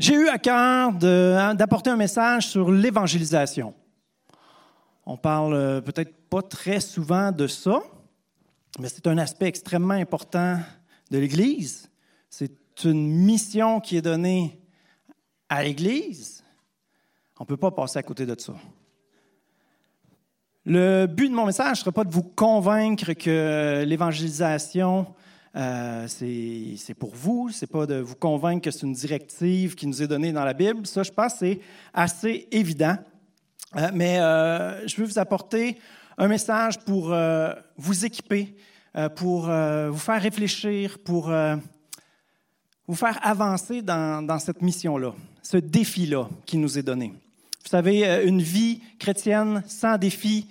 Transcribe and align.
J'ai 0.00 0.14
eu 0.14 0.28
à 0.28 0.38
cœur 0.38 0.56
hein, 0.56 1.54
d'apporter 1.54 1.90
un 1.90 1.96
message 1.96 2.48
sur 2.48 2.70
l'évangélisation. 2.70 3.74
On 5.04 5.18
parle 5.18 5.52
euh, 5.52 5.80
peut-être 5.82 6.26
pas 6.30 6.40
très 6.40 6.80
souvent 6.80 7.30
de 7.32 7.46
ça, 7.46 7.82
mais 8.78 8.88
c'est 8.88 9.06
un 9.06 9.18
aspect 9.18 9.48
extrêmement 9.48 9.92
important 9.92 10.58
de 11.10 11.18
l'Église. 11.18 11.90
C'est 12.30 12.50
une 12.84 13.10
mission 13.10 13.78
qui 13.78 13.98
est 13.98 14.02
donnée 14.02 14.58
à 15.50 15.62
l'Église. 15.62 16.42
On 17.38 17.44
ne 17.44 17.48
peut 17.48 17.58
pas 17.58 17.70
passer 17.70 17.98
à 17.98 18.02
côté 18.02 18.24
de 18.24 18.40
ça. 18.40 18.54
Le 20.64 21.04
but 21.04 21.28
de 21.28 21.34
mon 21.34 21.44
message 21.44 21.72
ne 21.72 21.74
sera 21.74 21.92
pas 21.92 22.04
de 22.04 22.12
vous 22.12 22.22
convaincre 22.22 23.12
que 23.12 23.84
l'évangélisation, 23.86 25.14
euh, 25.56 26.06
c'est 26.06 26.94
pour 26.94 27.14
vous, 27.14 27.50
c'est 27.50 27.66
pas 27.66 27.86
de 27.86 27.96
vous 27.96 28.14
convaincre 28.14 28.62
que 28.62 28.70
c'est 28.70 28.86
une 28.86 28.92
directive 28.92 29.74
qui 29.74 29.86
nous 29.86 30.02
est 30.02 30.06
donnée 30.06 30.32
dans 30.32 30.44
la 30.44 30.54
Bible. 30.54 30.86
Ça, 30.86 31.02
je 31.02 31.10
pense, 31.10 31.34
c'est 31.38 31.60
assez 31.92 32.46
évident. 32.52 32.96
Euh, 33.76 33.90
mais 33.92 34.20
euh, 34.20 34.86
je 34.86 34.96
veux 34.96 35.06
vous 35.06 35.18
apporter 35.18 35.78
un 36.18 36.28
message 36.28 36.78
pour 36.80 37.14
vous 37.78 38.04
équiper, 38.04 38.54
pour 39.16 39.42
vous 39.44 39.98
faire 39.98 40.20
réfléchir, 40.20 40.98
pour 40.98 41.32
vous 42.86 42.94
faire 42.94 43.18
avancer 43.22 43.80
dans, 43.80 44.26
dans 44.26 44.38
cette 44.38 44.60
mission-là, 44.60 45.14
ce 45.42 45.56
défi-là 45.56 46.28
qui 46.44 46.58
nous 46.58 46.78
est 46.78 46.82
donné. 46.82 47.14
Vous 47.62 47.70
savez, 47.70 48.26
une 48.26 48.42
vie 48.42 48.82
chrétienne 48.98 49.62
sans 49.66 49.96
défi, 49.96 50.46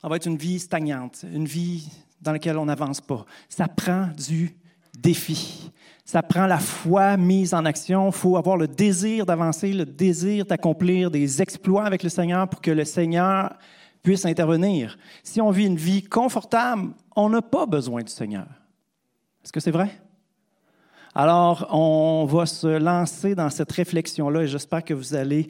ça 0.00 0.08
va 0.08 0.16
être 0.16 0.26
une 0.26 0.38
vie 0.38 0.58
stagnante, 0.58 1.26
une 1.30 1.44
vie 1.44 1.86
dans 2.24 2.32
lequel 2.32 2.58
on 2.58 2.64
n'avance 2.64 3.00
pas. 3.00 3.24
Ça 3.48 3.68
prend 3.68 4.08
du 4.16 4.56
défi. 4.98 5.70
Ça 6.04 6.22
prend 6.22 6.46
la 6.46 6.58
foi 6.58 7.16
mise 7.16 7.54
en 7.54 7.64
action. 7.64 8.08
Il 8.08 8.12
faut 8.12 8.36
avoir 8.36 8.56
le 8.56 8.66
désir 8.66 9.26
d'avancer, 9.26 9.72
le 9.72 9.86
désir 9.86 10.44
d'accomplir 10.44 11.10
des 11.10 11.40
exploits 11.40 11.84
avec 11.84 12.02
le 12.02 12.08
Seigneur 12.08 12.48
pour 12.48 12.60
que 12.60 12.70
le 12.70 12.84
Seigneur 12.84 13.54
puisse 14.02 14.26
intervenir. 14.26 14.98
Si 15.22 15.40
on 15.40 15.50
vit 15.50 15.66
une 15.66 15.76
vie 15.76 16.02
confortable, 16.02 16.90
on 17.16 17.30
n'a 17.30 17.42
pas 17.42 17.66
besoin 17.66 18.02
du 18.02 18.12
Seigneur. 18.12 18.46
Est-ce 19.42 19.52
que 19.52 19.60
c'est 19.60 19.70
vrai? 19.70 19.90
Alors, 21.14 21.68
on 21.70 22.24
va 22.24 22.44
se 22.44 22.66
lancer 22.66 23.34
dans 23.34 23.48
cette 23.48 23.70
réflexion-là 23.70 24.42
et 24.42 24.46
j'espère 24.48 24.84
que 24.84 24.94
vous 24.94 25.14
allez 25.14 25.46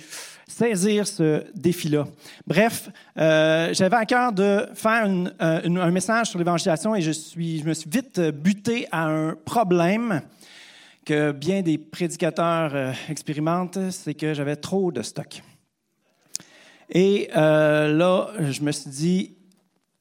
saisir 0.47 1.07
ce 1.07 1.45
défi-là. 1.55 2.07
Bref, 2.47 2.91
euh, 3.19 3.73
j'avais 3.73 3.97
à 3.97 4.05
cœur 4.05 4.33
de 4.33 4.67
faire 4.75 5.07
euh, 5.07 5.31
un 5.41 5.91
message 5.91 6.29
sur 6.29 6.39
l'évangélisation 6.39 6.95
et 6.95 7.01
je, 7.01 7.11
suis, 7.11 7.61
je 7.61 7.65
me 7.65 7.75
suis 7.75 7.89
vite 7.89 8.21
buté 8.21 8.87
à 8.91 9.07
un 9.07 9.35
problème 9.35 10.23
que 11.05 11.33
bien 11.33 11.63
des 11.63 11.79
prédicateurs 11.79 12.75
euh, 12.75 12.93
expérimentent, 13.09 13.91
c'est 13.91 14.15
que 14.15 14.35
j'avais 14.35 14.57
trop 14.57 14.93
de 14.93 15.03
stock. 15.03 15.43
Et 16.91 17.31
là, 17.35 18.29
je 18.39 18.61
me 18.61 18.71
suis 18.71 18.91
dit, 18.91 19.37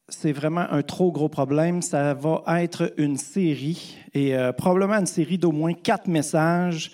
c'est 0.09 0.33
vraiment 0.33 0.65
un 0.69 0.81
trop 0.81 1.13
gros 1.13 1.29
problème. 1.29 1.81
Ça 1.81 2.13
va 2.13 2.43
être 2.61 2.93
une 2.97 3.15
série, 3.15 3.97
et 4.13 4.35
probablement 4.57 4.95
une 4.95 5.05
série 5.05 5.37
d'au 5.37 5.53
moins 5.53 5.73
quatre 5.73 6.07
messages. 6.07 6.91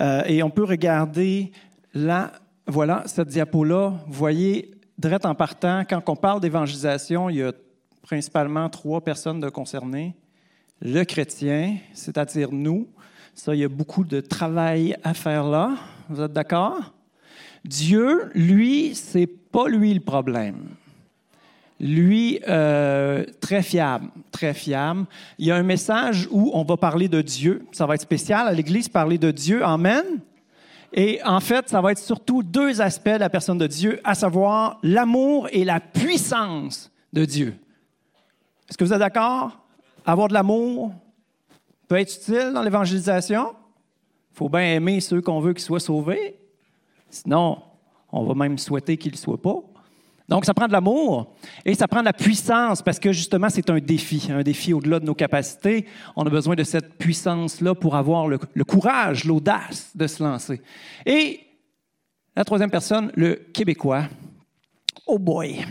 et 0.00 0.44
on 0.44 0.48
peut 0.48 0.62
regarder 0.62 1.50
là 1.92 2.32
voilà, 2.66 3.04
cette 3.06 3.28
diapo-là, 3.28 3.94
vous 4.06 4.12
voyez, 4.12 4.72
direct 4.98 5.24
en 5.24 5.34
partant, 5.34 5.84
quand 5.88 6.02
on 6.08 6.16
parle 6.16 6.40
d'évangélisation, 6.40 7.30
il 7.30 7.36
y 7.36 7.42
a 7.42 7.52
principalement 8.02 8.68
trois 8.68 9.00
personnes 9.00 9.40
de 9.40 9.48
concernées. 9.48 10.14
Le 10.80 11.04
chrétien, 11.04 11.76
c'est-à-dire 11.92 12.50
nous. 12.52 12.88
Ça, 13.34 13.54
il 13.54 13.60
y 13.60 13.64
a 13.64 13.68
beaucoup 13.68 14.04
de 14.04 14.20
travail 14.20 14.96
à 15.04 15.14
faire 15.14 15.44
là. 15.44 15.76
Vous 16.08 16.22
êtes 16.22 16.32
d'accord? 16.32 16.92
Dieu, 17.64 18.30
lui, 18.34 18.94
c'est 18.94 19.26
pas 19.26 19.68
lui 19.68 19.92
le 19.92 20.00
problème. 20.00 20.68
Lui, 21.78 22.40
euh, 22.48 23.24
très 23.40 23.62
fiable, 23.62 24.08
très 24.30 24.54
fiable. 24.54 25.04
Il 25.38 25.46
y 25.46 25.50
a 25.50 25.56
un 25.56 25.62
message 25.62 26.26
où 26.30 26.50
on 26.54 26.64
va 26.64 26.76
parler 26.76 27.08
de 27.08 27.20
Dieu. 27.20 27.66
Ça 27.72 27.86
va 27.86 27.94
être 27.94 28.02
spécial 28.02 28.48
à 28.48 28.52
l'Église, 28.52 28.88
parler 28.88 29.18
de 29.18 29.30
Dieu. 29.30 29.62
Amen. 29.64 30.04
Et 30.92 31.20
en 31.24 31.40
fait, 31.40 31.68
ça 31.68 31.80
va 31.80 31.92
être 31.92 31.98
surtout 31.98 32.42
deux 32.42 32.80
aspects 32.80 33.08
de 33.08 33.18
la 33.18 33.30
personne 33.30 33.58
de 33.58 33.66
Dieu, 33.66 34.00
à 34.04 34.14
savoir 34.14 34.78
l'amour 34.82 35.48
et 35.52 35.64
la 35.64 35.80
puissance 35.80 36.90
de 37.12 37.24
Dieu. 37.24 37.56
Est-ce 38.68 38.78
que 38.78 38.84
vous 38.84 38.92
êtes 38.92 38.98
d'accord? 38.98 39.58
Avoir 40.04 40.28
de 40.28 40.34
l'amour 40.34 40.92
peut 41.88 41.96
être 41.96 42.14
utile 42.14 42.52
dans 42.54 42.62
l'évangélisation. 42.62 43.54
Il 44.32 44.36
faut 44.36 44.48
bien 44.48 44.74
aimer 44.74 45.00
ceux 45.00 45.20
qu'on 45.20 45.40
veut 45.40 45.52
qu'ils 45.52 45.64
soient 45.64 45.80
sauvés. 45.80 46.38
Sinon, 47.10 47.62
on 48.10 48.24
va 48.24 48.34
même 48.34 48.58
souhaiter 48.58 48.96
qu'ils 48.96 49.12
ne 49.12 49.16
soient 49.16 49.40
pas. 49.40 49.60
Donc, 50.28 50.44
ça 50.44 50.54
prend 50.54 50.66
de 50.66 50.72
l'amour 50.72 51.34
et 51.64 51.74
ça 51.74 51.86
prend 51.86 52.00
de 52.00 52.06
la 52.06 52.12
puissance 52.12 52.82
parce 52.82 52.98
que 52.98 53.12
justement, 53.12 53.48
c'est 53.48 53.70
un 53.70 53.78
défi, 53.78 54.28
un 54.30 54.42
défi 54.42 54.72
au-delà 54.72 54.98
de 54.98 55.04
nos 55.04 55.14
capacités. 55.14 55.86
On 56.16 56.26
a 56.26 56.30
besoin 56.30 56.56
de 56.56 56.64
cette 56.64 56.98
puissance-là 56.98 57.74
pour 57.74 57.94
avoir 57.94 58.26
le, 58.26 58.38
courage, 58.64 59.24
l'audace 59.24 59.90
de 59.94 60.06
se 60.06 60.22
lancer. 60.22 60.60
Et 61.04 61.40
la 62.34 62.44
troisième 62.44 62.70
personne, 62.70 63.12
le 63.14 63.34
Québécois. 63.34 64.04
Oh 65.06 65.18
boy! 65.18 65.64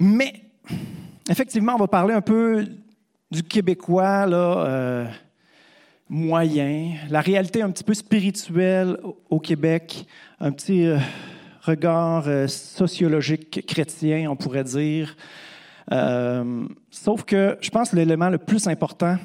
Mais, 0.00 0.32
effectivement, 1.28 1.74
on 1.74 1.78
va 1.78 1.88
parler 1.88 2.14
un 2.14 2.20
peu 2.20 2.66
du 3.30 3.42
Québécois, 3.42 4.26
là. 4.26 4.66
Euh, 4.66 5.06
moyen, 6.08 6.94
la 7.10 7.20
réalité 7.20 7.62
un 7.62 7.70
petit 7.70 7.84
peu 7.84 7.94
spirituelle 7.94 8.96
au 9.28 9.38
Québec, 9.38 10.06
un 10.40 10.52
petit 10.52 10.86
euh, 10.86 10.98
regard 11.68 12.28
euh, 12.28 12.46
sociologique 12.46 13.64
chrétien, 13.66 14.30
on 14.30 14.36
pourrait 14.36 14.64
dire. 14.64 15.16
Euh, 15.92 16.66
sauf 16.90 17.24
que 17.24 17.56
je 17.60 17.70
pense 17.70 17.90
que 17.90 17.96
l'élément 17.96 18.28
le 18.30 18.38
plus 18.38 18.66
important 18.66 19.16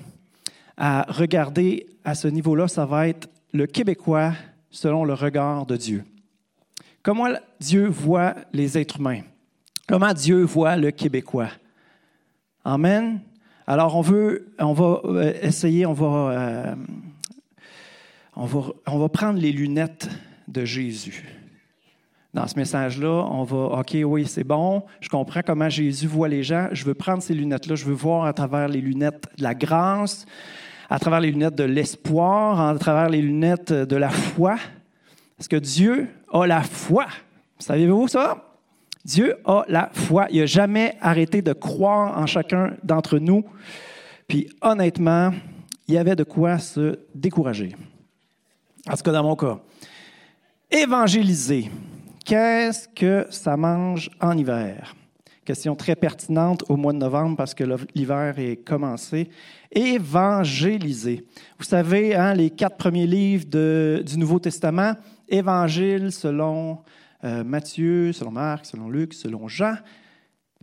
à 0.77 1.05
regarder 1.09 1.87
à 2.03 2.15
ce 2.15 2.27
niveau-là, 2.27 2.67
ça 2.67 2.85
va 2.85 3.07
être 3.07 3.29
le 3.53 3.65
Québécois 3.65 4.33
selon 4.69 5.05
le 5.05 5.13
regard 5.13 5.65
de 5.65 5.77
Dieu. 5.77 6.03
Comment 7.01 7.29
Dieu 7.59 7.87
voit 7.87 8.35
les 8.53 8.77
êtres 8.77 8.99
humains? 8.99 9.21
Comment 9.87 10.13
Dieu 10.13 10.43
voit 10.43 10.75
le 10.77 10.91
Québécois? 10.91 11.49
Amen. 12.65 13.19
Alors 13.67 13.95
on 13.95 14.01
veut, 14.01 14.53
va 14.57 15.01
euh, 15.05 15.33
essayer, 15.41 15.85
on 15.85 15.93
va, 15.93 16.75
on 18.35 18.45
va, 18.45 18.59
on 18.87 18.99
va 18.99 19.09
prendre 19.09 19.39
les 19.39 19.51
lunettes 19.51 20.09
de 20.47 20.65
Jésus 20.65 21.42
dans 22.33 22.47
ce 22.47 22.55
message-là, 22.55 23.27
on 23.29 23.43
va, 23.43 23.79
OK, 23.79 23.95
oui, 24.05 24.25
c'est 24.25 24.43
bon, 24.43 24.83
je 25.01 25.09
comprends 25.09 25.41
comment 25.45 25.69
Jésus 25.69 26.07
voit 26.07 26.27
les 26.27 26.41
gens, 26.41 26.69
je 26.71 26.83
veux 26.83 26.95
prendre 26.95 27.21
ces 27.21 27.35
lunettes-là, 27.35 27.75
je 27.75 27.85
veux 27.85 27.93
voir 27.93 28.25
à 28.25 28.33
travers 28.33 28.67
les 28.67 28.81
lunettes 28.81 29.27
de 29.37 29.43
la 29.43 29.53
grâce, 29.53 30.25
à 30.89 30.97
travers 30.99 31.19
les 31.19 31.31
lunettes 31.31 31.55
de 31.55 31.63
l'espoir, 31.63 32.59
à 32.59 32.77
travers 32.77 33.09
les 33.09 33.21
lunettes 33.21 33.71
de 33.71 33.95
la 33.95 34.09
foi. 34.09 34.57
Parce 35.37 35.47
que 35.47 35.55
Dieu 35.55 36.07
a 36.31 36.45
la 36.47 36.63
foi. 36.63 37.05
Savez-vous 37.59 38.07
ça? 38.07 38.53
Dieu 39.05 39.35
a 39.45 39.65
la 39.67 39.89
foi. 39.93 40.27
Il 40.31 40.39
n'a 40.39 40.45
jamais 40.45 40.95
arrêté 41.01 41.41
de 41.41 41.53
croire 41.53 42.17
en 42.17 42.25
chacun 42.25 42.75
d'entre 42.83 43.19
nous. 43.19 43.43
Puis 44.27 44.49
honnêtement, 44.61 45.31
il 45.87 45.95
y 45.95 45.97
avait 45.97 46.15
de 46.15 46.23
quoi 46.23 46.57
se 46.59 46.99
décourager. 47.13 47.75
En 48.89 48.95
tout 48.95 49.03
cas, 49.03 49.11
dans 49.11 49.23
mon 49.23 49.35
cas. 49.35 49.59
Évangéliser. 50.71 51.69
Qu'est-ce 52.25 52.87
que 52.87 53.27
ça 53.29 53.57
mange 53.57 54.09
en 54.21 54.37
hiver? 54.37 54.95
Question 55.43 55.75
très 55.75 55.95
pertinente 55.97 56.63
au 56.69 56.77
mois 56.77 56.93
de 56.93 56.97
novembre 56.97 57.35
parce 57.35 57.53
que 57.53 57.65
l'hiver 57.93 58.39
est 58.39 58.55
commencé. 58.55 59.29
Évangéliser. 59.71 61.25
Vous 61.57 61.65
savez, 61.65 62.15
hein, 62.15 62.33
les 62.33 62.49
quatre 62.49 62.77
premiers 62.77 63.07
livres 63.07 63.45
du 64.01 64.17
Nouveau 64.17 64.39
Testament, 64.39 64.93
Évangile 65.27 66.13
selon 66.13 66.79
euh, 67.25 67.43
Matthieu, 67.43 68.13
selon 68.13 68.31
Marc, 68.31 68.67
selon 68.67 68.89
Luc, 68.89 69.13
selon 69.13 69.49
Jean. 69.49 69.75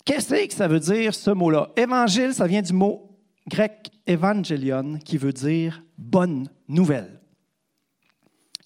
Qu'est-ce 0.06 0.46
que 0.46 0.54
ça 0.54 0.66
veut 0.66 0.80
dire 0.80 1.14
ce 1.14 1.30
mot-là? 1.30 1.68
Évangile, 1.76 2.32
ça 2.32 2.46
vient 2.46 2.62
du 2.62 2.72
mot 2.72 3.18
grec 3.46 3.90
évangélion 4.06 4.98
qui 5.04 5.18
veut 5.18 5.32
dire 5.32 5.82
bonne 5.98 6.48
nouvelle. 6.68 7.19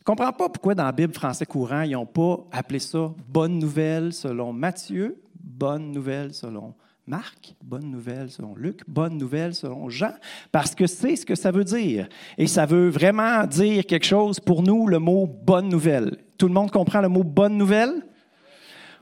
Je 0.07 0.13
ne 0.13 0.17
comprends 0.17 0.33
pas 0.35 0.51
pourquoi 0.51 0.75
dans 0.75 0.85
la 0.85 0.93
Bible 0.93 1.15
français 1.15 1.47
courant, 1.47 1.81
ils 1.81 1.93
n'ont 1.93 2.05
pas 2.05 2.45
appelé 2.53 2.79
ça 2.79 3.11
bonne 3.27 3.59
nouvelle 3.59 4.13
selon 4.13 4.53
Matthieu, 4.53 5.19
bonne 5.43 5.93
nouvelle 5.93 6.35
selon 6.35 6.75
Marc, 7.07 7.55
bonne 7.65 7.91
nouvelle 7.91 8.31
selon 8.31 8.55
Luc, 8.55 8.83
bonne 8.87 9.17
nouvelle 9.17 9.55
selon 9.55 9.89
Jean, 9.89 10.13
parce 10.53 10.75
que 10.75 10.87
c'est 10.87 11.17
ce 11.17 11.25
que 11.25 11.35
ça 11.35 11.51
veut 11.51 11.65
dire. 11.65 12.07
Et 12.37 12.47
ça 12.47 12.67
veut 12.67 12.91
vraiment 12.91 13.47
dire 13.47 13.87
quelque 13.87 14.05
chose 14.05 14.41
pour 14.41 14.63
nous, 14.63 14.89
le 14.89 14.99
mot 14.99 15.27
bonne 15.27 15.71
nouvelle. 15.71 16.19
Tout 16.37 16.49
le 16.49 16.53
monde 16.53 16.71
comprend 16.71 17.01
le 17.01 17.09
mot 17.09 17.25
bonne 17.25 17.57
nouvelle? 17.57 18.03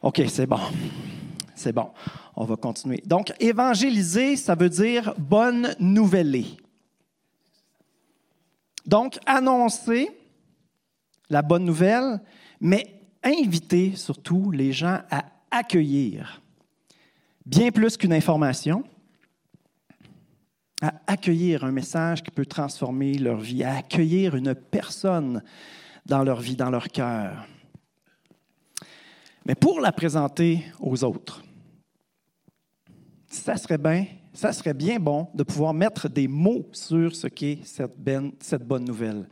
OK, 0.02 0.22
c'est 0.28 0.46
bon. 0.46 0.60
C'est 1.56 1.72
bon. 1.72 1.88
On 2.37 2.44
va 2.44 2.55
continuer. 2.55 3.02
Donc, 3.05 3.32
évangéliser, 3.40 4.37
ça 4.37 4.55
veut 4.55 4.69
dire 4.69 5.14
bonne 5.19 5.75
nouvelle. 5.81 6.44
Donc, 8.87 9.19
annoncer 9.26 10.08
la 11.32 11.40
bonne 11.40 11.64
nouvelle, 11.64 12.20
mais 12.61 13.00
inviter 13.25 13.96
surtout 13.96 14.50
les 14.50 14.70
gens 14.70 15.00
à 15.11 15.25
accueillir, 15.50 16.43
bien 17.46 17.70
plus 17.70 17.96
qu'une 17.96 18.12
information, 18.12 18.84
à 20.82 20.93
accueillir 21.06 21.64
un 21.64 21.73
message 21.73 22.23
qui 22.23 22.31
peut 22.31 22.44
transformer 22.44 23.14
leur 23.14 23.40
vie, 23.40 23.64
à 23.64 23.76
accueillir 23.76 24.37
une 24.37 24.55
personne 24.55 25.43
dans 26.05 26.23
leur 26.23 26.40
vie, 26.40 26.56
dans 26.56 26.70
leur 26.70 26.88
cœur. 26.88 27.46
Mais 29.46 29.55
pour 29.55 29.81
la 29.81 29.93
présenter 29.93 30.62
aux 30.81 31.02
autres, 31.02 31.43
ça 33.29 33.56
serait 33.56 33.79
bien, 33.79 34.05
ça 34.34 34.52
serait 34.52 34.75
bien 34.75 34.99
bon 34.99 35.29
de 35.32 35.44
pouvoir 35.44 35.73
mettre 35.73 36.11
des 36.11 36.29
mots 36.29 36.69
sur 36.73 37.17
ce 37.17 37.26
qu'est 37.26 37.61
cette, 37.64 37.96
cette 38.40 38.67
bonne 38.67 38.84
nouvelle. 38.84 39.26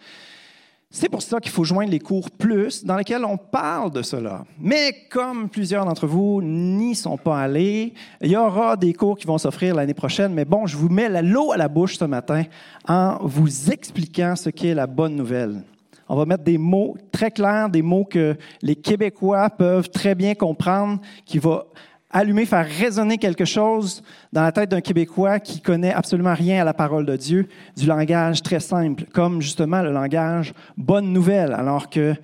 C'est 0.92 1.08
pour 1.08 1.22
ça 1.22 1.38
qu'il 1.38 1.52
faut 1.52 1.62
joindre 1.62 1.92
les 1.92 2.00
cours 2.00 2.32
plus 2.32 2.84
dans 2.84 2.96
lesquels 2.96 3.25
on 3.25 3.37
parle 3.37 3.92
de 3.92 4.02
cela. 4.02 4.44
Mais 4.58 5.06
comme 5.08 5.48
plusieurs 5.48 5.84
d'entre 5.84 6.08
vous 6.08 6.42
n'y 6.42 6.96
sont 6.96 7.16
pas 7.16 7.38
allés, 7.38 7.94
il 8.20 8.32
y 8.32 8.37
aura 8.37 8.76
des 8.76 8.92
cours 8.92 9.16
qui 9.16 9.25
vont 9.25 9.38
s'offrir 9.38 9.76
l'année 9.76 9.94
prochaine. 9.94 10.34
Mais 10.34 10.44
bon, 10.44 10.66
je 10.66 10.76
vous 10.76 10.88
mets 10.88 11.22
l'eau 11.22 11.52
à 11.52 11.56
la 11.56 11.69
bouche 11.69 11.96
ce 11.96 12.04
matin 12.06 12.42
en 12.88 13.19
vous 13.22 13.70
expliquant 13.70 14.34
ce 14.34 14.50
qu'est 14.50 14.75
la 14.75 14.88
bonne 14.88 15.14
nouvelle. 15.14 15.62
On 16.08 16.16
va 16.16 16.26
mettre 16.26 16.42
des 16.42 16.58
mots 16.58 16.96
très 17.12 17.31
clairs, 17.31 17.70
des 17.70 17.82
mots 17.82 18.04
que 18.04 18.37
les 18.60 18.75
Québécois 18.75 19.48
peuvent 19.48 19.90
très 19.90 20.16
bien 20.16 20.34
comprendre, 20.34 21.00
qui 21.25 21.38
vont 21.38 21.62
allumer, 22.10 22.44
faire 22.44 22.66
résonner 22.66 23.18
quelque 23.18 23.44
chose 23.44 24.02
dans 24.32 24.42
la 24.42 24.52
tête 24.52 24.70
d'un 24.70 24.80
Québécois 24.80 25.38
qui 25.40 25.60
connaît 25.60 25.92
absolument 25.92 26.34
rien 26.34 26.62
à 26.62 26.64
la 26.64 26.74
parole 26.74 27.06
de 27.06 27.16
Dieu, 27.16 27.48
du 27.76 27.86
langage 27.86 28.42
très 28.42 28.60
simple, 28.60 29.04
comme 29.12 29.40
justement 29.40 29.82
le 29.82 29.92
langage 29.92 30.52
bonne 30.76 31.12
nouvelle, 31.12 31.52
alors 31.52 31.88
que 31.88 32.14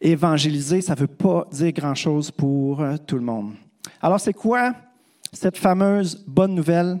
évangéliser, 0.00 0.80
ça 0.80 0.94
ne 0.94 1.00
veut 1.00 1.06
pas 1.06 1.46
dire 1.52 1.72
grand-chose 1.72 2.30
pour 2.30 2.80
euh, 2.80 2.96
tout 3.06 3.16
le 3.16 3.22
monde. 3.22 3.54
Alors, 4.00 4.20
c'est 4.20 4.32
quoi 4.32 4.74
cette 5.32 5.56
fameuse 5.56 6.24
bonne 6.26 6.54
nouvelle? 6.54 6.98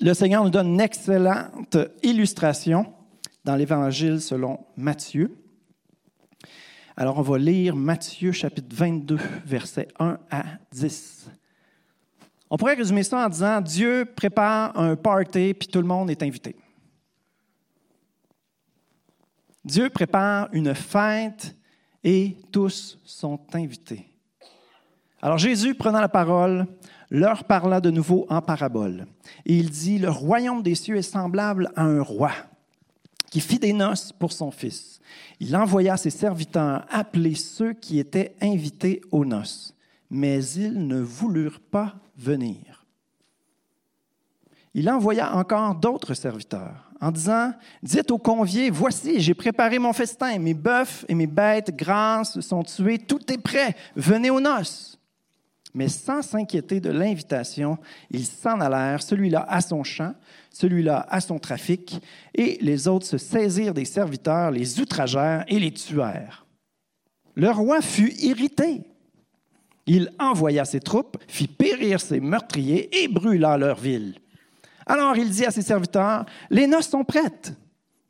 Le 0.00 0.14
Seigneur 0.14 0.44
nous 0.44 0.50
donne 0.50 0.68
une 0.68 0.80
excellente 0.80 1.76
illustration 2.02 2.92
dans 3.44 3.56
l'Évangile 3.56 4.20
selon 4.20 4.60
Matthieu. 4.76 5.36
Alors, 6.96 7.18
on 7.18 7.22
va 7.22 7.38
lire 7.38 7.74
Matthieu 7.74 8.32
chapitre 8.32 8.74
22, 8.74 9.18
versets 9.46 9.88
1 9.98 10.18
à 10.30 10.44
10. 10.72 11.30
On 12.54 12.58
pourrait 12.58 12.74
résumer 12.74 13.02
ça 13.02 13.24
en 13.24 13.30
disant 13.30 13.62
Dieu 13.62 14.04
prépare 14.04 14.78
un 14.78 14.94
party 14.94 15.54
puis 15.54 15.68
tout 15.68 15.80
le 15.80 15.86
monde 15.86 16.10
est 16.10 16.22
invité. 16.22 16.54
Dieu 19.64 19.88
prépare 19.88 20.50
une 20.52 20.74
fête 20.74 21.56
et 22.04 22.36
tous 22.52 22.98
sont 23.06 23.40
invités. 23.54 24.06
Alors 25.22 25.38
Jésus, 25.38 25.74
prenant 25.74 26.02
la 26.02 26.10
parole, 26.10 26.66
leur 27.08 27.44
parla 27.44 27.80
de 27.80 27.88
nouveau 27.88 28.26
en 28.28 28.42
parabole. 28.42 29.06
Et 29.46 29.56
il 29.56 29.70
dit, 29.70 29.98
Le 29.98 30.10
royaume 30.10 30.62
des 30.62 30.74
cieux 30.74 30.96
est 30.96 31.00
semblable 31.00 31.70
à 31.74 31.84
un 31.84 32.02
roi 32.02 32.32
qui 33.30 33.40
fit 33.40 33.60
des 33.60 33.72
noces 33.72 34.12
pour 34.12 34.32
son 34.32 34.50
fils. 34.50 35.00
Il 35.40 35.56
envoya 35.56 35.96
ses 35.96 36.10
serviteurs 36.10 36.84
appeler 36.90 37.34
ceux 37.34 37.72
qui 37.72 37.98
étaient 37.98 38.36
invités 38.42 39.00
aux 39.10 39.24
noces, 39.24 39.74
mais 40.10 40.44
ils 40.44 40.86
ne 40.86 41.00
voulurent 41.00 41.60
pas 41.60 41.94
venir. 42.22 42.86
Il 44.74 44.88
envoya 44.88 45.36
encore 45.36 45.74
d'autres 45.74 46.14
serviteurs 46.14 46.90
en 47.00 47.10
disant, 47.10 47.52
Dites 47.82 48.10
aux 48.10 48.18
conviés, 48.18 48.70
voici, 48.70 49.20
j'ai 49.20 49.34
préparé 49.34 49.78
mon 49.78 49.92
festin, 49.92 50.38
mes 50.38 50.54
bœufs 50.54 51.04
et 51.08 51.14
mes 51.14 51.26
bêtes 51.26 51.76
grasses 51.76 52.40
sont 52.40 52.62
tués, 52.62 52.98
tout 52.98 53.30
est 53.30 53.42
prêt, 53.42 53.74
venez 53.96 54.30
aux 54.30 54.40
noces. 54.40 54.98
Mais 55.74 55.88
sans 55.88 56.22
s'inquiéter 56.22 56.80
de 56.80 56.90
l'invitation, 56.90 57.78
ils 58.10 58.26
s'en 58.26 58.60
allèrent, 58.60 59.02
celui-là 59.02 59.44
à 59.48 59.60
son 59.60 59.84
champ, 59.84 60.14
celui-là 60.50 61.06
à 61.08 61.20
son 61.20 61.38
trafic, 61.38 62.00
et 62.34 62.58
les 62.60 62.88
autres 62.88 63.06
se 63.06 63.18
saisirent 63.18 63.74
des 63.74 63.86
serviteurs, 63.86 64.50
les 64.50 64.80
outragèrent 64.80 65.44
et 65.48 65.58
les 65.58 65.72
tuèrent. 65.72 66.46
Le 67.34 67.50
roi 67.50 67.80
fut 67.80 68.12
irrité 68.20 68.82
il 69.86 70.12
envoya 70.18 70.64
ses 70.64 70.80
troupes, 70.80 71.16
fit 71.26 71.48
périr 71.48 72.00
ses 72.00 72.20
meurtriers 72.20 73.02
et 73.02 73.08
brûla 73.08 73.56
leur 73.56 73.78
ville. 73.78 74.14
Alors 74.86 75.16
il 75.16 75.30
dit 75.30 75.44
à 75.44 75.50
ses 75.50 75.62
serviteurs, 75.62 76.24
Les 76.50 76.66
noces 76.66 76.88
sont 76.88 77.04
prêtes, 77.04 77.54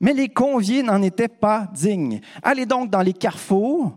mais 0.00 0.12
les 0.12 0.28
conviés 0.28 0.82
n'en 0.82 1.02
étaient 1.02 1.28
pas 1.28 1.68
dignes. 1.74 2.20
Allez 2.42 2.66
donc 2.66 2.90
dans 2.90 3.02
les 3.02 3.12
carrefours, 3.12 3.96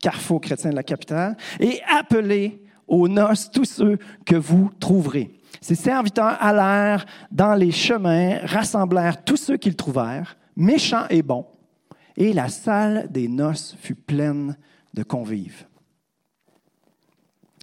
carrefours 0.00 0.40
chrétiens 0.40 0.70
de 0.70 0.76
la 0.76 0.82
capitale, 0.82 1.36
et 1.60 1.80
appelez 1.88 2.62
aux 2.86 3.08
noces 3.08 3.50
tous 3.50 3.64
ceux 3.64 3.98
que 4.24 4.36
vous 4.36 4.70
trouverez. 4.78 5.32
Ses 5.60 5.74
serviteurs 5.74 6.36
allèrent 6.40 7.06
dans 7.32 7.54
les 7.54 7.72
chemins, 7.72 8.38
rassemblèrent 8.44 9.24
tous 9.24 9.36
ceux 9.36 9.56
qu'ils 9.56 9.76
trouvèrent, 9.76 10.36
méchants 10.56 11.06
et 11.10 11.22
bons, 11.22 11.46
et 12.16 12.32
la 12.32 12.48
salle 12.48 13.08
des 13.10 13.28
noces 13.28 13.76
fut 13.80 13.94
pleine 13.94 14.56
de 14.94 15.02
convives. 15.02 15.65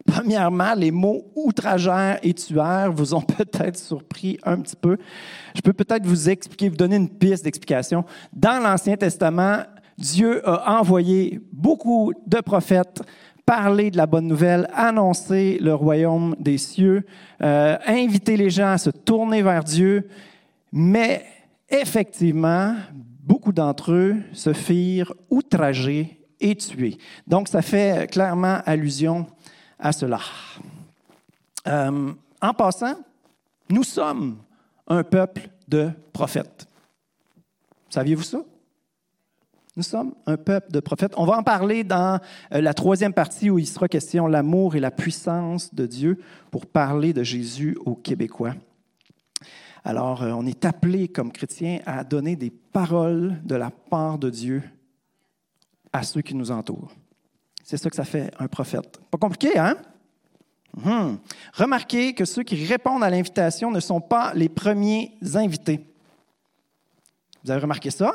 Premièrement, 0.05 0.73
les 0.75 0.91
mots 0.91 1.25
outragère 1.35 2.19
et 2.23 2.33
tueur 2.33 2.91
vous 2.91 3.13
ont 3.13 3.21
peut-être 3.38 3.77
surpris 3.77 4.38
un 4.44 4.59
petit 4.59 4.75
peu. 4.75 4.97
Je 5.55 5.61
peux 5.61 5.73
peut-être 5.73 6.05
vous 6.05 6.29
expliquer, 6.29 6.69
vous 6.69 6.75
donner 6.75 6.97
une 6.97 7.09
piste 7.09 7.44
d'explication. 7.44 8.03
Dans 8.31 8.61
l'Ancien 8.61 8.97
Testament, 8.97 9.63
Dieu 9.97 10.47
a 10.47 10.79
envoyé 10.79 11.39
beaucoup 11.51 12.13
de 12.25 12.39
prophètes 12.41 13.01
parler 13.45 13.91
de 13.91 13.97
la 13.97 14.05
bonne 14.05 14.27
nouvelle, 14.27 14.67
annoncer 14.73 15.57
le 15.61 15.73
royaume 15.73 16.35
des 16.39 16.57
cieux, 16.57 17.05
euh, 17.41 17.77
inviter 17.85 18.38
les 18.38 18.50
gens 18.50 18.71
à 18.71 18.77
se 18.77 18.89
tourner 18.89 19.41
vers 19.41 19.63
Dieu, 19.63 20.07
mais 20.71 21.25
effectivement, 21.69 22.75
beaucoup 22.94 23.51
d'entre 23.51 23.91
eux 23.91 24.15
se 24.31 24.53
firent 24.53 25.13
outrager 25.29 26.19
et 26.39 26.55
tuer. 26.55 26.97
Donc, 27.27 27.47
ça 27.47 27.61
fait 27.61 28.09
clairement 28.09 28.59
allusion 28.65 29.25
à 29.83 29.91
cela. 29.91 30.19
Euh, 31.68 32.13
en 32.41 32.53
passant, 32.53 32.95
nous 33.69 33.83
sommes 33.83 34.38
un 34.88 35.03
peuple 35.03 35.50
de 35.68 35.91
prophètes. 36.13 36.68
Saviez-vous 37.89 38.24
ça? 38.24 38.39
Nous 39.75 39.83
sommes 39.83 40.13
un 40.25 40.38
peuple 40.38 40.72
de 40.72 40.79
prophètes. 40.79 41.13
On 41.17 41.25
va 41.25 41.38
en 41.38 41.43
parler 41.43 41.84
dans 41.84 42.19
euh, 42.53 42.62
la 42.62 42.74
troisième 42.74 43.13
partie 43.13 43.50
où 43.50 43.60
il 43.60 43.67
sera 43.67 43.88
question 43.88 44.27
l'amour 44.27 44.75
et 44.75 44.79
la 44.79 44.91
puissance 44.91 45.74
de 45.74 45.86
Dieu 45.86 46.22
pour 46.50 46.65
parler 46.65 47.12
de 47.12 47.24
Jésus 47.24 47.77
aux 47.86 47.96
Québécois. 47.96 48.53
Alors, 49.84 50.24
euh, 50.24 50.31
on 50.31 50.46
est 50.46 50.63
appelé 50.63 51.10
comme 51.10 51.31
chrétiens 51.31 51.79
à 51.86 52.03
donner 52.03 52.38
des 52.38 52.51
paroles 52.51 53.41
de 53.43 53.55
la 53.55 53.69
part 53.69 54.17
de 54.17 54.29
Dieu 54.29 54.63
à 55.91 56.03
ceux 56.03 56.22
qui 56.22 56.36
nous 56.36 56.51
entourent. 56.51 56.93
C'est 57.63 57.77
ça 57.77 57.89
que 57.89 57.96
ça 57.96 58.03
fait 58.03 58.32
un 58.39 58.48
prophète. 58.48 59.00
Pas 59.10 59.17
compliqué, 59.17 59.58
hein? 59.58 59.77
Hum. 60.86 61.20
Remarquez 61.53 62.13
que 62.13 62.25
ceux 62.25 62.43
qui 62.43 62.65
répondent 62.65 63.03
à 63.03 63.10
l'invitation 63.10 63.72
ne 63.72 63.79
sont 63.79 64.01
pas 64.01 64.34
les 64.34 64.50
premiers 64.50 65.13
invités. 65.36 65.86
Vous 67.43 67.51
avez 67.51 67.62
remarqué 67.62 67.89
ça? 67.91 68.12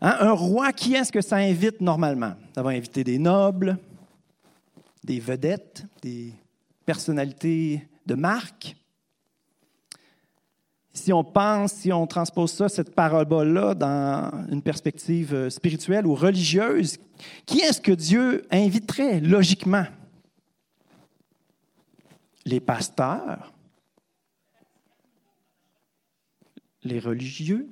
Hein? 0.00 0.16
Un 0.20 0.32
roi, 0.32 0.72
qui 0.72 0.94
est-ce 0.94 1.10
que 1.10 1.20
ça 1.20 1.36
invite 1.36 1.80
normalement? 1.80 2.34
Ça 2.54 2.62
va 2.62 2.70
inviter 2.70 3.02
des 3.02 3.18
nobles, 3.18 3.78
des 5.02 5.20
vedettes, 5.20 5.84
des 6.02 6.32
personnalités 6.84 7.86
de 8.04 8.14
marque? 8.14 8.76
Si 10.94 11.12
on 11.12 11.24
pense, 11.24 11.72
si 11.72 11.92
on 11.92 12.06
transpose 12.06 12.52
ça, 12.52 12.68
cette 12.68 12.94
parabole-là, 12.94 13.74
dans 13.74 14.30
une 14.50 14.60
perspective 14.60 15.32
euh, 15.34 15.50
spirituelle 15.50 16.06
ou 16.06 16.14
religieuse, 16.14 16.98
qui 17.46 17.60
est-ce 17.60 17.80
que 17.80 17.92
Dieu 17.92 18.46
inviterait 18.50 19.20
logiquement? 19.20 19.86
Les 22.44 22.60
pasteurs, 22.60 23.52
les 26.82 26.98
religieux, 26.98 27.70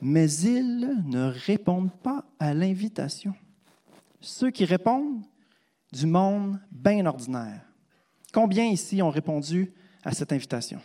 mais 0.00 0.30
ils 0.30 1.02
ne 1.06 1.32
répondent 1.46 1.92
pas 2.02 2.24
à 2.38 2.54
l'invitation. 2.54 3.34
Ceux 4.20 4.50
qui 4.50 4.64
répondent, 4.64 5.22
du 5.92 6.06
monde 6.06 6.58
bien 6.70 7.06
ordinaire. 7.06 7.62
Combien 8.32 8.66
ici 8.66 9.00
ont 9.00 9.10
répondu 9.10 9.72
à 10.02 10.12
cette 10.12 10.32
invitation? 10.32 10.80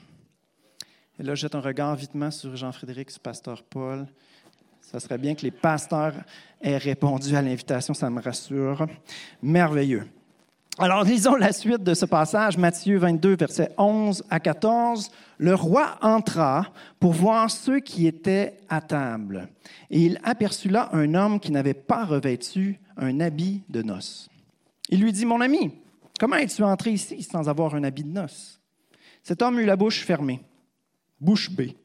Et 1.19 1.23
là, 1.23 1.35
je 1.35 1.41
jette 1.41 1.55
un 1.55 1.59
regard 1.59 1.95
vitement 1.95 2.31
sur 2.31 2.55
Jean-Frédéric, 2.55 3.11
sur 3.11 3.19
pasteur 3.19 3.61
Paul. 3.63 4.07
Ça 4.79 5.01
serait 5.01 5.17
bien 5.17 5.35
que 5.35 5.41
les 5.41 5.51
pasteurs 5.51 6.13
aient 6.61 6.77
répondu 6.77 7.35
à 7.35 7.41
l'invitation, 7.41 7.93
ça 7.93 8.09
me 8.09 8.21
rassure. 8.21 8.87
Merveilleux. 9.43 10.07
Alors, 10.77 11.03
lisons 11.03 11.35
la 11.35 11.51
suite 11.51 11.83
de 11.83 11.93
ce 11.93 12.05
passage, 12.05 12.57
Matthieu 12.57 12.97
22, 12.97 13.35
versets 13.35 13.69
11 13.77 14.23
à 14.29 14.39
14. 14.39 15.11
Le 15.37 15.53
roi 15.53 15.97
entra 16.01 16.67
pour 17.01 17.11
voir 17.11 17.51
ceux 17.51 17.81
qui 17.81 18.07
étaient 18.07 18.55
à 18.69 18.79
table, 18.79 19.49
et 19.89 19.99
il 19.99 20.19
aperçut 20.23 20.69
là 20.69 20.89
un 20.93 21.15
homme 21.15 21.41
qui 21.41 21.51
n'avait 21.51 21.73
pas 21.73 22.05
revêtu 22.05 22.79
un 22.95 23.19
habit 23.19 23.61
de 23.67 23.81
noces. 23.81 24.29
Il 24.87 25.01
lui 25.01 25.11
dit, 25.11 25.25
Mon 25.25 25.41
ami, 25.41 25.73
comment 26.17 26.37
es-tu 26.37 26.63
entré 26.63 26.91
ici 26.91 27.23
sans 27.23 27.49
avoir 27.49 27.75
un 27.75 27.83
habit 27.83 28.05
de 28.05 28.13
noces? 28.13 28.61
Cet 29.21 29.41
homme 29.41 29.59
eut 29.59 29.65
la 29.65 29.75
bouche 29.75 30.05
fermée, 30.05 30.39
bouche 31.19 31.49
bée. 31.49 31.75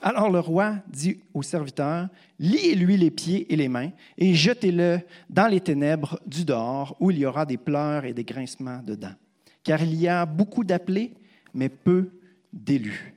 Alors 0.00 0.30
le 0.30 0.40
roi 0.40 0.76
dit 0.88 1.20
au 1.32 1.42
serviteur, 1.42 2.08
liez-lui 2.40 2.96
les 2.96 3.12
pieds 3.12 3.52
et 3.52 3.56
les 3.56 3.68
mains 3.68 3.92
et 4.18 4.34
jetez-le 4.34 5.00
dans 5.30 5.46
les 5.46 5.60
ténèbres 5.60 6.18
du 6.26 6.44
dehors 6.44 6.96
où 6.98 7.12
il 7.12 7.18
y 7.18 7.26
aura 7.26 7.46
des 7.46 7.56
pleurs 7.56 8.04
et 8.04 8.12
des 8.12 8.24
grincements 8.24 8.82
dedans. 8.82 9.14
Car 9.62 9.80
il 9.80 9.94
y 9.94 10.08
a 10.08 10.26
beaucoup 10.26 10.64
d'appelés, 10.64 11.14
mais 11.54 11.68
peu 11.68 12.10
d'élus. 12.52 13.14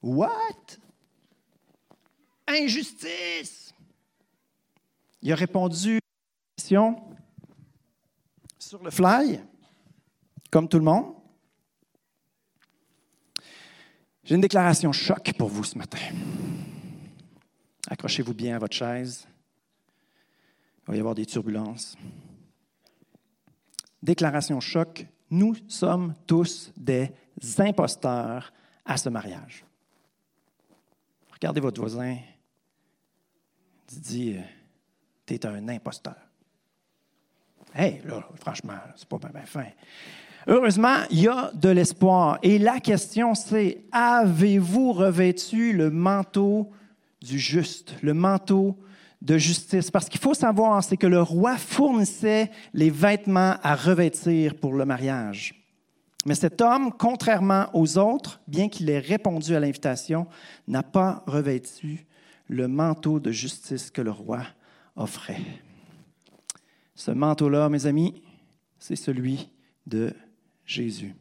What? 0.00 0.78
Injustice! 2.46 3.74
Il 5.20 5.32
a 5.32 5.34
répondu 5.34 5.98
sur 6.56 6.94
le 8.84 8.90
fly, 8.92 9.40
comme 10.48 10.68
tout 10.68 10.78
le 10.78 10.84
monde. 10.84 11.15
J'ai 14.26 14.34
une 14.34 14.40
déclaration 14.40 14.90
choc 14.90 15.34
pour 15.38 15.48
vous 15.48 15.62
ce 15.62 15.78
matin. 15.78 16.00
Accrochez-vous 17.88 18.34
bien 18.34 18.56
à 18.56 18.58
votre 18.58 18.74
chaise. 18.74 19.24
Il 20.82 20.90
va 20.90 20.96
y 20.96 20.98
avoir 20.98 21.14
des 21.14 21.26
turbulences. 21.26 21.96
Déclaration 24.02 24.58
choc. 24.58 25.06
Nous 25.30 25.54
sommes 25.68 26.12
tous 26.26 26.72
des 26.76 27.12
imposteurs 27.58 28.52
à 28.84 28.96
ce 28.96 29.08
mariage. 29.08 29.64
Regardez 31.32 31.60
votre 31.60 31.80
voisin. 31.80 32.18
Dit, 33.86 34.38
tu 35.24 35.34
es 35.34 35.46
un 35.46 35.68
imposteur. 35.68 36.16
Hé, 37.76 38.00
là, 38.04 38.28
franchement, 38.34 38.78
c'est 38.96 39.08
pas 39.08 39.18
bien 39.18 39.46
fin. 39.46 39.68
Heureusement, 40.48 40.98
il 41.10 41.22
y 41.22 41.28
a 41.28 41.50
de 41.54 41.68
l'espoir. 41.70 42.38
Et 42.42 42.58
la 42.58 42.78
question, 42.78 43.34
c'est, 43.34 43.84
avez-vous 43.90 44.92
revêtu 44.92 45.72
le 45.72 45.90
manteau 45.90 46.70
du 47.20 47.38
juste, 47.38 47.94
le 48.00 48.14
manteau 48.14 48.78
de 49.22 49.38
justice? 49.38 49.90
Parce 49.90 50.08
qu'il 50.08 50.20
faut 50.20 50.34
savoir, 50.34 50.84
c'est 50.84 50.96
que 50.96 51.08
le 51.08 51.20
roi 51.20 51.56
fournissait 51.56 52.52
les 52.74 52.90
vêtements 52.90 53.56
à 53.60 53.74
revêtir 53.74 54.54
pour 54.54 54.74
le 54.74 54.84
mariage. 54.84 55.66
Mais 56.26 56.36
cet 56.36 56.60
homme, 56.60 56.92
contrairement 56.96 57.66
aux 57.72 57.98
autres, 57.98 58.40
bien 58.46 58.68
qu'il 58.68 58.88
ait 58.88 59.00
répondu 59.00 59.54
à 59.56 59.60
l'invitation, 59.60 60.28
n'a 60.68 60.84
pas 60.84 61.24
revêtu 61.26 62.06
le 62.48 62.68
manteau 62.68 63.18
de 63.18 63.32
justice 63.32 63.90
que 63.90 64.02
le 64.02 64.12
roi 64.12 64.42
offrait. 64.94 65.42
Ce 66.94 67.10
manteau-là, 67.10 67.68
mes 67.68 67.86
amis, 67.86 68.22
c'est 68.78 68.96
celui 68.96 69.50
de 69.86 70.14
Jésus. 70.66 71.14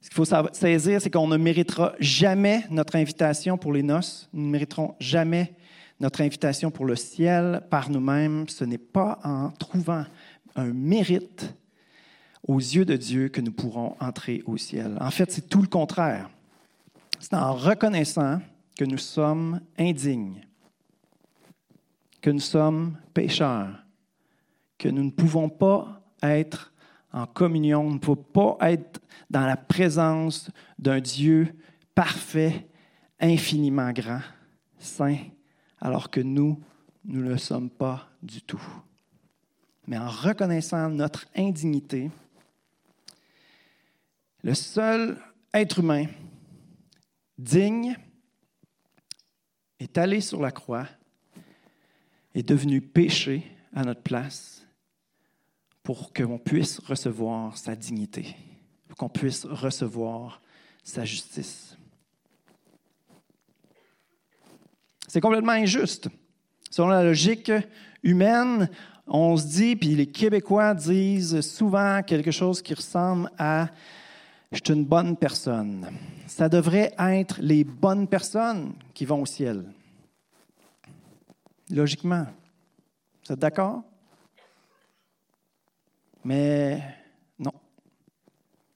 Ce 0.00 0.10
qu'il 0.10 0.16
faut 0.16 0.52
saisir, 0.52 1.00
c'est 1.00 1.08
qu'on 1.08 1.28
ne 1.28 1.38
méritera 1.38 1.94
jamais 1.98 2.64
notre 2.68 2.96
invitation 2.96 3.56
pour 3.56 3.72
les 3.72 3.82
noces. 3.82 4.28
Nous 4.34 4.44
ne 4.44 4.50
mériterons 4.50 4.94
jamais 5.00 5.54
notre 5.98 6.20
invitation 6.20 6.70
pour 6.70 6.84
le 6.84 6.96
ciel 6.96 7.62
par 7.70 7.88
nous-mêmes. 7.88 8.46
Ce 8.48 8.64
n'est 8.64 8.76
pas 8.76 9.18
en 9.24 9.50
trouvant 9.50 10.04
un 10.56 10.72
mérite 10.74 11.54
aux 12.46 12.58
yeux 12.58 12.84
de 12.84 12.96
Dieu 12.96 13.28
que 13.30 13.40
nous 13.40 13.52
pourrons 13.52 13.96
entrer 13.98 14.42
au 14.44 14.58
ciel. 14.58 14.98
En 15.00 15.10
fait, 15.10 15.32
c'est 15.32 15.48
tout 15.48 15.62
le 15.62 15.68
contraire. 15.68 16.28
C'est 17.18 17.32
en 17.32 17.54
reconnaissant 17.54 18.42
que 18.76 18.84
nous 18.84 18.98
sommes 18.98 19.60
indignes, 19.78 20.46
que 22.20 22.28
nous 22.28 22.40
sommes 22.40 22.98
pécheurs, 23.14 23.82
que 24.76 24.90
nous 24.90 25.04
ne 25.04 25.10
pouvons 25.10 25.48
pas 25.48 26.02
être 26.22 26.73
en 27.14 27.26
communion. 27.26 27.86
On 27.86 27.94
ne 27.94 27.98
peut 27.98 28.16
pas 28.16 28.58
être 28.60 29.00
dans 29.30 29.46
la 29.46 29.56
présence 29.56 30.50
d'un 30.78 31.00
Dieu 31.00 31.54
parfait, 31.94 32.66
infiniment 33.20 33.92
grand, 33.92 34.20
saint, 34.78 35.16
alors 35.80 36.10
que 36.10 36.20
nous, 36.20 36.60
nous 37.04 37.22
ne 37.22 37.30
le 37.30 37.38
sommes 37.38 37.70
pas 37.70 38.08
du 38.22 38.42
tout. 38.42 38.62
Mais 39.86 39.96
en 39.96 40.08
reconnaissant 40.08 40.88
notre 40.90 41.26
indignité, 41.36 42.10
le 44.42 44.54
seul 44.54 45.18
être 45.52 45.78
humain 45.78 46.06
digne 47.38 47.96
est 49.78 49.96
allé 49.98 50.20
sur 50.20 50.40
la 50.40 50.50
croix, 50.50 50.88
est 52.34 52.48
devenu 52.48 52.80
péché 52.80 53.46
à 53.72 53.84
notre 53.84 54.02
place 54.02 54.63
pour 55.84 56.12
qu'on 56.12 56.38
puisse 56.38 56.80
recevoir 56.80 57.56
sa 57.56 57.76
dignité, 57.76 58.34
pour 58.88 58.96
qu'on 58.96 59.10
puisse 59.10 59.44
recevoir 59.44 60.40
sa 60.82 61.04
justice. 61.04 61.76
C'est 65.06 65.20
complètement 65.20 65.52
injuste. 65.52 66.08
Selon 66.70 66.88
la 66.88 67.04
logique 67.04 67.52
humaine, 68.02 68.68
on 69.06 69.36
se 69.36 69.46
dit, 69.46 69.76
puis 69.76 69.94
les 69.94 70.06
Québécois 70.06 70.74
disent 70.74 71.42
souvent 71.42 72.02
quelque 72.02 72.30
chose 72.30 72.62
qui 72.62 72.74
ressemble 72.74 73.30
à 73.38 73.68
je 74.52 74.60
suis 74.64 74.74
une 74.74 74.86
bonne 74.86 75.16
personne. 75.16 75.90
Ça 76.26 76.48
devrait 76.48 76.94
être 76.98 77.40
les 77.42 77.62
bonnes 77.62 78.08
personnes 78.08 78.72
qui 78.94 79.04
vont 79.04 79.22
au 79.22 79.26
ciel. 79.26 79.64
Logiquement. 81.70 82.26
Vous 83.26 83.32
êtes 83.34 83.38
d'accord? 83.38 83.82
Mais 86.24 86.80
non. 87.38 87.52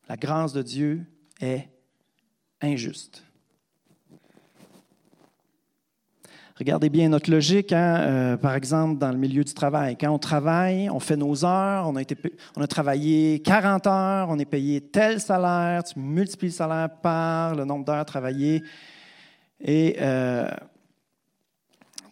La 0.09 0.17
grâce 0.17 0.53
de 0.53 0.63
Dieu 0.63 1.07
est 1.41 1.69
injuste. 2.61 3.25
Regardez 6.59 6.91
bien 6.91 7.09
notre 7.09 7.31
logique, 7.31 7.73
hein, 7.73 8.01
euh, 8.01 8.37
par 8.37 8.57
exemple, 8.57 8.99
dans 8.99 9.13
le 9.13 9.17
milieu 9.17 9.45
du 9.45 9.55
travail. 9.55 9.97
Quand 9.97 10.11
on 10.11 10.19
travaille, 10.19 10.91
on 10.91 10.99
fait 10.99 11.17
nos 11.17 11.45
heures, 11.45 11.89
on 11.89 11.95
a, 11.95 12.67
travaillé 12.67 13.41
40 13.41 13.87
heures, 13.87 14.27
on 14.29 14.39
est 14.41 14.45
payé 14.45 14.81
tel 14.81 15.21
salaire, 15.21 15.85
tu 15.85 16.01
multiplies 16.01 16.49
le 16.49 16.55
salaire 16.55 16.91
par 17.01 17.55
le 17.55 17.65
nombre 17.65 17.85
d'heures 17.85 18.05
travaillées 18.05 18.65
et 19.61 19.97
euh, 20.01 20.51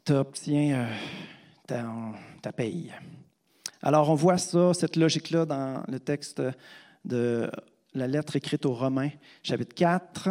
tu 0.05 0.12
obtiens 0.12 0.87
euh, 1.66 1.83
ta 2.40 2.52
paye. 2.52 2.93
Alors, 3.87 4.11
on 4.11 4.16
voit 4.16 4.37
ça, 4.37 4.75
cette 4.75 4.97
logique-là, 4.97 5.47
dans 5.47 5.81
le 5.87 6.00
texte 6.00 6.43
de 7.05 7.49
la 7.95 8.09
lettre 8.09 8.35
écrite 8.35 8.66
aux 8.66 8.75
Romains, 8.75 9.11
chapitre 9.45 9.76
4, 9.76 10.31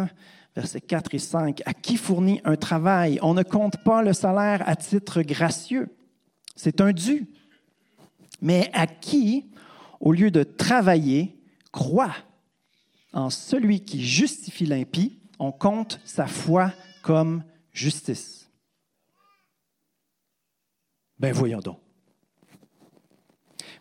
versets 0.54 0.82
4 0.82 1.14
et 1.14 1.18
5. 1.18 1.62
À 1.64 1.72
qui 1.72 1.96
fournit 1.96 2.42
un 2.44 2.56
travail? 2.56 3.18
On 3.22 3.32
ne 3.32 3.42
compte 3.42 3.82
pas 3.82 4.02
le 4.02 4.12
salaire 4.12 4.62
à 4.68 4.76
titre 4.76 5.22
gracieux. 5.22 5.88
C'est 6.54 6.82
un 6.82 6.92
dû. 6.92 7.30
Mais 8.42 8.68
à 8.74 8.86
qui, 8.86 9.50
au 10.00 10.12
lieu 10.12 10.30
de 10.30 10.42
travailler, 10.42 11.40
croit? 11.72 12.14
En 13.14 13.30
celui 13.30 13.86
qui 13.86 14.04
justifie 14.04 14.66
l'impie, 14.66 15.18
on 15.38 15.50
compte 15.50 15.98
sa 16.04 16.26
foi 16.26 16.74
comme 17.00 17.42
justice. 17.72 18.50
Ben 21.18 21.32
voyons 21.32 21.60
donc 21.60 21.85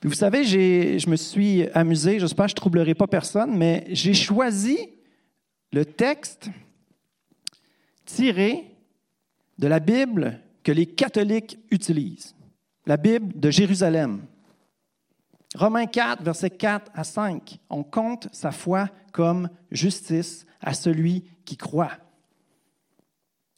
vous 0.07 0.13
savez, 0.13 0.43
je 0.45 1.09
me 1.09 1.15
suis 1.15 1.67
amusé, 1.74 2.19
j'espère 2.19 2.45
que 2.45 2.51
je 2.51 2.53
ne 2.53 2.57
troublerai 2.57 2.93
pas 2.93 3.07
personne, 3.07 3.57
mais 3.57 3.85
j'ai 3.89 4.13
choisi 4.13 4.77
le 5.71 5.83
texte 5.83 6.50
tiré 8.05 8.71
de 9.57 9.67
la 9.67 9.79
Bible 9.79 10.39
que 10.63 10.71
les 10.71 10.85
catholiques 10.85 11.57
utilisent, 11.71 12.35
la 12.85 12.97
Bible 12.97 13.39
de 13.39 13.50
Jérusalem. 13.50 14.21
Romains 15.55 15.88
4, 15.88 16.21
versets 16.21 16.50
4 16.50 16.91
à 16.93 17.03
5. 17.03 17.59
On 17.69 17.83
compte 17.83 18.27
sa 18.31 18.51
foi 18.51 18.89
comme 19.12 19.50
justice 19.71 20.45
à 20.62 20.74
celui 20.74 21.24
qui 21.45 21.55
croit. 21.55 21.93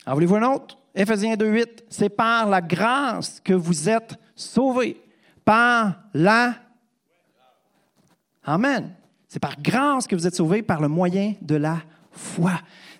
En 0.05 0.13
voulez-vous 0.13 0.35
un 0.35 0.53
autre? 0.53 0.77
Éphésiens 0.95 1.35
2, 1.35 1.45
8. 1.45 1.85
C'est 1.89 2.09
par 2.09 2.47
la 2.47 2.61
grâce 2.61 3.39
que 3.39 3.53
vous 3.53 3.89
êtes 3.89 4.15
sauvés 4.35 5.01
par 5.47 5.93
la... 6.13 6.55
Amen. 8.43 8.93
C'est 9.29 9.39
par 9.39 9.55
grâce 9.61 10.05
que 10.05 10.13
vous 10.13 10.27
êtes 10.27 10.35
sauvés 10.35 10.61
par 10.61 10.81
le 10.81 10.89
moyen 10.89 11.35
de 11.41 11.55
la 11.55 11.77
foi. 12.11 12.51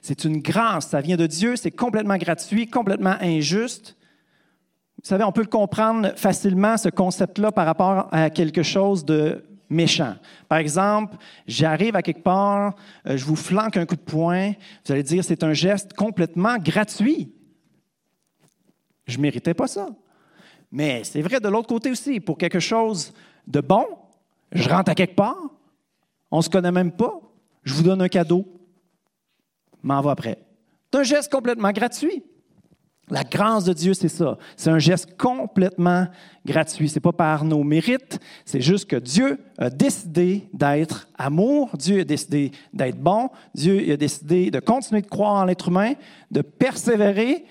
C'est 0.01 0.23
une 0.23 0.37
grâce, 0.37 0.87
ça 0.87 1.01
vient 1.01 1.17
de 1.17 1.27
Dieu, 1.27 1.57
c'est 1.57 1.71
complètement 1.71 2.15
gratuit, 2.15 2.69
complètement 2.69 3.17
injuste. 3.19 3.97
savez, 5.03 5.25
on 5.25 5.33
peut 5.33 5.41
le 5.41 5.47
comprendre 5.47 6.13
facilement, 6.15 6.77
ce 6.77 6.87
concept-là, 6.87 7.51
par 7.51 7.65
rapport 7.65 8.07
à 8.13 8.29
quelque 8.29 8.63
chose 8.63 9.03
de 9.03 9.43
méchant. 9.69 10.15
Par 10.47 10.59
exemple, 10.59 11.17
j'arrive 11.47 11.97
à 11.97 12.01
quelque 12.01 12.23
part, 12.23 12.75
euh, 13.07 13.17
je 13.17 13.25
vous 13.25 13.35
flanque 13.35 13.75
un 13.75 13.85
coup 13.85 13.97
de 13.97 14.01
poing, 14.01 14.53
vous 14.85 14.93
allez 14.93 15.03
dire 15.03 15.21
c'est 15.25 15.43
un 15.43 15.51
geste 15.53 15.91
complètement 15.93 16.57
gratuit. 16.59 17.33
Je 19.05 19.17
ne 19.17 19.23
méritais 19.23 19.53
pas 19.53 19.67
ça. 19.67 19.89
Mais 20.71 21.03
c'est 21.03 21.21
vrai 21.21 21.39
de 21.39 21.47
l'autre 21.47 21.67
côté 21.67 21.91
aussi, 21.91 22.19
pour 22.19 22.37
quelque 22.37 22.59
chose 22.59 23.13
de 23.45 23.61
bon, 23.61 23.85
je 24.51 24.67
rentre 24.69 24.91
à 24.91 24.95
quelque 24.95 25.15
part, 25.15 25.37
on 26.31 26.37
ne 26.37 26.41
se 26.41 26.49
connaît 26.49 26.71
même 26.71 26.91
pas, 26.91 27.19
je 27.63 27.73
vous 27.73 27.83
donne 27.83 28.01
un 28.01 28.09
cadeau, 28.09 28.45
m'en 29.83 30.01
va 30.01 30.11
après. 30.11 30.37
C'est 30.91 30.99
un 30.99 31.03
geste 31.03 31.31
complètement 31.31 31.71
gratuit. 31.71 32.23
La 33.09 33.23
grâce 33.23 33.63
de 33.63 33.71
Dieu, 33.71 33.93
c'est 33.93 34.09
ça. 34.09 34.37
C'est 34.57 34.69
un 34.69 34.79
geste 34.79 35.17
complètement 35.17 36.07
gratuit. 36.45 36.89
C'est 36.89 36.99
pas 36.99 37.13
par 37.13 37.45
nos 37.45 37.63
mérites. 37.63 38.19
C'est 38.43 38.59
juste 38.59 38.89
que 38.89 38.97
Dieu 38.97 39.39
a 39.57 39.69
décidé 39.69 40.49
d'être 40.53 41.07
amour. 41.17 41.69
Dieu 41.77 42.01
a 42.01 42.03
décidé 42.03 42.51
d'être 42.73 42.99
bon. 42.99 43.29
Dieu 43.55 43.93
a 43.93 43.95
décidé 43.95 44.51
de 44.51 44.59
continuer 44.59 45.01
de 45.01 45.07
croire 45.07 45.35
en 45.35 45.45
l'être 45.45 45.69
humain, 45.69 45.93
de 46.31 46.41
persévérer, 46.41 47.45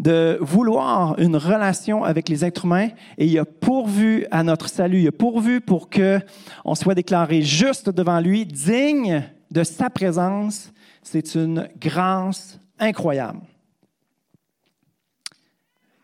de 0.00 0.36
vouloir 0.40 1.16
une 1.20 1.36
relation 1.36 2.02
avec 2.02 2.28
les 2.28 2.44
êtres 2.44 2.64
humains. 2.64 2.88
Et 3.18 3.26
il 3.26 3.38
a 3.38 3.44
pourvu 3.44 4.26
à 4.32 4.42
notre 4.42 4.68
salut. 4.68 5.02
Il 5.02 5.08
a 5.08 5.12
pourvu 5.12 5.60
pour 5.60 5.88
que 5.88 6.18
on 6.64 6.74
soit 6.74 6.96
déclaré 6.96 7.42
juste 7.42 7.88
devant 7.88 8.18
lui, 8.18 8.44
digne 8.44 9.22
de 9.52 9.62
sa 9.62 9.90
présence. 9.90 10.72
C'est 11.02 11.36
une 11.36 11.68
grâce 11.78 12.58
incroyable 12.80 13.40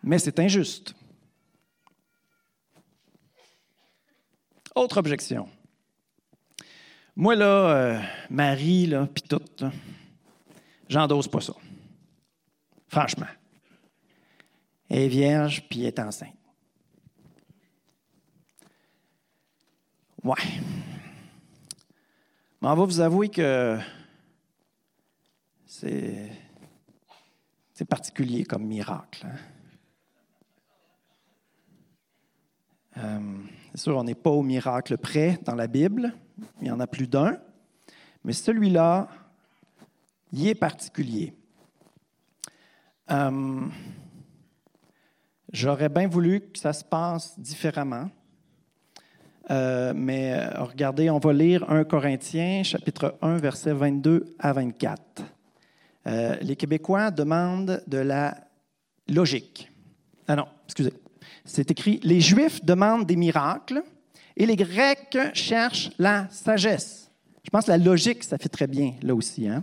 mais 0.07 0.21
c'est 0.21 0.39
injuste. 0.39 0.95
Autre 4.75 4.99
objection. 4.99 5.49
Moi, 7.17 7.35
là, 7.35 7.47
euh, 7.47 8.01
Marie, 8.31 8.87
là, 8.87 9.09
puis 9.13 9.25
tout, 9.25 9.43
j'endose 10.89 11.29
pas 11.29 11.41
ça. 11.41 11.55
Franchement. 12.89 13.27
Elle 14.89 15.03
est 15.03 15.09
vierge, 15.09 15.69
puis 15.69 15.85
est 15.85 15.99
enceinte. 15.99 16.33
Ouais. 20.23 20.35
Mais 22.61 22.69
on 22.69 22.75
va 22.75 22.85
vous 22.85 23.01
avouer 23.01 23.29
que 23.29 23.79
c'est, 25.67 26.31
c'est 27.73 27.85
particulier 27.85 28.45
comme 28.45 28.65
miracle. 28.65 29.27
Hein? 29.27 29.37
Euh, 32.99 33.39
c'est 33.73 33.83
sûr, 33.83 33.97
on 33.97 34.05
n'est 34.05 34.15
pas 34.15 34.31
au 34.31 34.43
miracle 34.43 34.97
près 34.97 35.39
dans 35.43 35.55
la 35.55 35.67
Bible. 35.67 36.15
Il 36.61 36.69
y 36.69 36.71
en 36.71 36.81
a 36.81 36.87
plus 36.87 37.07
d'un. 37.07 37.39
Mais 38.25 38.33
celui-là, 38.33 39.09
il 40.33 40.49
est 40.49 40.55
particulier. 40.55 41.35
Euh, 43.11 43.69
j'aurais 45.53 45.89
bien 45.89 46.09
voulu 46.09 46.41
que 46.41 46.59
ça 46.59 46.73
se 46.73 46.85
passe 46.85 47.39
différemment. 47.39 48.11
Euh, 49.51 49.93
mais 49.95 50.47
regardez, 50.57 51.09
on 51.11 51.19
va 51.19 51.33
lire 51.33 51.71
1 51.71 51.85
Corinthiens, 51.85 52.63
chapitre 52.63 53.17
1, 53.23 53.37
versets 53.37 53.73
22 53.73 54.35
à 54.39 54.53
24. 54.53 55.23
les 56.43 56.57
Québécois 56.57 57.11
demandent 57.11 57.83
de 57.87 57.99
la 57.99 58.37
logique. 59.09 59.71
Ah 60.29 60.37
non, 60.37 60.47
excusez. 60.65 60.93
C'est 61.45 61.71
écrit, 61.71 62.01
les 62.03 62.21
Juifs 62.21 62.65
demandent 62.65 63.07
des 63.07 63.17
miracles 63.17 63.83
et 64.37 64.47
les 64.47 64.57
Grecs 64.57 65.17
cherchent 65.33 65.91
la 65.99 66.29
sagesse. 66.31 67.11
Je 67.45 67.51
pense 67.51 67.67
que 67.67 67.71
la 67.71 67.79
logique, 67.79 68.25
ça 68.25 68.39
fait 68.39 68.49
très 68.49 68.67
bien 68.67 68.95
là 69.03 69.15
aussi. 69.15 69.49
Hein? 69.49 69.63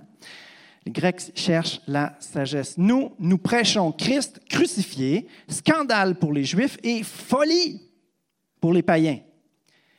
Les 0.85 0.91
Grecs 0.91 1.31
cherchent 1.35 1.81
la 1.87 2.15
sagesse. 2.19 2.77
Nous, 2.77 3.13
nous 3.19 3.37
prêchons 3.37 3.91
Christ 3.91 4.41
crucifié, 4.49 5.27
scandale 5.47 6.15
pour 6.15 6.33
les 6.33 6.43
Juifs 6.43 6.77
et 6.83 7.03
folie 7.03 7.81
pour 8.59 8.73
les 8.73 8.83
païens. 8.83 9.19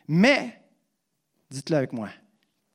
Mais, 0.07 0.61
dites-le 1.51 1.77
avec 1.77 1.93
moi, 1.93 2.11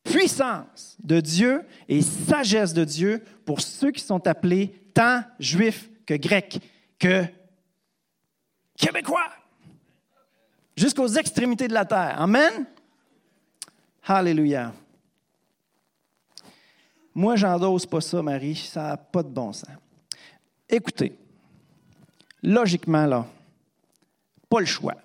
puissance 0.03 0.97
de 1.03 1.19
Dieu 1.19 1.63
et 1.87 2.01
sagesse 2.01 2.73
de 2.73 2.83
Dieu 2.83 3.23
pour 3.45 3.61
ceux 3.61 3.91
qui 3.91 4.03
sont 4.03 4.25
appelés 4.27 4.73
tant 4.93 5.23
juifs 5.39 5.89
que 6.05 6.15
grecs, 6.15 6.59
que 6.97 7.25
québécois, 8.75 9.29
jusqu'aux 10.75 11.07
extrémités 11.07 11.67
de 11.67 11.73
la 11.73 11.85
terre. 11.85 12.19
Amen. 12.19 12.65
Alléluia. 14.03 14.73
Moi, 17.19 17.35
j'endose 17.35 17.85
pas 17.85 17.99
ça, 17.99 18.23
Marie. 18.23 18.55
Ça 18.55 18.81
n'a 18.81 18.95
pas 18.95 19.21
de 19.21 19.27
bon 19.27 19.51
sens. 19.51 19.69
Écoutez, 20.69 21.19
logiquement, 22.41 23.05
là, 23.05 23.27
pas 24.47 24.61
le 24.61 24.65
choix. 24.65 24.95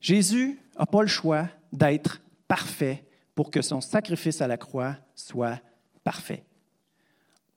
Jésus 0.00 0.60
n'a 0.78 0.86
pas 0.86 1.02
le 1.02 1.08
choix 1.08 1.48
d'être 1.72 2.20
parfait 2.46 3.04
pour 3.34 3.50
que 3.50 3.60
son 3.62 3.80
sacrifice 3.80 4.40
à 4.40 4.46
la 4.46 4.56
croix 4.56 4.94
soit 5.16 5.60
parfait. 6.04 6.44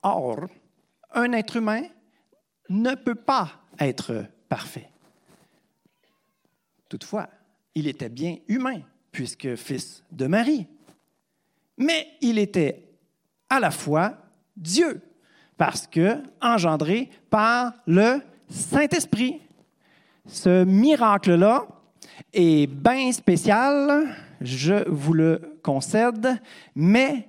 Or, 0.02 0.48
un 1.12 1.32
être 1.34 1.56
humain 1.56 1.84
ne 2.68 2.96
peut 2.96 3.14
pas 3.14 3.62
être 3.80 4.26
parfait. 4.48 4.90
Toutefois, 6.90 7.30
il 7.76 7.88
était 7.88 8.10
bien 8.10 8.38
humain, 8.48 8.82
puisque 9.12 9.54
fils 9.54 10.04
de 10.12 10.26
Marie. 10.26 10.66
Mais 11.80 12.08
il 12.22 12.38
était 12.38 12.84
à 13.50 13.60
la 13.60 13.72
fois 13.72 14.14
Dieu, 14.56 15.02
parce 15.58 15.88
que 15.88 16.18
engendré 16.42 17.10
par 17.30 17.74
le 17.88 18.22
Saint-Esprit. 18.50 19.42
Ce 20.26 20.64
miracle-là 20.64 21.68
est 22.34 22.68
bien 22.68 23.12
spécial, 23.12 24.16
je 24.42 24.88
vous 24.90 25.14
le 25.14 25.60
concède, 25.64 26.40
mais 26.76 27.28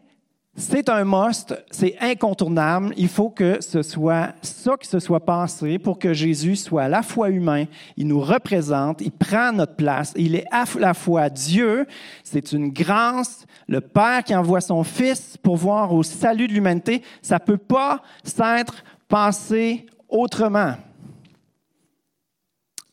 c'est 0.57 0.89
un 0.89 1.05
must, 1.05 1.55
c'est 1.71 1.97
incontournable. 2.01 2.93
Il 2.97 3.09
faut 3.09 3.31
que 3.31 3.61
ce 3.61 3.83
soit 3.83 4.35
ça 4.43 4.77
qui 4.77 4.89
se 4.89 4.99
soit 4.99 5.25
passé 5.25 5.79
pour 5.79 5.99
que 5.99 6.13
Jésus 6.13 6.57
soit 6.57 6.85
à 6.85 6.89
la 6.89 7.03
fois 7.03 7.31
humain, 7.31 7.67
il 7.97 8.09
nous 8.09 8.21
représente, 8.21 9.01
il 9.01 9.13
prend 9.13 9.53
notre 9.53 9.77
place, 9.77 10.13
il 10.17 10.35
est 10.35 10.47
à 10.51 10.65
la 10.79 10.93
fois 10.93 11.31
Dieu, 11.31 11.87
c'est 12.25 12.53
une 12.53 12.71
grâce, 12.71 13.47
le 13.69 13.81
Père 13.81 14.25
qui 14.25 14.35
envoie 14.35 14.61
son 14.61 14.83
Fils 14.83 15.37
pour 15.37 15.57
voir 15.57 15.95
au 15.95 16.03
salut 16.03 16.49
de 16.49 16.53
l'humanité, 16.53 17.03
ça 17.23 17.37
ne 17.37 17.45
peut 17.45 17.57
pas 17.57 18.03
s'être 18.25 18.83
passé 19.09 19.87
autrement. 20.09 20.75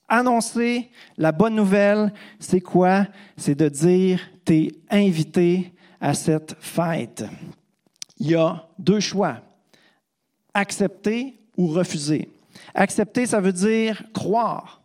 Annoncer 0.07 0.89
la 1.17 1.31
bonne 1.31 1.55
nouvelle, 1.55 2.13
c'est 2.39 2.61
quoi? 2.61 3.07
C'est 3.35 3.55
de 3.55 3.67
dire, 3.67 4.21
tu 4.45 4.53
es 4.53 4.71
invité 4.89 5.73
à 5.99 6.13
cette 6.13 6.55
fête. 6.59 7.25
Il 8.19 8.31
y 8.31 8.35
a 8.35 8.67
deux 8.79 8.99
choix, 8.99 9.41
accepter 10.53 11.39
ou 11.55 11.67
refuser. 11.67 12.29
Accepter, 12.73 13.25
ça 13.25 13.39
veut 13.39 13.53
dire 13.53 14.03
croire, 14.13 14.81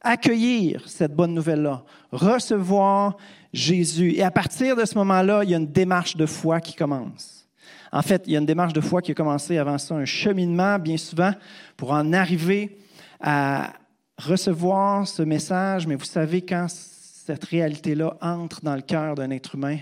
accueillir 0.00 0.88
cette 0.88 1.14
bonne 1.14 1.34
nouvelle-là, 1.34 1.84
recevoir 2.12 3.16
Jésus. 3.52 4.14
Et 4.14 4.22
à 4.22 4.30
partir 4.30 4.76
de 4.76 4.84
ce 4.84 4.94
moment-là, 4.96 5.44
il 5.44 5.50
y 5.50 5.54
a 5.54 5.58
une 5.58 5.70
démarche 5.70 6.16
de 6.16 6.26
foi 6.26 6.60
qui 6.60 6.74
commence. 6.74 7.46
En 7.92 8.02
fait, 8.02 8.22
il 8.26 8.32
y 8.32 8.36
a 8.36 8.38
une 8.38 8.46
démarche 8.46 8.72
de 8.72 8.80
foi 8.80 9.02
qui 9.02 9.10
a 9.10 9.14
commencé 9.14 9.58
avant 9.58 9.78
ça, 9.78 9.96
un 9.96 10.04
cheminement 10.04 10.78
bien 10.78 10.96
souvent 10.96 11.32
pour 11.76 11.90
en 11.90 12.12
arriver 12.12 12.78
à 13.20 13.72
recevoir 14.16 15.08
ce 15.08 15.22
message. 15.22 15.86
Mais 15.86 15.96
vous 15.96 16.04
savez, 16.04 16.42
quand 16.42 16.66
cette 16.68 17.44
réalité-là 17.44 18.16
entre 18.20 18.60
dans 18.62 18.76
le 18.76 18.82
cœur 18.82 19.16
d'un 19.16 19.30
être 19.30 19.56
humain, 19.56 19.78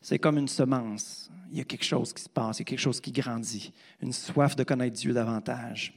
c'est 0.00 0.18
comme 0.18 0.38
une 0.38 0.48
semence. 0.48 1.30
Il 1.50 1.58
y 1.58 1.60
a 1.60 1.64
quelque 1.64 1.84
chose 1.84 2.12
qui 2.12 2.22
se 2.22 2.28
passe, 2.28 2.58
il 2.58 2.60
y 2.60 2.62
a 2.62 2.64
quelque 2.66 2.78
chose 2.78 3.00
qui 3.00 3.10
grandit, 3.10 3.72
une 4.00 4.12
soif 4.12 4.54
de 4.54 4.64
connaître 4.64 4.96
Dieu 4.96 5.12
davantage, 5.12 5.94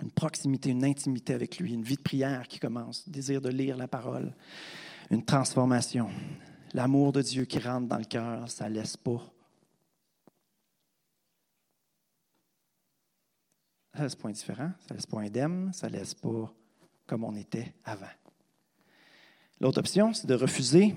une 0.00 0.10
proximité, 0.10 0.70
une 0.70 0.84
intimité 0.84 1.34
avec 1.34 1.58
lui, 1.58 1.74
une 1.74 1.82
vie 1.82 1.96
de 1.96 2.02
prière 2.02 2.48
qui 2.48 2.58
commence, 2.58 3.08
désir 3.08 3.40
de 3.40 3.50
lire 3.50 3.76
la 3.76 3.88
parole, 3.88 4.34
une 5.10 5.24
transformation. 5.24 6.10
L'amour 6.72 7.12
de 7.12 7.22
Dieu 7.22 7.44
qui 7.44 7.58
rentre 7.58 7.88
dans 7.88 7.98
le 7.98 8.04
cœur, 8.04 8.48
ça 8.50 8.68
ne 8.68 8.74
laisse 8.74 8.96
pas. 8.96 9.22
Ça 13.92 14.00
ne 14.00 14.04
laisse 14.04 14.16
pas 14.16 14.28
indifférent, 14.28 14.72
ça 14.80 14.86
ne 14.90 14.94
laisse 14.94 15.06
pas 15.06 15.20
indemne, 15.20 15.72
ça 15.72 15.88
laisse 15.88 16.14
pas 16.14 16.52
comme 17.06 17.24
on 17.24 17.34
était 17.34 17.74
avant. 17.84 18.06
L'autre 19.60 19.80
option, 19.80 20.12
c'est 20.12 20.26
de 20.26 20.34
refuser, 20.34 20.94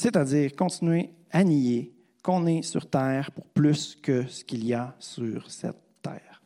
c'est-à-dire 0.00 0.56
continuer 0.56 1.10
à 1.30 1.44
nier 1.44 1.92
qu'on 2.22 2.46
est 2.46 2.62
sur 2.62 2.88
terre 2.88 3.30
pour 3.32 3.44
plus 3.48 3.94
que 3.96 4.26
ce 4.28 4.42
qu'il 4.42 4.64
y 4.64 4.72
a 4.72 4.96
sur 4.98 5.50
cette 5.50 6.00
terre. 6.00 6.40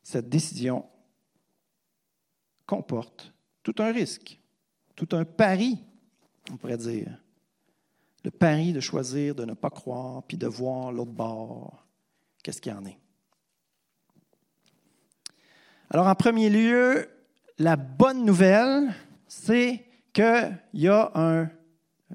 Cette 0.00 0.28
décision 0.28 0.86
comporte 2.64 3.34
tout 3.64 3.74
un 3.80 3.90
risque, 3.90 4.38
tout 4.94 5.08
un 5.10 5.24
pari, 5.24 5.76
on 6.52 6.56
pourrait 6.56 6.76
dire. 6.76 7.20
Le 8.22 8.30
pari 8.30 8.72
de 8.72 8.78
choisir 8.78 9.34
de 9.34 9.44
ne 9.44 9.54
pas 9.54 9.70
croire, 9.70 10.22
puis 10.22 10.36
de 10.36 10.46
voir 10.46 10.92
l'autre 10.92 11.10
bord, 11.10 11.84
qu'est-ce 12.44 12.60
qu'il 12.60 12.70
y 12.70 12.76
en 12.76 12.86
est. 12.86 12.98
Alors, 15.90 16.06
en 16.06 16.14
premier 16.14 16.48
lieu, 16.48 17.10
la 17.58 17.74
bonne 17.74 18.24
nouvelle, 18.24 18.94
c'est 19.26 19.84
qu'il 20.12 20.60
y 20.74 20.86
a 20.86 21.50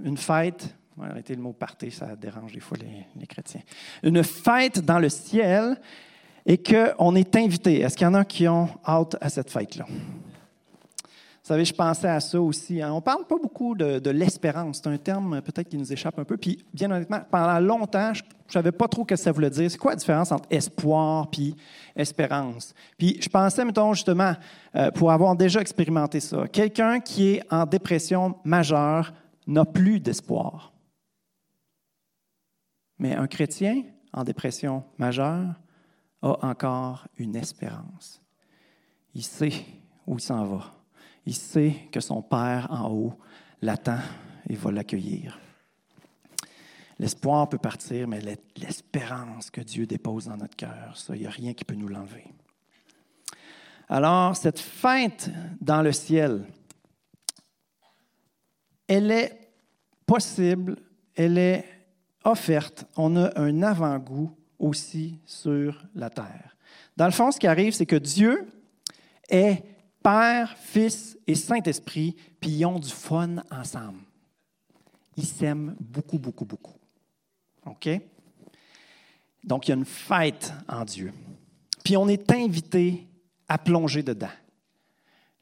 une 0.03 0.17
fête, 0.17 0.75
arrêtez 1.01 1.35
le 1.35 1.41
mot 1.41 1.53
party, 1.53 1.91
ça 1.91 2.15
dérange 2.15 2.53
des 2.53 2.59
fois 2.59 2.77
les, 3.17 3.27
chrétiens, 3.27 3.61
une 4.03 4.23
fête 4.23 4.79
dans 4.79 4.99
le 4.99 5.09
ciel 5.09 5.77
et 6.45 6.57
qu'on 6.57 7.15
est 7.15 7.35
invité. 7.35 7.81
Est-ce 7.81 7.95
qu'il 7.95 8.05
y 8.05 8.09
en 8.09 8.13
a 8.13 8.25
qui 8.25 8.47
ont 8.47 8.69
hâte 8.85 9.15
à 9.21 9.29
cette 9.29 9.51
fête-là? 9.51 9.85
Vous 9.87 11.47
savez, 11.47 11.65
je 11.65 11.73
pensais 11.73 12.07
à 12.07 12.19
ça 12.19 12.39
aussi. 12.39 12.81
Hein. 12.81 12.91
On 12.91 12.97
ne 12.97 13.01
parle 13.01 13.25
pas 13.25 13.35
beaucoup 13.41 13.73
de, 13.75 14.09
l'espérance. 14.11 14.79
C'est 14.81 14.89
un 14.89 14.97
terme 14.97 15.41
peut-être 15.41 15.67
qui 15.67 15.77
nous 15.77 15.91
échappe 15.91 16.17
un 16.19 16.23
peu. 16.23 16.37
Puis, 16.37 16.63
bien 16.71 16.89
honnêtement, 16.91 17.21
pendant 17.31 17.59
longtemps, 17.59 18.13
je 18.13 18.21
ne 18.21 18.51
savais 18.51 18.71
pas 18.71 18.87
trop 18.87 19.01
ce 19.01 19.07
que 19.07 19.15
ça 19.15 19.31
voulait 19.31 19.49
dire. 19.49 19.69
C'est 19.69 19.77
quoi 19.77 19.93
la 19.93 19.97
différence 19.97 20.31
entre 20.31 20.47
espoir 20.51 21.29
puis 21.31 21.55
espérance? 21.95 22.75
Puis, 22.97 23.17
je 23.19 23.27
pensais, 23.27 23.65
mettons, 23.65 23.93
justement, 23.93 24.33
euh, 24.75 24.91
pour 24.91 25.11
avoir 25.11 25.35
déjà 25.35 25.61
expérimenté 25.61 26.19
ça, 26.19 26.47
quelqu'un 26.47 26.99
qui 26.99 27.29
est 27.29 27.43
en 27.49 27.65
dépression 27.65 28.35
majeure 28.43 29.11
n'a 29.51 29.65
plus 29.65 29.99
d'espoir. 29.99 30.73
Mais 32.99 33.15
un 33.15 33.27
chrétien 33.27 33.83
en 34.13 34.23
dépression 34.23 34.83
majeure 34.97 35.55
a 36.21 36.45
encore 36.45 37.07
une 37.17 37.35
espérance. 37.35 38.21
Il 39.13 39.23
sait 39.23 39.65
où 40.07 40.15
il 40.17 40.21
s'en 40.21 40.45
va. 40.45 40.73
Il 41.25 41.35
sait 41.35 41.75
que 41.91 41.99
son 41.99 42.21
Père 42.21 42.67
en 42.69 42.91
haut 42.91 43.19
l'attend 43.61 43.99
et 44.49 44.55
va 44.55 44.71
l'accueillir. 44.71 45.39
L'espoir 46.99 47.49
peut 47.49 47.57
partir, 47.57 48.07
mais 48.07 48.21
l'espérance 48.55 49.49
que 49.49 49.61
Dieu 49.61 49.87
dépose 49.87 50.25
dans 50.25 50.37
notre 50.37 50.55
cœur, 50.55 50.95
ça, 50.95 51.15
il 51.15 51.21
n'y 51.21 51.27
a 51.27 51.31
rien 51.31 51.53
qui 51.53 51.65
peut 51.65 51.73
nous 51.73 51.87
l'enlever. 51.87 52.25
Alors, 53.89 54.37
cette 54.37 54.59
fête 54.59 55.31
dans 55.59 55.81
le 55.81 55.91
ciel, 55.91 56.45
elle 58.87 59.09
est 59.09 59.40
possible, 60.05 60.77
elle 61.15 61.37
est 61.37 61.65
offerte. 62.23 62.85
On 62.95 63.15
a 63.15 63.39
un 63.39 63.63
avant-goût 63.63 64.35
aussi 64.59 65.19
sur 65.25 65.85
la 65.95 66.09
terre. 66.09 66.55
Dans 66.95 67.05
le 67.05 67.11
fond, 67.11 67.31
ce 67.31 67.39
qui 67.39 67.47
arrive, 67.47 67.73
c'est 67.73 67.85
que 67.85 67.95
Dieu 67.95 68.47
est 69.29 69.63
Père, 70.03 70.55
Fils 70.57 71.17
et 71.27 71.35
Saint-Esprit, 71.35 72.15
puis 72.39 72.49
ils 72.51 72.65
ont 72.65 72.79
du 72.79 72.89
fun 72.89 73.37
ensemble. 73.51 73.99
Ils 75.15 75.25
s'aiment 75.25 75.75
beaucoup, 75.79 76.17
beaucoup, 76.17 76.45
beaucoup. 76.45 76.77
OK? 77.65 77.89
Donc, 79.43 79.67
il 79.67 79.71
y 79.71 79.73
a 79.73 79.77
une 79.77 79.85
fête 79.85 80.53
en 80.67 80.83
Dieu. 80.85 81.13
Puis 81.83 81.97
on 81.97 82.07
est 82.07 82.31
invité 82.31 83.07
à 83.47 83.57
plonger 83.57 84.03
dedans. 84.03 84.29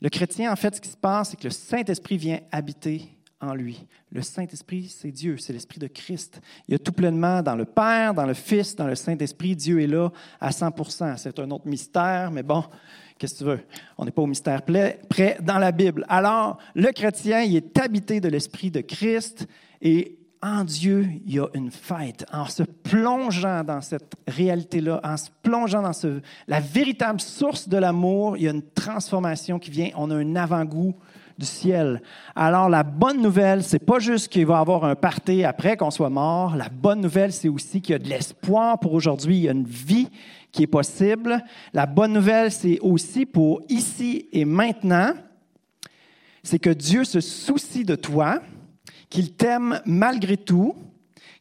Le 0.01 0.09
chrétien, 0.09 0.51
en 0.51 0.55
fait, 0.55 0.75
ce 0.75 0.81
qui 0.81 0.89
se 0.89 0.97
passe, 0.97 1.31
c'est 1.31 1.37
que 1.37 1.45
le 1.45 1.51
Saint-Esprit 1.51 2.17
vient 2.17 2.39
habiter 2.51 3.09
en 3.41 3.53
lui. 3.53 3.85
Le 4.11 4.21
Saint-Esprit, 4.21 4.87
c'est 4.89 5.11
Dieu, 5.11 5.37
c'est 5.37 5.53
l'Esprit 5.53 5.79
de 5.79 5.87
Christ. 5.87 6.41
Il 6.67 6.73
y 6.73 6.75
a 6.75 6.79
tout 6.79 6.91
pleinement 6.91 7.41
dans 7.41 7.55
le 7.55 7.65
Père, 7.65 8.13
dans 8.13 8.25
le 8.25 8.33
Fils, 8.33 8.75
dans 8.75 8.87
le 8.87 8.95
Saint-Esprit. 8.95 9.55
Dieu 9.55 9.81
est 9.81 9.87
là 9.87 10.09
à 10.39 10.49
100% 10.49 11.17
C'est 11.17 11.39
un 11.39 11.49
autre 11.51 11.67
mystère, 11.67 12.31
mais 12.31 12.43
bon, 12.43 12.63
qu'est-ce 13.17 13.35
que 13.35 13.39
tu 13.39 13.45
veux? 13.45 13.61
On 13.97 14.05
n'est 14.05 14.11
pas 14.11 14.21
au 14.21 14.27
mystère 14.27 14.61
près 14.63 15.37
dans 15.41 15.57
la 15.57 15.71
Bible. 15.71 16.05
Alors, 16.09 16.57
le 16.75 16.91
chrétien, 16.91 17.41
il 17.41 17.55
est 17.55 17.79
habité 17.79 18.19
de 18.19 18.29
l'Esprit 18.29 18.71
de 18.71 18.81
Christ 18.81 19.47
et 19.81 20.19
en 20.41 20.63
Dieu, 20.63 21.05
il 21.25 21.33
y 21.33 21.39
a 21.39 21.47
une 21.53 21.71
fête. 21.71 22.25
En 22.31 22.45
se 22.45 22.63
plongeant 22.63 23.63
dans 23.63 23.81
cette 23.81 24.13
réalité-là, 24.27 25.01
en 25.03 25.17
se 25.17 25.29
plongeant 25.43 25.81
dans 25.81 25.93
ce, 25.93 26.21
la 26.47 26.61
véritable 26.61 27.19
source 27.19 27.67
de 27.67 27.77
l'amour, 27.77 28.37
il 28.37 28.43
y 28.43 28.47
a 28.47 28.51
une 28.51 28.63
transformation 28.63 29.59
qui 29.59 29.69
vient. 29.69 29.89
On 29.95 30.09
a 30.11 30.15
un 30.15 30.35
avant-goût 30.35 30.95
du 31.39 31.45
ciel. 31.45 32.01
Alors, 32.35 32.69
la 32.69 32.83
bonne 32.83 33.21
nouvelle, 33.21 33.63
c'est 33.63 33.79
pas 33.79 33.99
juste 33.99 34.27
qu'il 34.27 34.45
va 34.45 34.57
y 34.57 34.61
avoir 34.61 34.83
un 34.83 34.95
party 34.95 35.45
après 35.45 35.77
qu'on 35.77 35.89
soit 35.89 36.09
mort. 36.09 36.55
La 36.55 36.69
bonne 36.69 37.01
nouvelle, 37.01 37.31
c'est 37.31 37.47
aussi 37.47 37.81
qu'il 37.81 37.93
y 37.93 37.95
a 37.95 37.99
de 37.99 38.09
l'espoir 38.09 38.77
pour 38.79 38.93
aujourd'hui. 38.93 39.37
Il 39.37 39.43
y 39.43 39.47
a 39.47 39.53
une 39.53 39.65
vie 39.65 40.09
qui 40.51 40.63
est 40.63 40.67
possible. 40.67 41.41
La 41.73 41.85
bonne 41.85 42.13
nouvelle, 42.13 42.51
c'est 42.51 42.79
aussi 42.81 43.25
pour 43.25 43.61
ici 43.69 44.27
et 44.33 44.43
maintenant. 44.43 45.13
C'est 46.43 46.59
que 46.59 46.69
Dieu 46.69 47.05
se 47.05 47.21
soucie 47.21 47.85
de 47.85 47.95
toi, 47.95 48.41
qu'il 49.09 49.33
t'aime 49.33 49.81
malgré 49.85 50.35
tout, 50.35 50.75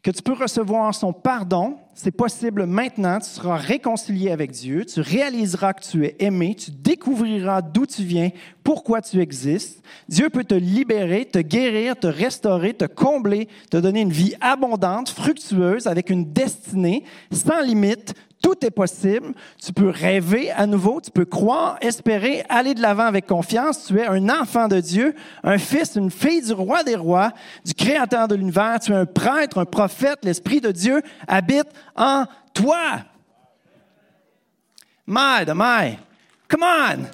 que 0.02 0.10
tu 0.10 0.22
peux 0.22 0.32
recevoir 0.32 0.94
son 0.94 1.12
pardon. 1.12 1.76
C'est 1.94 2.12
possible 2.12 2.66
maintenant. 2.66 3.18
Tu 3.18 3.28
seras 3.28 3.56
réconcilié 3.56 4.30
avec 4.30 4.52
Dieu. 4.52 4.84
Tu 4.84 5.00
réaliseras 5.00 5.72
que 5.72 5.82
tu 5.82 6.04
es 6.04 6.14
aimé. 6.20 6.54
Tu 6.54 6.70
découvriras 6.70 7.60
d'où 7.60 7.84
tu 7.84 8.04
viens, 8.04 8.30
pourquoi 8.62 9.02
tu 9.02 9.20
existes. 9.20 9.82
Dieu 10.08 10.30
peut 10.30 10.44
te 10.44 10.54
libérer, 10.54 11.24
te 11.24 11.40
guérir, 11.40 11.96
te 11.98 12.06
restaurer, 12.06 12.74
te 12.74 12.84
combler, 12.84 13.48
te 13.70 13.76
donner 13.76 14.02
une 14.02 14.12
vie 14.12 14.34
abondante, 14.40 15.08
fructueuse, 15.08 15.88
avec 15.88 16.10
une 16.10 16.32
destinée 16.32 17.02
sans 17.32 17.60
limite, 17.60 18.14
tout 18.42 18.64
est 18.64 18.70
possible. 18.70 19.32
Tu 19.62 19.72
peux 19.72 19.88
rêver 19.88 20.50
à 20.50 20.66
nouveau, 20.66 21.00
tu 21.00 21.10
peux 21.10 21.24
croire, 21.24 21.76
espérer, 21.80 22.44
aller 22.48 22.74
de 22.74 22.80
l'avant 22.80 23.04
avec 23.04 23.26
confiance. 23.26 23.86
Tu 23.86 23.98
es 23.98 24.06
un 24.06 24.28
enfant 24.28 24.68
de 24.68 24.80
Dieu, 24.80 25.14
un 25.42 25.58
fils, 25.58 25.96
une 25.96 26.10
fille 26.10 26.42
du 26.42 26.52
roi 26.52 26.84
des 26.84 26.94
rois, 26.94 27.32
du 27.64 27.74
créateur 27.74 28.28
de 28.28 28.34
l'univers. 28.34 28.78
Tu 28.80 28.92
es 28.92 28.96
un 28.96 29.06
prêtre, 29.06 29.58
un 29.58 29.64
prophète. 29.64 30.20
L'Esprit 30.22 30.60
de 30.60 30.70
Dieu 30.70 31.02
habite 31.26 31.68
en 31.96 32.24
toi. 32.54 32.98
My, 35.06 35.44
the 35.44 35.54
my. 35.54 35.98
Come 36.48 36.62
on! 36.62 37.04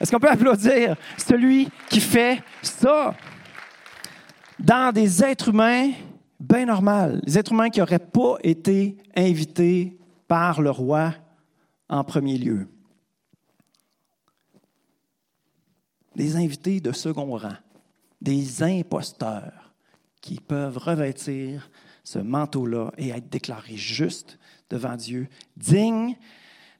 Est-ce 0.00 0.10
qu'on 0.10 0.18
peut 0.18 0.30
applaudir 0.30 0.96
celui 1.18 1.68
qui 1.88 2.00
fait 2.00 2.42
ça? 2.62 3.14
Dans 4.58 4.92
des 4.92 5.22
êtres 5.22 5.48
humains 5.48 5.90
bien 6.40 6.64
normaux, 6.64 7.18
des 7.22 7.38
êtres 7.38 7.52
humains 7.52 7.68
qui 7.68 7.80
n'auraient 7.80 7.98
pas 7.98 8.36
été 8.42 8.96
invités 9.14 9.99
par 10.30 10.62
le 10.62 10.70
roi 10.70 11.12
en 11.88 12.04
premier 12.04 12.38
lieu. 12.38 12.68
Des 16.14 16.36
invités 16.36 16.80
de 16.80 16.92
second 16.92 17.36
rang, 17.36 17.56
des 18.20 18.62
imposteurs 18.62 19.74
qui 20.20 20.38
peuvent 20.38 20.78
revêtir 20.78 21.68
ce 22.04 22.20
manteau-là 22.20 22.92
et 22.96 23.08
être 23.08 23.28
déclarés 23.28 23.76
justes 23.76 24.38
devant 24.68 24.94
Dieu, 24.94 25.26
dignes 25.56 26.14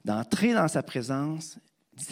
d'entrer 0.05 0.55
dans 0.55 0.69
sa 0.69 0.85
présence, 0.85 1.59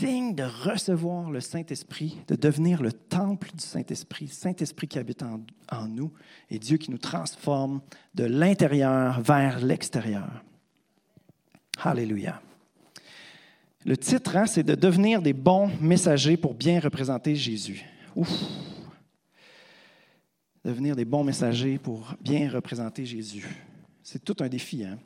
dignes 0.01 0.35
de 0.35 0.43
recevoir 0.43 1.31
le 1.31 1.41
Saint-Esprit, 1.41 2.19
de 2.27 2.35
devenir 2.35 2.83
le 2.83 2.93
temple 2.93 3.53
du 3.53 3.65
Saint-Esprit, 3.65 4.27
Saint-Esprit 4.27 4.89
qui 4.89 4.99
habite 4.99 5.23
en, 5.23 5.45
en, 5.71 5.87
nous 5.87 6.13
et 6.51 6.59
Dieu 6.59 6.79
qui 6.79 6.91
nous 6.91 6.99
transforme 6.99 7.81
de 8.17 8.25
l'intérieur 8.25 9.21
vers 9.21 9.61
l'extérieur. 9.61 10.43
Alléluia. 11.81 12.41
Le 13.85 13.97
titre, 13.97 14.37
hein, 14.37 14.47
c'est 14.47 14.65
de 14.65 14.75
devenir 14.75 15.23
des 15.23 15.33
bons 15.33 15.71
messagers 15.81 16.37
pour 16.37 16.55
bien 16.55 16.81
représenter 16.81 17.37
Jésus. 17.37 17.85
Ouf. 18.17 18.31
Devenir 20.65 20.97
des 20.97 21.05
bons 21.05 21.25
messagers 21.25 21.79
pour 21.79 22.15
bien 22.21 22.51
représenter 22.51 23.07
Jésus. 23.07 23.47
C'est 24.03 24.25
tout 24.25 24.37
un 24.41 24.49
défi. 24.49 24.85
Hein? 24.85 24.99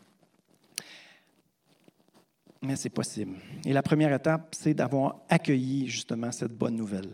Mais 2.63 2.77
c'est 2.77 2.91
possible. 2.91 3.37
Et 3.65 3.73
la 3.73 3.83
première 3.83 4.13
étape, 4.13 4.55
c'est 4.59 4.75
d'avoir 4.75 5.21
accueilli 5.29 5.89
justement 5.89 6.33
cette 6.33 6.57
bonne 6.57 6.77
nouvelle. 6.77 7.11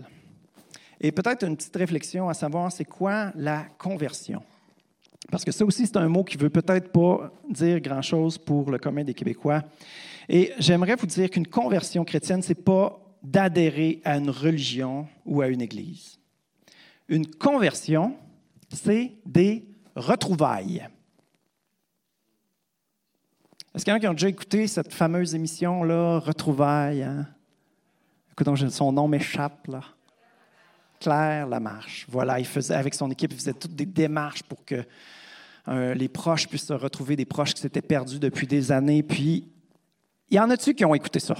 Et 1.00 1.10
peut-être 1.10 1.44
une 1.46 1.56
petite 1.56 1.76
réflexion 1.76 2.28
à 2.28 2.34
savoir, 2.34 2.70
c'est 2.70 2.84
quoi 2.84 3.32
la 3.34 3.64
conversion? 3.76 4.42
Parce 5.30 5.44
que 5.44 5.52
ça 5.52 5.64
aussi, 5.64 5.86
c'est 5.86 5.96
un 5.96 6.08
mot 6.08 6.24
qui 6.24 6.36
ne 6.36 6.42
veut 6.42 6.50
peut-être 6.50 6.90
pas 6.90 7.32
dire 7.50 7.80
grand-chose 7.80 8.38
pour 8.38 8.70
le 8.70 8.78
commun 8.78 9.04
des 9.04 9.14
Québécois. 9.14 9.62
Et 10.28 10.52
j'aimerais 10.58 10.96
vous 10.96 11.06
dire 11.06 11.28
qu'une 11.30 11.46
conversion 11.46 12.04
chrétienne, 12.04 12.42
ce 12.42 12.50
n'est 12.50 12.62
pas 12.62 13.00
d'adhérer 13.22 14.00
à 14.04 14.16
une 14.16 14.30
religion 14.30 15.06
ou 15.26 15.42
à 15.42 15.48
une 15.48 15.60
église. 15.60 16.18
Une 17.08 17.26
conversion, 17.26 18.16
c'est 18.72 19.12
des 19.26 19.66
retrouvailles. 19.96 20.86
Est-ce 23.74 23.84
qu'il 23.84 23.92
y 23.92 23.94
en 23.94 23.96
a 23.96 24.00
qui 24.00 24.08
ont 24.08 24.12
déjà 24.12 24.28
écouté 24.28 24.66
cette 24.66 24.92
fameuse 24.92 25.34
émission-là, 25.34 26.20
Retrouvailles? 26.20 27.02
Hein? 27.02 27.26
Écoutez, 28.32 28.70
son 28.70 28.92
nom 28.92 29.08
m'échappe, 29.08 29.66
là. 29.66 29.82
Claire 31.00 31.46
Lamarche. 31.46 32.06
Voilà, 32.08 32.38
il 32.38 32.46
faisait, 32.46 32.74
avec 32.74 32.94
son 32.94 33.10
équipe, 33.10 33.32
il 33.32 33.38
faisait 33.38 33.52
toutes 33.54 33.74
des 33.74 33.86
démarches 33.86 34.42
pour 34.42 34.64
que 34.64 34.84
euh, 35.68 35.94
les 35.94 36.08
proches 36.08 36.48
puissent 36.48 36.66
se 36.66 36.72
retrouver, 36.72 37.16
des 37.16 37.24
proches 37.24 37.54
qui 37.54 37.60
s'étaient 37.60 37.82
perdus 37.82 38.18
depuis 38.18 38.46
des 38.46 38.72
années. 38.72 39.02
Puis, 39.02 39.48
il 40.30 40.36
y 40.36 40.40
en 40.40 40.50
a-tu 40.50 40.74
qui 40.74 40.84
ont 40.84 40.94
écouté 40.94 41.20
ça? 41.20 41.36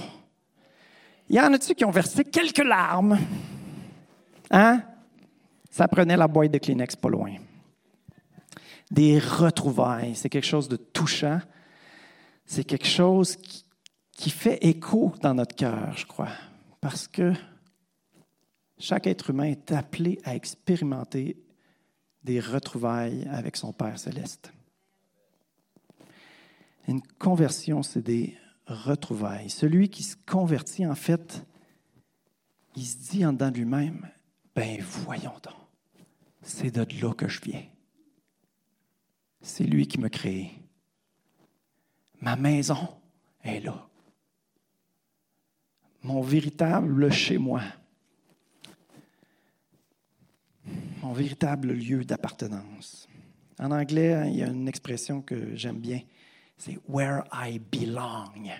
Il 1.29 1.35
y 1.35 1.39
en 1.39 1.53
a-tu 1.53 1.75
qui 1.75 1.85
ont 1.85 1.91
versé 1.91 2.23
quelques 2.23 2.63
larmes? 2.63 3.19
Hein? 4.51 4.81
Ça 5.69 5.87
prenait 5.87 6.17
la 6.17 6.27
boîte 6.27 6.51
de 6.51 6.57
Kleenex 6.57 6.95
pas 6.95 7.09
loin. 7.09 7.35
Des 8.89 9.19
retrouvailles, 9.19 10.15
c'est 10.15 10.29
quelque 10.29 10.47
chose 10.47 10.67
de 10.67 10.75
touchant. 10.75 11.39
C'est 12.45 12.63
quelque 12.63 12.87
chose 12.87 13.35
qui, 13.35 13.63
qui 14.19 14.31
fait 14.31 14.57
écho 14.61 15.13
dans 15.21 15.35
notre 15.35 15.55
cœur, 15.55 15.95
je 15.95 16.05
crois, 16.05 16.29
parce 16.81 17.07
que 17.07 17.33
chaque 18.79 19.07
être 19.07 19.29
humain 19.29 19.45
est 19.45 19.71
appelé 19.71 20.19
à 20.23 20.35
expérimenter 20.35 21.37
des 22.23 22.39
retrouvailles 22.39 23.27
avec 23.29 23.57
son 23.57 23.73
Père 23.73 23.99
céleste. 23.99 24.51
Une 26.87 27.01
conversion, 27.01 27.83
c'est 27.83 28.01
des 28.01 28.35
retrouvailles. 28.65 29.49
Celui 29.49 29.89
qui 29.89 30.03
se 30.03 30.15
convertit, 30.15 30.85
en 30.85 30.95
fait, 30.95 31.45
il 32.75 32.85
se 32.85 32.97
dit 33.11 33.25
en 33.25 33.33
dedans 33.33 33.51
de 33.51 33.57
lui-même, 33.57 34.09
ben 34.55 34.81
voyons 34.81 35.35
donc, 35.43 35.53
c'est 36.41 36.71
de 36.71 36.85
là 37.01 37.13
que 37.13 37.27
je 37.27 37.41
viens. 37.41 37.63
C'est 39.41 39.63
lui 39.63 39.87
qui 39.87 39.99
m'a 39.99 40.09
créé. 40.09 40.51
Ma 42.21 42.35
maison 42.35 42.89
est 43.43 43.59
là. 43.61 43.87
Mon 46.01 46.21
véritable 46.21 47.11
chez 47.11 47.37
moi. 47.37 47.61
Mon 51.01 51.13
véritable 51.13 51.71
lieu 51.71 52.03
d'appartenance. 52.03 53.07
En 53.57 53.71
anglais, 53.71 54.25
il 54.27 54.35
y 54.35 54.43
a 54.43 54.47
une 54.47 54.67
expression 54.67 55.21
que 55.21 55.55
j'aime 55.55 55.79
bien. 55.79 56.01
C'est 56.57 56.77
where 56.89 57.23
I 57.33 57.57
belong. 57.57 58.51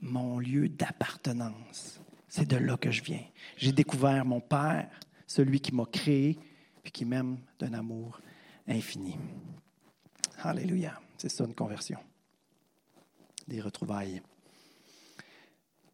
Mon 0.00 0.38
lieu 0.38 0.70
d'appartenance. 0.70 2.00
C'est 2.28 2.48
de 2.48 2.56
là 2.56 2.78
que 2.78 2.90
je 2.90 3.02
viens. 3.02 3.22
J'ai 3.58 3.72
découvert 3.72 4.24
mon 4.24 4.40
Père, 4.40 4.88
celui 5.26 5.60
qui 5.60 5.74
m'a 5.74 5.84
créé, 5.84 6.38
puis 6.82 6.90
qui 6.90 7.04
m'aime 7.04 7.38
d'un 7.58 7.74
amour 7.74 8.18
infini. 8.66 9.18
Alléluia. 10.38 10.98
C'est 11.18 11.28
ça 11.28 11.44
une 11.44 11.54
conversion. 11.54 11.98
Des 13.46 13.60
retrouvailles. 13.60 14.22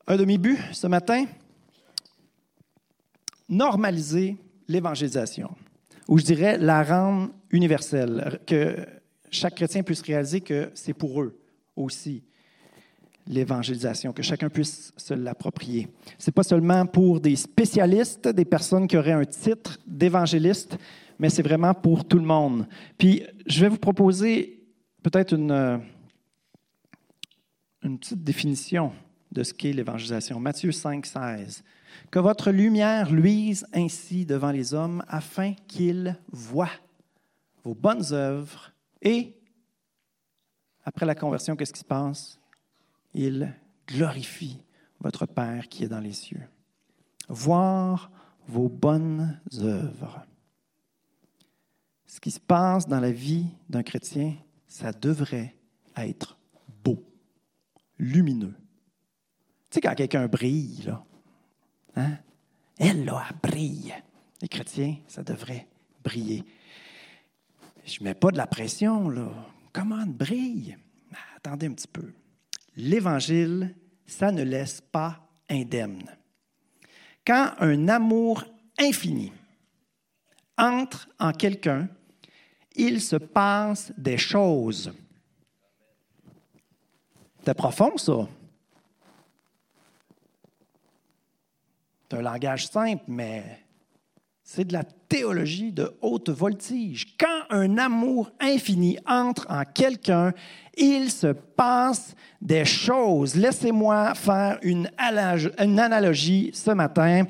Un 0.07 0.17
demi-but 0.17 0.59
ce 0.73 0.87
matin, 0.87 1.27
normaliser 3.49 4.37
l'évangélisation, 4.69 5.51
ou 6.09 6.19
je 6.19 6.25
dirais 6.25 6.59
la 6.59 6.83
rendre 6.83 7.31
universelle, 7.51 8.41
que 8.47 8.77
chaque 9.31 9.55
chrétien 9.57 9.83
puisse 9.83 10.03
réaliser 10.03 10.41
que 10.41 10.71
c'est 10.75 10.95
pour 10.95 11.23
eux 11.23 11.39
aussi 11.77 12.23
l'évangélisation, 13.27 14.13
que 14.13 14.23
chacun 14.23 14.49
puisse 14.49 14.93
se 14.97 15.15
l'approprier. 15.15 15.89
Ce 16.19 16.29
n'est 16.29 16.35
pas 16.35 16.43
seulement 16.43 16.87
pour 16.87 17.21
des 17.21 17.37
spécialistes, 17.37 18.29
des 18.29 18.45
personnes 18.45 18.89
qui 18.89 18.97
auraient 18.97 19.13
un 19.13 19.25
titre 19.25 19.79
d'évangéliste, 19.87 20.77
mais 21.19 21.31
c'est 21.31 21.43
vraiment 21.43 21.73
pour 21.73 22.05
tout 22.05 22.19
le 22.19 22.25
monde. 22.25 22.67
Puis 22.99 23.23
je 23.47 23.61
vais 23.61 23.69
vous 23.69 23.79
proposer 23.79 24.61
peut-être 25.03 25.35
une, 25.35 25.81
une 27.83 27.99
petite 27.99 28.25
définition 28.25 28.93
de 29.31 29.43
ce 29.43 29.55
qu'est 29.55 29.73
l'évangélisation. 29.73 30.39
Matthieu 30.41 30.73
5, 30.73 31.07
16. 31.07 31.65
Que 32.13 32.19
votre 32.19 32.51
lumière 32.51 33.11
luise 33.11 33.67
ainsi 33.73 34.27
devant 34.27 34.51
les 34.51 34.75
hommes 34.75 35.03
afin 35.09 35.55
qu'ils 35.67 36.15
voient 36.31 36.69
vos 37.65 37.75
bonnes 37.75 38.13
œuvres 38.13 38.71
et, 39.01 39.35
après 40.85 41.07
la 41.07 41.15
conversion, 41.15 41.57
qu'est-ce 41.57 41.73
qui 41.73 41.81
se 41.81 41.87
passe? 41.87 42.39
Ils 43.15 43.55
glorifient 43.89 44.63
votre 45.01 45.25
Père 45.25 45.69
qui 45.69 45.85
est 45.85 45.89
dans 45.89 46.01
les 46.01 46.13
cieux. 46.13 46.47
Voir 47.31 48.11
vos 48.47 48.69
bonnes 48.69 49.41
œuvres. 49.61 50.27
Ce 52.05 52.21
qui 52.21 52.31
se 52.31 52.41
passe 52.41 52.87
dans 52.87 53.01
la 53.01 53.11
vie 53.11 53.47
d'un 53.71 53.83
chrétien, 53.83 54.37
ça 54.67 54.93
devrait 54.93 55.57
être 55.97 56.37
beau, 56.85 57.03
lumineux. 57.97 58.55
Tu 59.71 59.77
sais, 59.77 59.81
quand 59.81 59.95
quelqu'un 59.95 60.29
brille, 60.29 60.83
là, 60.85 61.03
hein? 61.97 62.19
elle, 62.79 63.05
là, 63.05 63.25
brille. 63.43 63.95
Les 64.41 64.49
chrétiens, 64.49 64.97
ça 65.07 65.23
devrait 65.23 65.67
briller. 66.03 66.45
Je 67.85 68.01
ne 68.01 68.05
mets 68.05 68.15
pas 68.15 68.31
de 68.31 68.37
la 68.37 68.47
pression, 68.47 69.09
là. 69.09 69.29
Comment 69.73 70.05
brille? 70.07 70.77
Attendez 71.37 71.67
un 71.67 71.73
petit 71.73 71.89
peu. 71.89 72.13
L'Évangile, 72.77 73.75
ça 74.07 74.31
ne 74.31 74.43
laisse 74.43 74.81
pas 74.81 75.27
indemne. 75.49 76.05
Quand 77.27 77.53
un 77.59 77.89
amour 77.89 78.45
infini 78.79 79.33
entre 80.59 81.09
en 81.19 81.33
quelqu'un, 81.33 81.89
il 82.75 83.01
se 83.01 83.17
passe 83.17 83.93
des 83.97 84.19
choses. 84.19 84.93
C'est 87.45 87.55
profond, 87.55 87.97
ça? 87.97 88.29
C'est 92.13 92.19
un 92.19 92.23
langage 92.23 92.67
simple, 92.67 93.05
mais 93.09 93.43
c'est 94.43 94.67
de 94.67 94.75
la 94.75 94.85
théologie 94.85 95.73
de 95.73 95.97
haute 96.03 96.29
voltige. 96.29 97.17
Quand 97.19 97.47
un 97.49 97.79
amour 97.79 98.31
infini 98.39 98.99
entre 99.07 99.47
en 99.49 99.63
quelqu'un, 99.65 100.35
il 100.77 101.11
se 101.11 101.29
passe 101.29 102.15
des 102.39 102.67
choses. 102.67 103.35
Laissez-moi 103.35 104.15
faire 104.15 104.59
une, 104.61 104.91
analogie 104.99 106.51
ce 106.53 106.73
matin. 106.73 107.25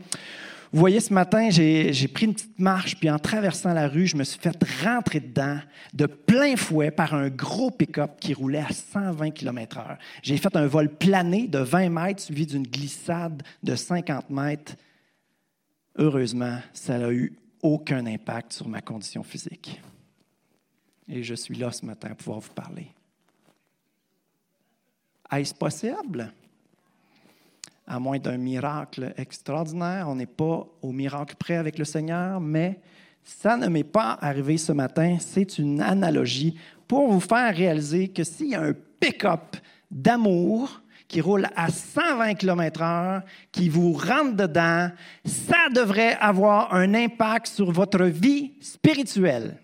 Vous 0.73 0.79
voyez, 0.79 1.01
ce 1.01 1.13
matin, 1.13 1.51
j'ai 1.51 2.09
pris 2.09 2.25
une 2.25 2.33
petite 2.33 2.59
marche, 2.59 2.97
puis 2.97 3.11
en 3.11 3.19
traversant 3.19 3.75
la 3.75 3.89
rue, 3.89 4.07
je 4.07 4.17
me 4.17 4.25
suis 4.25 4.41
fait 4.41 4.57
rentrer 4.83 5.21
dedans 5.21 5.61
de 5.93 6.07
plein 6.07 6.57
fouet 6.57 6.91
par 6.91 7.13
un 7.13 7.29
gros 7.29 7.71
pick-up 7.71 8.19
qui 8.19 8.33
roulait 8.33 8.65
à 8.67 8.73
120 8.73 9.33
km/h. 9.33 9.99
J'ai 10.23 10.39
fait 10.39 10.57
un 10.57 10.67
vol 10.67 10.89
plané 10.89 11.47
de 11.47 11.59
20 11.59 11.91
mètres 11.91 12.23
suivi 12.23 12.47
d'une 12.47 12.67
glissade 12.67 13.43
de 13.63 13.77
50 13.77 14.31
mètres. 14.31 14.73
Heureusement, 15.97 16.59
ça 16.73 16.97
n'a 16.99 17.13
eu 17.13 17.37
aucun 17.61 18.07
impact 18.07 18.55
sur 18.55 18.67
ma 18.67 18.81
condition 18.81 19.23
physique. 19.23 19.79
Et 21.07 21.23
je 21.23 21.35
suis 21.35 21.55
là 21.55 21.71
ce 21.71 21.85
matin 21.85 22.09
pour 22.09 22.17
pouvoir 22.17 22.41
vous 22.41 22.55
parler. 22.55 22.87
Est-ce 25.31 25.55
possible? 25.55 26.33
À 27.87 27.99
moins 27.99 28.19
d'un 28.19 28.37
miracle 28.37 29.13
extraordinaire. 29.17 30.09
On 30.09 30.15
n'est 30.15 30.27
pas 30.27 30.67
au 30.81 30.93
miracle 30.93 31.37
près 31.39 31.57
avec 31.57 31.79
le 31.79 31.85
Seigneur, 31.85 32.41
mais 32.41 32.81
ça 33.23 33.57
ne 33.57 33.69
m'est 33.69 33.85
pas 33.85 34.19
arrivé 34.21 34.57
ce 34.59 34.73
matin. 34.73 35.17
C'est 35.21 35.59
une 35.59 35.81
analogie 35.81 36.59
pour 36.89 37.11
vous 37.11 37.21
faire 37.21 37.55
réaliser 37.55 38.09
que 38.09 38.25
s'il 38.25 38.51
y 38.51 38.55
a 38.55 38.63
un 38.63 38.75
pick-up 39.01 39.57
d'amour 39.91 40.83
qui 41.09 41.21
roule 41.21 41.47
à 41.55 41.69
120 41.69 42.35
km/h, 42.35 43.23
qui 43.51 43.69
vous 43.69 43.93
rentre 43.93 44.35
dedans, 44.35 44.91
ça 45.25 45.69
devrait 45.75 46.17
avoir 46.19 46.75
un 46.75 46.95
impact 46.95 47.49
sur 47.49 47.71
votre 47.71 48.05
vie 48.05 48.53
spirituelle, 48.61 49.59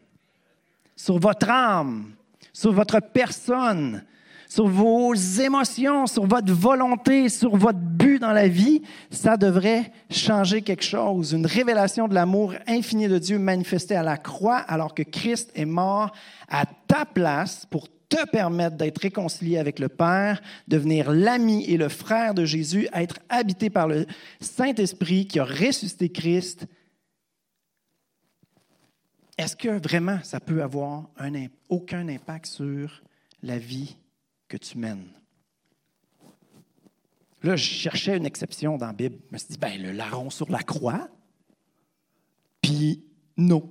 sur 0.95 1.19
votre 1.19 1.49
âme, 1.49 2.13
sur 2.53 2.73
votre 2.73 3.01
personne, 3.01 4.05
sur 4.49 4.67
vos 4.67 5.15
émotions, 5.15 6.07
sur 6.07 6.27
votre 6.27 6.53
volonté, 6.53 7.29
sur 7.29 7.55
votre 7.57 7.79
but 7.79 8.19
dans 8.19 8.33
la 8.33 8.49
vie, 8.49 8.83
ça 9.11 9.37
devrait 9.37 9.93
changer 10.11 10.63
quelque 10.63 10.85
chose. 10.85 11.33
Une 11.33 11.47
révélation 11.47 12.09
de 12.09 12.15
l'amour 12.15 12.55
infini 12.67 13.09
de 13.09 13.19
Dieu 13.19 13.39
manifesté 13.39 13.95
à 13.95 14.03
la 14.03 14.17
croix 14.17 14.57
alors 14.57 14.95
que 14.95 15.03
Christ 15.03 15.53
est 15.55 15.67
mort 15.67 16.13
à 16.49 16.65
ta 16.87 17.05
place 17.05 17.67
pour 17.67 17.89
te 18.09 18.27
permettre 18.31 18.77
d'être 18.77 19.03
réconcilié 19.03 19.59
avec 19.59 19.79
le 19.79 19.91
Père, 19.91 20.41
devenir 20.67 21.13
l'ami 21.13 21.67
et 21.67 21.77
le 21.77 21.91
frère 21.91 22.33
de 22.33 22.47
Jésus, 22.47 22.89
être 22.95 23.19
habité 23.29 23.69
par 23.69 23.87
le 23.87 24.07
Saint-Esprit 24.41 25.27
qui 25.27 25.39
a 25.39 25.45
ressuscité 25.45 26.09
Christ. 26.09 26.67
Est-ce 29.37 29.55
que 29.55 29.69
vraiment 29.69 30.19
ça 30.23 30.41
peut 30.41 30.63
avoir 30.63 31.11
un, 31.19 31.33
aucun 31.69 32.09
impact 32.09 32.47
sur 32.47 33.03
la 33.43 33.59
vie 33.59 33.95
que 34.49 34.57
tu 34.57 34.79
mènes. 34.79 35.09
Là, 37.43 37.55
je 37.57 37.65
cherchais 37.65 38.17
une 38.17 38.27
exception 38.27 38.77
dans 38.77 38.87
la 38.87 38.93
Bible. 38.93 39.19
Je 39.29 39.33
me 39.33 39.39
suis 39.39 39.49
dit, 39.49 39.59
ben, 39.59 39.81
le 39.81 39.93
larron 39.93 40.31
sur 40.31 40.51
la 40.51 40.63
croix. 40.63 41.09
Puis, 42.61 43.05
non. 43.37 43.71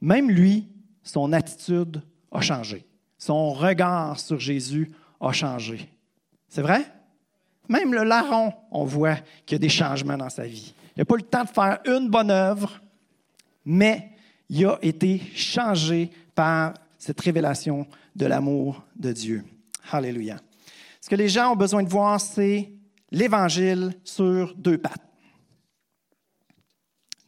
Même 0.00 0.30
lui, 0.30 0.68
son 1.02 1.32
attitude 1.32 2.02
a 2.30 2.40
changé. 2.40 2.84
Son 3.16 3.52
regard 3.52 4.20
sur 4.20 4.38
Jésus 4.38 4.92
a 5.20 5.32
changé. 5.32 5.88
C'est 6.48 6.60
vrai? 6.60 6.84
Même 7.68 7.94
le 7.94 8.04
larron, 8.04 8.52
on 8.70 8.84
voit 8.84 9.16
qu'il 9.46 9.54
y 9.54 9.56
a 9.56 9.58
des 9.58 9.68
changements 9.68 10.18
dans 10.18 10.28
sa 10.28 10.46
vie. 10.46 10.74
Il 10.96 11.00
n'a 11.00 11.04
pas 11.04 11.16
le 11.16 11.22
temps 11.22 11.44
de 11.44 11.48
faire 11.48 11.80
une 11.86 12.08
bonne 12.08 12.30
œuvre, 12.30 12.80
mais 13.64 14.10
il 14.48 14.66
a 14.66 14.78
été 14.82 15.20
changé 15.34 16.10
par 16.34 16.74
cette 16.98 17.20
révélation 17.20 17.86
de 18.14 18.26
l'amour 18.26 18.84
de 18.94 19.12
Dieu. 19.12 19.44
Alléluia. 19.90 20.40
Ce 21.00 21.08
que 21.08 21.14
les 21.14 21.28
gens 21.28 21.52
ont 21.52 21.56
besoin 21.56 21.82
de 21.82 21.88
voir, 21.88 22.20
c'est 22.20 22.72
l'Évangile 23.10 23.94
sur 24.04 24.54
deux 24.54 24.78
pattes. 24.78 25.02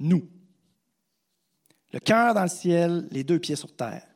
nous. 0.01 0.29
Le 1.93 1.99
cœur 1.99 2.35
dans 2.35 2.43
le 2.43 2.49
ciel, 2.49 3.09
les 3.11 3.25
deux 3.25 3.39
pieds 3.39 3.57
sur 3.57 3.75
terre. 3.75 4.07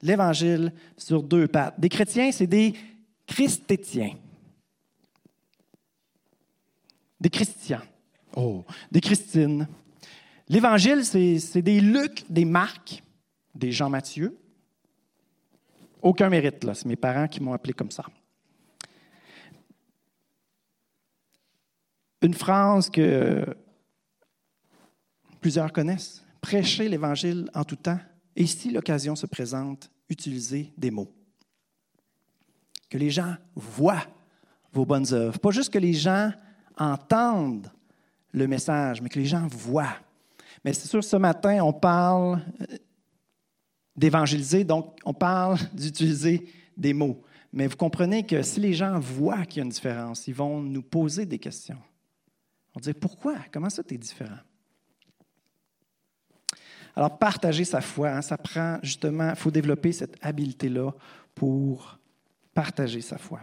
L'Évangile 0.00 0.72
sur 0.96 1.22
deux 1.22 1.48
pattes. 1.48 1.78
Des 1.78 1.88
chrétiens, 1.88 2.32
c'est 2.32 2.46
des 2.46 2.74
christétiens. 3.26 4.16
Des 7.20 7.30
chrétiens. 7.30 7.82
Oh, 8.34 8.64
des 8.90 9.00
Christines. 9.00 9.68
L'Évangile, 10.48 11.04
c'est 11.04 11.62
des 11.62 11.80
Luc, 11.80 12.24
des 12.28 12.44
Marc, 12.44 13.02
des 13.54 13.72
Jean-Matthieu. 13.72 14.38
Aucun 16.02 16.28
mérite, 16.28 16.64
là. 16.64 16.74
C'est 16.74 16.86
mes 16.86 16.96
parents 16.96 17.28
qui 17.28 17.40
m'ont 17.40 17.52
appelé 17.52 17.72
comme 17.72 17.90
ça. 17.90 18.04
Une 22.20 22.34
phrase 22.34 22.90
que 22.90 23.46
plusieurs 25.40 25.72
connaissent. 25.72 26.24
Prêchez 26.40 26.88
l'Évangile 26.88 27.48
en 27.54 27.64
tout 27.64 27.76
temps 27.76 27.98
et 28.34 28.46
si 28.46 28.70
l'occasion 28.70 29.14
se 29.14 29.26
présente, 29.26 29.90
utilisez 30.08 30.72
des 30.76 30.90
mots. 30.90 31.12
Que 32.88 32.98
les 32.98 33.10
gens 33.10 33.36
voient 33.54 34.06
vos 34.72 34.84
bonnes 34.84 35.12
œuvres. 35.12 35.38
Pas 35.38 35.50
juste 35.50 35.72
que 35.72 35.78
les 35.78 35.92
gens 35.92 36.32
entendent 36.76 37.70
le 38.32 38.46
message, 38.46 39.02
mais 39.02 39.08
que 39.08 39.18
les 39.18 39.26
gens 39.26 39.46
voient. 39.46 39.96
Mais 40.64 40.72
c'est 40.72 40.88
sûr, 40.88 41.02
ce 41.04 41.16
matin, 41.16 41.62
on 41.62 41.72
parle 41.72 42.40
euh, 42.62 42.76
d'évangéliser, 43.96 44.64
donc 44.64 44.98
on 45.04 45.14
parle 45.14 45.58
d'utiliser 45.72 46.48
des 46.76 46.92
mots. 46.92 47.22
Mais 47.52 47.66
vous 47.66 47.76
comprenez 47.76 48.24
que 48.24 48.42
si 48.42 48.60
les 48.60 48.72
gens 48.72 48.98
voient 48.98 49.44
qu'il 49.44 49.58
y 49.58 49.60
a 49.60 49.64
une 49.64 49.70
différence, 49.70 50.26
ils 50.26 50.34
vont 50.34 50.60
nous 50.60 50.82
poser 50.82 51.26
des 51.26 51.38
questions. 51.38 51.78
On 52.74 52.80
dire 52.80 52.94
pourquoi? 52.98 53.36
Comment 53.52 53.68
ça, 53.68 53.84
tu 53.84 53.98
différent? 53.98 54.38
Alors, 56.94 57.18
partager 57.18 57.64
sa 57.64 57.80
foi, 57.80 58.10
hein, 58.10 58.22
ça 58.22 58.36
prend 58.38 58.78
justement, 58.82 59.30
il 59.30 59.36
faut 59.36 59.50
développer 59.50 59.92
cette 59.92 60.16
habileté-là 60.22 60.92
pour 61.34 61.98
partager 62.54 63.00
sa 63.00 63.18
foi. 63.18 63.40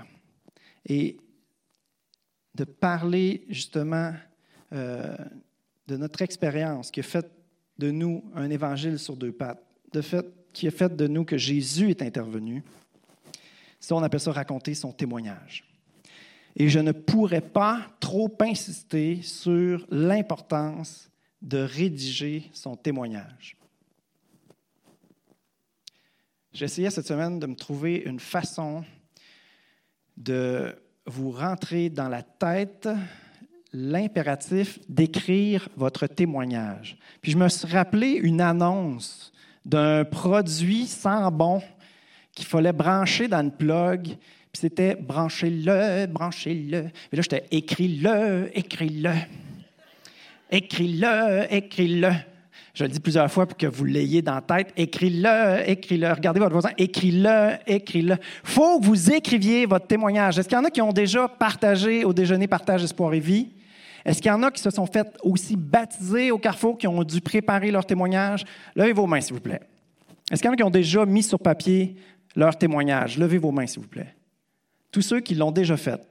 Et 0.85 1.17
de 2.55 2.63
parler 2.63 3.45
justement 3.49 4.13
euh, 4.73 5.15
de 5.88 5.97
notre 5.97 6.21
expérience 6.21 6.91
qui 6.91 7.01
fait 7.01 7.29
de 7.77 7.91
nous 7.91 8.23
un 8.35 8.49
évangile 8.49 8.99
sur 8.99 9.15
deux 9.15 9.31
pattes, 9.31 9.63
de 9.93 10.01
fait, 10.01 10.25
qui 10.53 10.67
a 10.67 10.71
fait 10.71 10.95
de 10.95 11.07
nous 11.07 11.25
que 11.25 11.38
Jésus 11.38 11.89
est 11.89 12.01
intervenu. 12.01 12.63
Ça, 13.79 13.95
on 13.95 14.03
appelle 14.03 14.19
ça 14.19 14.31
raconter 14.31 14.73
son 14.73 14.91
témoignage. 14.91 15.63
Et 16.55 16.67
je 16.67 16.79
ne 16.79 16.91
pourrais 16.91 17.41
pas 17.41 17.88
trop 17.99 18.35
insister 18.41 19.21
sur 19.21 19.85
l'importance 19.89 21.09
de 21.41 21.59
rédiger 21.59 22.49
son 22.53 22.75
témoignage. 22.75 23.55
J'essayais 26.51 26.89
cette 26.89 27.07
semaine 27.07 27.39
de 27.39 27.47
me 27.47 27.55
trouver 27.55 27.97
une 28.05 28.19
façon 28.19 28.83
de 30.17 30.75
vous 31.05 31.31
rentrer 31.31 31.89
dans 31.89 32.09
la 32.09 32.23
tête 32.23 32.89
l'impératif 33.71 34.79
d'écrire 34.89 35.69
votre 35.77 36.07
témoignage. 36.07 36.97
Puis 37.21 37.31
je 37.31 37.38
me 37.38 37.47
suis 37.47 37.67
rappelé 37.67 38.09
une 38.09 38.41
annonce 38.41 39.31
d'un 39.65 40.06
produit 40.06 40.86
sans 40.86 41.32
bon 41.32 41.62
qu'il 42.34 42.45
fallait 42.45 42.74
brancher 42.74 43.28
dans 43.28 43.41
une 43.41 43.52
plug. 43.52 44.04
Puis 44.52 44.62
c'était 44.62 44.95
branchez-le, 44.95 46.08
branchez-le. 46.08 46.84
Mais 46.84 47.15
là, 47.17 47.22
j'étais 47.22 47.45
écris-le, 47.52 48.50
écris-le. 48.54 49.13
Écris-le, 50.52 51.54
écris-le. 51.54 52.12
Je 52.74 52.84
le 52.84 52.89
dis 52.89 53.00
plusieurs 53.00 53.30
fois 53.30 53.45
pour 53.45 53.58
que 53.58 53.67
vous 53.67 53.84
l'ayez 53.84 54.22
dans 54.22 54.36
la 54.36 54.41
tête. 54.41 54.74
Écris-le, 54.78 55.69
écris-le. 55.69 56.12
Regardez 56.12 56.39
votre 56.39 56.54
voisin. 56.54 56.69
Écris-le, 56.78 57.58
écris-le. 57.67 58.15
faut 58.43 58.80
que 58.80 58.86
vous 58.86 59.12
écriviez 59.12 59.65
votre 59.65 59.86
témoignage. 59.86 60.39
Est-ce 60.39 60.48
qu'il 60.48 60.58
y 60.58 60.62
en 60.62 60.65
a 60.65 60.72
qui 60.72 60.82
ont 60.82 60.93
déjà 60.93 61.28
partagé 61.28 62.06
au 62.06 62.13
déjeuner 62.13 62.48
Partage 62.48 62.84
Espoir 62.84 63.13
et 63.13 63.19
Vie? 63.19 63.50
Est-ce 64.10 64.24
qu'il 64.24 64.30
y 64.30 64.34
en 64.34 64.41
a 64.41 64.50
qui 64.50 64.60
se 64.60 64.72
sont 64.72 64.88
fait 64.88 65.08
aussi 65.22 65.56
baptiser 65.56 66.32
au 66.32 66.39
Carrefour, 66.39 66.80
qui 66.80 66.88
ont 66.88 67.04
dû 67.04 67.22
préparer 67.22 67.69
leur 67.69 67.86
témoignage? 67.86 68.43
Levez 68.76 68.91
vos 68.91 69.06
mains, 69.06 69.22
s'il 69.22 69.36
vous 69.36 69.39
plaît. 69.39 69.60
Est-ce 70.32 70.41
qu'il 70.41 70.48
y 70.48 70.50
en 70.50 70.54
a 70.54 70.56
qui 70.56 70.63
ont 70.63 70.72
déjà 70.72 71.06
mis 71.06 71.22
sur 71.22 71.38
papier 71.38 71.95
leur 72.36 72.58
témoignage? 72.58 73.19
Levez 73.19 73.38
vos 73.38 73.52
mains, 73.52 73.67
s'il 73.67 73.82
vous 73.84 73.88
plaît. 73.88 74.15
Tous 74.91 75.04
ceux 75.04 75.19
qui 75.19 75.36
l'ont 75.36 75.52
déjà 75.52 75.78
fait. 75.78 76.02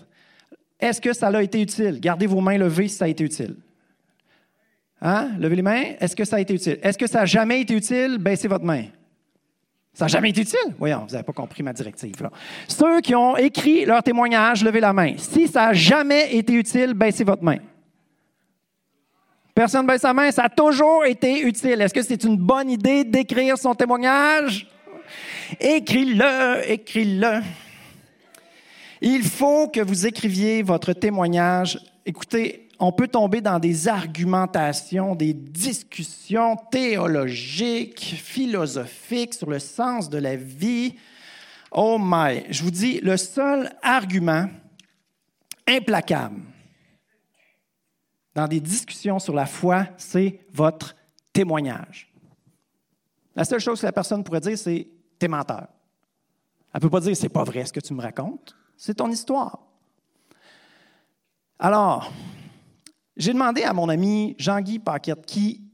Est-ce 0.78 1.00
que 1.00 1.12
ça 1.12 1.26
a 1.26 1.42
été 1.42 1.60
utile? 1.60 1.98
Gardez 1.98 2.28
vos 2.28 2.40
mains 2.40 2.56
levées 2.56 2.86
si 2.86 2.94
ça 2.94 3.06
a 3.06 3.08
été 3.08 3.24
utile. 3.24 3.56
Hein? 5.02 5.30
Levez 5.40 5.56
les 5.56 5.62
mains. 5.62 5.82
Est-ce 5.98 6.14
que 6.14 6.24
ça 6.24 6.36
a 6.36 6.40
été 6.40 6.54
utile? 6.54 6.78
Est-ce 6.80 6.98
que 6.98 7.08
ça 7.08 7.18
n'a 7.18 7.26
jamais 7.26 7.62
été 7.62 7.74
utile? 7.74 8.18
Baissez 8.18 8.46
votre 8.46 8.64
main. 8.64 8.84
Ça 9.92 10.04
n'a 10.04 10.08
jamais 10.08 10.30
été 10.30 10.42
utile? 10.42 10.72
Voyons, 10.78 11.00
vous 11.04 11.14
n'avez 11.14 11.24
pas 11.24 11.32
compris 11.32 11.64
ma 11.64 11.72
directive. 11.72 12.14
Ceux 12.68 13.00
qui 13.00 13.16
ont 13.16 13.36
écrit 13.36 13.84
leur 13.86 14.04
témoignage, 14.04 14.62
levez 14.62 14.78
la 14.78 14.92
main. 14.92 15.14
Si 15.16 15.48
ça 15.48 15.66
n'a 15.66 15.72
jamais 15.72 16.36
été 16.36 16.52
utile, 16.52 16.94
baissez 16.94 17.24
votre 17.24 17.42
main. 17.42 17.58
Personne 19.58 19.82
ne 19.82 19.88
baisse 19.88 20.02
sa 20.02 20.14
main, 20.14 20.30
ça 20.30 20.44
a 20.44 20.48
toujours 20.48 21.04
été 21.04 21.40
utile. 21.40 21.82
Est-ce 21.82 21.92
que 21.92 22.02
c'est 22.02 22.22
une 22.22 22.36
bonne 22.36 22.70
idée 22.70 23.02
d'écrire 23.02 23.58
son 23.58 23.74
témoignage? 23.74 24.68
Écris-le, 25.58 26.70
écris-le. 26.70 27.40
Il 29.00 29.24
faut 29.24 29.66
que 29.66 29.80
vous 29.80 30.06
écriviez 30.06 30.62
votre 30.62 30.92
témoignage. 30.92 31.76
Écoutez, 32.06 32.68
on 32.78 32.92
peut 32.92 33.08
tomber 33.08 33.40
dans 33.40 33.58
des 33.58 33.88
argumentations, 33.88 35.16
des 35.16 35.32
discussions 35.32 36.54
théologiques, 36.70 38.14
philosophiques 38.16 39.34
sur 39.34 39.50
le 39.50 39.58
sens 39.58 40.08
de 40.08 40.18
la 40.18 40.36
vie. 40.36 40.94
Oh 41.72 41.96
my, 42.00 42.44
je 42.48 42.62
vous 42.62 42.70
dis, 42.70 43.00
le 43.00 43.16
seul 43.16 43.72
argument 43.82 44.46
implacable 45.66 46.42
dans 48.38 48.46
des 48.46 48.60
discussions 48.60 49.18
sur 49.18 49.34
la 49.34 49.46
foi, 49.46 49.88
c'est 49.96 50.38
votre 50.52 50.94
témoignage. 51.32 52.08
La 53.34 53.44
seule 53.44 53.58
chose 53.58 53.80
que 53.80 53.86
la 53.86 53.90
personne 53.90 54.22
pourrait 54.22 54.38
dire, 54.38 54.56
c'est 54.56 54.86
t'es 55.18 55.26
menteur. 55.26 55.66
Elle 56.72 56.78
ne 56.78 56.80
peut 56.82 56.90
pas 56.90 57.00
dire 57.00 57.16
c'est 57.16 57.28
pas 57.28 57.42
vrai 57.42 57.64
ce 57.64 57.72
que 57.72 57.80
tu 57.80 57.94
me 57.94 58.00
racontes, 58.00 58.54
c'est 58.76 58.94
ton 58.94 59.10
histoire. 59.10 59.58
Alors, 61.58 62.12
j'ai 63.16 63.32
demandé 63.32 63.64
à 63.64 63.72
mon 63.72 63.88
ami 63.88 64.36
Jean-Guy 64.38 64.78
Paquette, 64.78 65.26
qui 65.26 65.64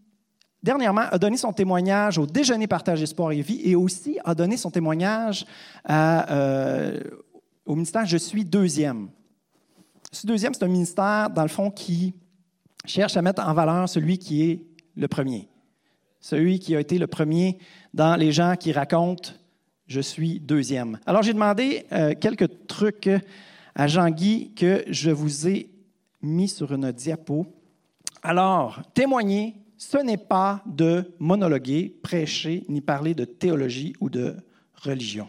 dernièrement 0.62 1.02
a 1.10 1.18
donné 1.18 1.36
son 1.36 1.52
témoignage 1.52 2.16
au 2.16 2.24
déjeuner 2.24 2.66
partage 2.66 3.02
espoir 3.02 3.32
et 3.32 3.42
vie 3.42 3.60
et 3.62 3.76
aussi 3.76 4.18
a 4.24 4.34
donné 4.34 4.56
son 4.56 4.70
témoignage 4.70 5.44
euh, 5.90 6.98
au 7.66 7.74
ministère 7.74 8.06
Je 8.06 8.16
suis 8.16 8.42
deuxième. 8.42 9.10
Je 10.10 10.16
suis 10.20 10.26
deuxième, 10.26 10.54
c'est 10.54 10.64
un 10.64 10.68
ministère, 10.68 11.28
dans 11.28 11.42
le 11.42 11.48
fond, 11.48 11.70
qui 11.70 12.14
cherche 12.84 13.16
à 13.16 13.22
mettre 13.22 13.42
en 13.42 13.54
valeur 13.54 13.88
celui 13.88 14.18
qui 14.18 14.42
est 14.42 14.60
le 14.96 15.08
premier. 15.08 15.48
Celui 16.20 16.58
qui 16.58 16.74
a 16.74 16.80
été 16.80 16.98
le 16.98 17.06
premier 17.06 17.58
dans 17.92 18.16
les 18.16 18.32
gens 18.32 18.56
qui 18.56 18.72
racontent 18.72 19.30
Je 19.86 20.00
suis 20.00 20.40
deuxième. 20.40 20.98
Alors, 21.04 21.22
j'ai 21.22 21.34
demandé 21.34 21.84
euh, 21.92 22.14
quelques 22.18 22.66
trucs 22.66 23.10
à 23.74 23.86
Jean-Guy 23.86 24.52
que 24.54 24.84
je 24.88 25.10
vous 25.10 25.48
ai 25.48 25.68
mis 26.22 26.48
sur 26.48 26.72
une 26.72 26.90
diapo. 26.92 27.46
Alors, 28.22 28.80
témoigner, 28.94 29.54
ce 29.76 29.98
n'est 29.98 30.16
pas 30.16 30.62
de 30.64 31.12
monologuer, 31.18 31.94
prêcher, 32.02 32.64
ni 32.68 32.80
parler 32.80 33.14
de 33.14 33.24
théologie 33.24 33.94
ou 34.00 34.08
de 34.08 34.36
religion. 34.74 35.28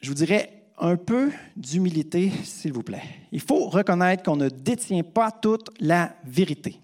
Je 0.00 0.08
vous 0.08 0.14
dirais 0.14 0.55
un 0.78 0.96
peu 0.96 1.32
d'humilité, 1.56 2.30
s'il 2.44 2.72
vous 2.72 2.82
plaît. 2.82 3.02
Il 3.32 3.40
faut 3.40 3.68
reconnaître 3.68 4.22
qu'on 4.22 4.36
ne 4.36 4.48
détient 4.48 5.02
pas 5.02 5.30
toute 5.30 5.70
la 5.80 6.16
vérité. 6.24 6.80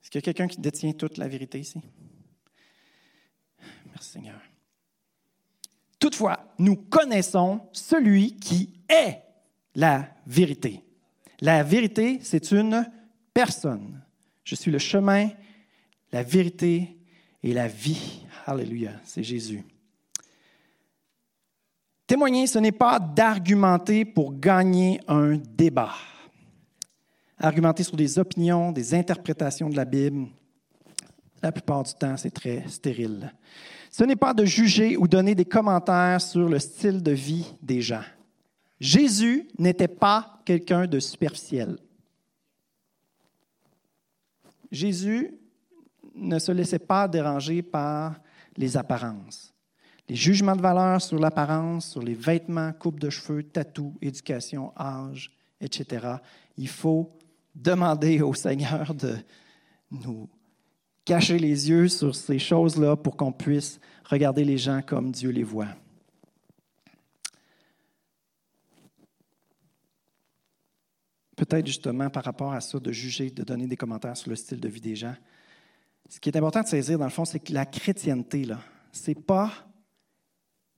Est-ce 0.00 0.10
qu'il 0.10 0.18
y 0.18 0.22
a 0.22 0.22
quelqu'un 0.22 0.46
qui 0.46 0.60
détient 0.60 0.92
toute 0.92 1.18
la 1.18 1.26
vérité 1.26 1.58
ici? 1.58 1.80
Merci 3.86 4.10
Seigneur. 4.10 4.40
Toutefois, 5.98 6.54
nous 6.58 6.76
connaissons 6.76 7.60
celui 7.72 8.36
qui 8.36 8.80
est 8.88 9.22
la 9.74 10.08
vérité. 10.26 10.84
La 11.40 11.62
vérité, 11.62 12.20
c'est 12.22 12.52
une 12.52 12.88
personne. 13.34 14.02
Je 14.44 14.54
suis 14.54 14.70
le 14.70 14.78
chemin, 14.78 15.30
la 16.12 16.22
vérité 16.22 16.96
et 17.42 17.52
la 17.52 17.66
vie. 17.66 18.22
Alléluia, 18.46 18.92
c'est 19.04 19.24
Jésus. 19.24 19.64
Témoigner, 22.06 22.46
ce 22.46 22.58
n'est 22.58 22.72
pas 22.72 23.00
d'argumenter 23.00 24.04
pour 24.04 24.38
gagner 24.38 25.00
un 25.08 25.36
débat. 25.36 25.94
Argumenter 27.38 27.82
sur 27.82 27.96
des 27.96 28.18
opinions, 28.18 28.70
des 28.70 28.94
interprétations 28.94 29.68
de 29.68 29.76
la 29.76 29.84
Bible, 29.84 30.28
la 31.42 31.52
plupart 31.52 31.82
du 31.82 31.94
temps, 31.94 32.16
c'est 32.16 32.30
très 32.30 32.66
stérile. 32.68 33.32
Ce 33.90 34.04
n'est 34.04 34.16
pas 34.16 34.34
de 34.34 34.44
juger 34.44 34.96
ou 34.96 35.08
donner 35.08 35.34
des 35.34 35.44
commentaires 35.44 36.20
sur 36.20 36.48
le 36.48 36.58
style 36.58 37.02
de 37.02 37.12
vie 37.12 37.46
des 37.60 37.80
gens. 37.80 38.04
Jésus 38.78 39.48
n'était 39.58 39.88
pas 39.88 40.40
quelqu'un 40.44 40.86
de 40.86 41.00
superficiel. 41.00 41.76
Jésus 44.70 45.34
ne 46.14 46.38
se 46.38 46.52
laissait 46.52 46.78
pas 46.78 47.08
déranger 47.08 47.62
par 47.62 48.20
les 48.56 48.76
apparences. 48.76 49.55
Les 50.08 50.16
jugements 50.16 50.54
de 50.54 50.62
valeur 50.62 51.02
sur 51.02 51.18
l'apparence, 51.18 51.90
sur 51.90 52.02
les 52.02 52.14
vêtements, 52.14 52.72
coupe 52.72 53.00
de 53.00 53.10
cheveux, 53.10 53.42
tatou, 53.42 53.94
éducation, 54.00 54.72
âge, 54.78 55.32
etc. 55.60 56.16
Il 56.56 56.68
faut 56.68 57.10
demander 57.54 58.22
au 58.22 58.34
Seigneur 58.34 58.94
de 58.94 59.16
nous 59.90 60.28
cacher 61.04 61.38
les 61.38 61.68
yeux 61.68 61.88
sur 61.88 62.14
ces 62.14 62.38
choses-là 62.38 62.96
pour 62.96 63.16
qu'on 63.16 63.32
puisse 63.32 63.80
regarder 64.04 64.44
les 64.44 64.58
gens 64.58 64.80
comme 64.82 65.10
Dieu 65.10 65.30
les 65.30 65.42
voit. 65.42 65.68
Peut-être 71.36 71.66
justement 71.66 72.10
par 72.10 72.24
rapport 72.24 72.52
à 72.52 72.60
ça, 72.60 72.78
de 72.78 72.92
juger, 72.92 73.30
de 73.30 73.42
donner 73.42 73.66
des 73.66 73.76
commentaires 73.76 74.16
sur 74.16 74.30
le 74.30 74.36
style 74.36 74.60
de 74.60 74.68
vie 74.68 74.80
des 74.80 74.96
gens. 74.96 75.14
Ce 76.08 76.18
qui 76.18 76.28
est 76.28 76.36
important 76.36 76.62
de 76.62 76.68
saisir, 76.68 76.98
dans 76.98 77.04
le 77.04 77.10
fond, 77.10 77.24
c'est 77.24 77.40
que 77.40 77.52
la 77.52 77.66
chrétienté, 77.66 78.44
là, 78.44 78.60
c'est 78.92 79.14
pas 79.14 79.52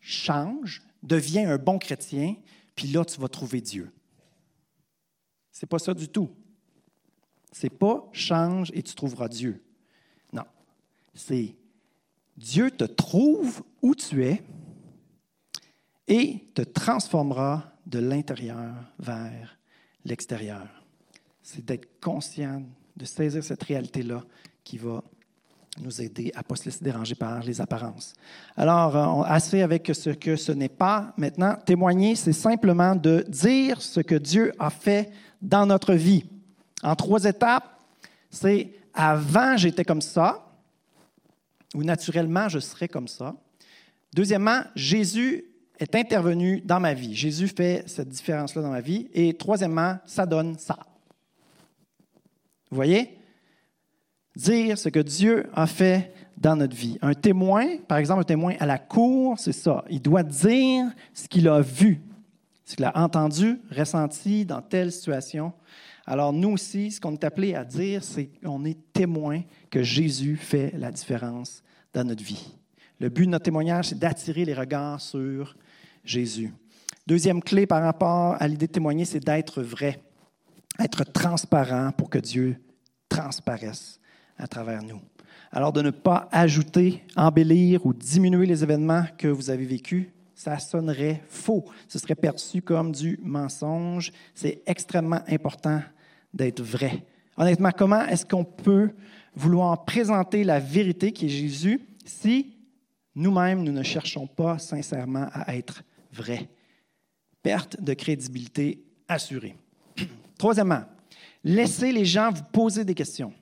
change, 0.00 0.82
deviens 1.02 1.50
un 1.50 1.58
bon 1.58 1.78
chrétien, 1.78 2.36
puis 2.74 2.88
là, 2.88 3.04
tu 3.04 3.20
vas 3.20 3.28
trouver 3.28 3.60
Dieu. 3.60 3.90
C'est 5.50 5.66
pas 5.66 5.78
ça 5.78 5.94
du 5.94 6.08
tout. 6.08 6.30
C'est 7.50 7.70
pas 7.70 8.08
change 8.12 8.70
et 8.74 8.82
tu 8.82 8.94
trouveras 8.94 9.28
Dieu. 9.28 9.62
Non. 10.32 10.44
C'est 11.14 11.56
Dieu 12.36 12.70
te 12.70 12.84
trouve 12.84 13.64
où 13.82 13.94
tu 13.94 14.24
es 14.24 14.42
et 16.06 16.48
te 16.54 16.62
transformera 16.62 17.72
de 17.86 17.98
l'intérieur 17.98 18.74
vers 18.98 19.58
l'extérieur. 20.04 20.68
C'est 21.42 21.64
d'être 21.64 22.00
conscient, 22.00 22.62
de 22.96 23.04
saisir 23.04 23.42
cette 23.42 23.62
réalité-là 23.62 24.22
qui 24.62 24.78
va 24.78 25.02
nous 25.80 26.00
aider 26.00 26.32
à 26.34 26.38
ne 26.38 26.42
pas 26.42 26.56
se 26.56 26.64
laisser 26.64 26.84
déranger 26.84 27.14
par 27.14 27.42
les 27.42 27.60
apparences. 27.60 28.14
Alors, 28.56 28.96
euh, 28.96 29.22
assez 29.26 29.62
avec 29.62 29.90
ce 29.92 30.10
que 30.10 30.36
ce 30.36 30.52
n'est 30.52 30.68
pas. 30.68 31.12
Maintenant, 31.16 31.56
témoigner, 31.64 32.16
c'est 32.16 32.32
simplement 32.32 32.94
de 32.94 33.24
dire 33.28 33.80
ce 33.80 34.00
que 34.00 34.14
Dieu 34.14 34.52
a 34.58 34.70
fait 34.70 35.10
dans 35.40 35.66
notre 35.66 35.94
vie. 35.94 36.24
En 36.82 36.94
trois 36.96 37.24
étapes, 37.24 37.80
c'est 38.30 38.72
avant 38.94 39.56
j'étais 39.56 39.84
comme 39.84 40.02
ça, 40.02 40.44
ou 41.74 41.82
naturellement 41.84 42.48
je 42.48 42.58
serais 42.58 42.88
comme 42.88 43.08
ça. 43.08 43.34
Deuxièmement, 44.14 44.62
Jésus 44.74 45.44
est 45.78 45.94
intervenu 45.94 46.60
dans 46.60 46.80
ma 46.80 46.94
vie. 46.94 47.14
Jésus 47.14 47.48
fait 47.48 47.84
cette 47.86 48.08
différence-là 48.08 48.62
dans 48.62 48.70
ma 48.70 48.80
vie. 48.80 49.08
Et 49.12 49.34
troisièmement, 49.34 49.98
ça 50.06 50.26
donne 50.26 50.58
ça. 50.58 50.78
Vous 52.70 52.76
voyez? 52.76 53.17
Dire 54.38 54.78
ce 54.78 54.88
que 54.88 55.00
Dieu 55.00 55.46
a 55.52 55.66
fait 55.66 56.12
dans 56.36 56.54
notre 56.54 56.76
vie. 56.76 56.96
Un 57.02 57.14
témoin, 57.14 57.78
par 57.88 57.98
exemple, 57.98 58.20
un 58.20 58.24
témoin 58.24 58.54
à 58.60 58.66
la 58.66 58.78
cour, 58.78 59.38
c'est 59.38 59.52
ça. 59.52 59.84
Il 59.90 60.00
doit 60.00 60.22
dire 60.22 60.86
ce 61.12 61.26
qu'il 61.26 61.48
a 61.48 61.60
vu, 61.60 62.00
ce 62.64 62.76
qu'il 62.76 62.84
a 62.84 62.96
entendu, 62.96 63.58
ressenti 63.70 64.44
dans 64.44 64.62
telle 64.62 64.92
situation. 64.92 65.52
Alors 66.06 66.32
nous 66.32 66.50
aussi, 66.50 66.92
ce 66.92 67.00
qu'on 67.00 67.12
est 67.12 67.24
appelé 67.24 67.54
à 67.54 67.64
dire, 67.64 68.04
c'est 68.04 68.26
qu'on 68.26 68.64
est 68.64 68.78
témoin 68.92 69.42
que 69.70 69.82
Jésus 69.82 70.36
fait 70.36 70.72
la 70.78 70.92
différence 70.92 71.62
dans 71.92 72.04
notre 72.04 72.22
vie. 72.22 72.54
Le 73.00 73.08
but 73.08 73.26
de 73.26 73.30
notre 73.30 73.44
témoignage, 73.44 73.88
c'est 73.88 73.98
d'attirer 73.98 74.44
les 74.44 74.54
regards 74.54 75.00
sur 75.00 75.56
Jésus. 76.04 76.52
Deuxième 77.06 77.42
clé 77.42 77.66
par 77.66 77.82
rapport 77.82 78.36
à 78.38 78.46
l'idée 78.46 78.68
de 78.68 78.72
témoigner, 78.72 79.04
c'est 79.04 79.20
d'être 79.20 79.62
vrai, 79.62 80.00
être 80.78 81.04
transparent 81.04 81.90
pour 81.92 82.08
que 82.08 82.18
Dieu 82.18 82.56
transparaisse 83.08 83.97
à 84.38 84.46
travers 84.46 84.82
nous. 84.82 85.00
Alors 85.50 85.72
de 85.72 85.82
ne 85.82 85.90
pas 85.90 86.28
ajouter, 86.30 87.02
embellir 87.16 87.84
ou 87.86 87.94
diminuer 87.94 88.46
les 88.46 88.62
événements 88.62 89.04
que 89.16 89.28
vous 89.28 89.50
avez 89.50 89.64
vécus, 89.64 90.06
ça 90.34 90.58
sonnerait 90.58 91.22
faux. 91.28 91.64
Ce 91.88 91.98
serait 91.98 92.14
perçu 92.14 92.62
comme 92.62 92.92
du 92.92 93.18
mensonge. 93.22 94.12
C'est 94.34 94.62
extrêmement 94.66 95.20
important 95.28 95.82
d'être 96.32 96.62
vrai. 96.62 97.04
Honnêtement, 97.36 97.72
comment 97.76 98.04
est-ce 98.06 98.26
qu'on 98.26 98.44
peut 98.44 98.90
vouloir 99.34 99.84
présenter 99.84 100.44
la 100.44 100.60
vérité 100.60 101.12
qui 101.12 101.26
est 101.26 101.30
Jésus 101.30 101.80
si 102.04 102.54
nous-mêmes, 103.14 103.64
nous 103.64 103.72
ne 103.72 103.82
cherchons 103.82 104.28
pas 104.28 104.58
sincèrement 104.58 105.28
à 105.32 105.56
être 105.56 105.82
vrais? 106.12 106.48
Perte 107.42 107.80
de 107.80 107.94
crédibilité 107.94 108.84
assurée. 109.08 109.56
Troisièmement, 110.38 110.84
laissez 111.42 111.90
les 111.90 112.04
gens 112.04 112.30
vous 112.30 112.44
poser 112.52 112.84
des 112.84 112.94
questions. 112.94 113.32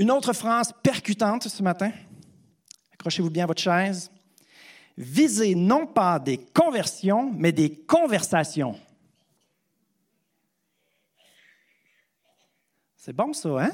Une 0.00 0.10
autre 0.10 0.32
phrase 0.32 0.72
percutante 0.82 1.46
ce 1.46 1.62
matin. 1.62 1.92
Accrochez-vous 2.94 3.28
bien 3.28 3.44
à 3.44 3.46
votre 3.46 3.60
chaise. 3.60 4.10
Visez 4.96 5.54
non 5.54 5.86
pas 5.86 6.18
des 6.18 6.38
conversions, 6.38 7.30
mais 7.36 7.52
des 7.52 7.70
conversations. 7.70 8.80
C'est 12.96 13.12
bon 13.12 13.34
ça, 13.34 13.62
hein? 13.62 13.72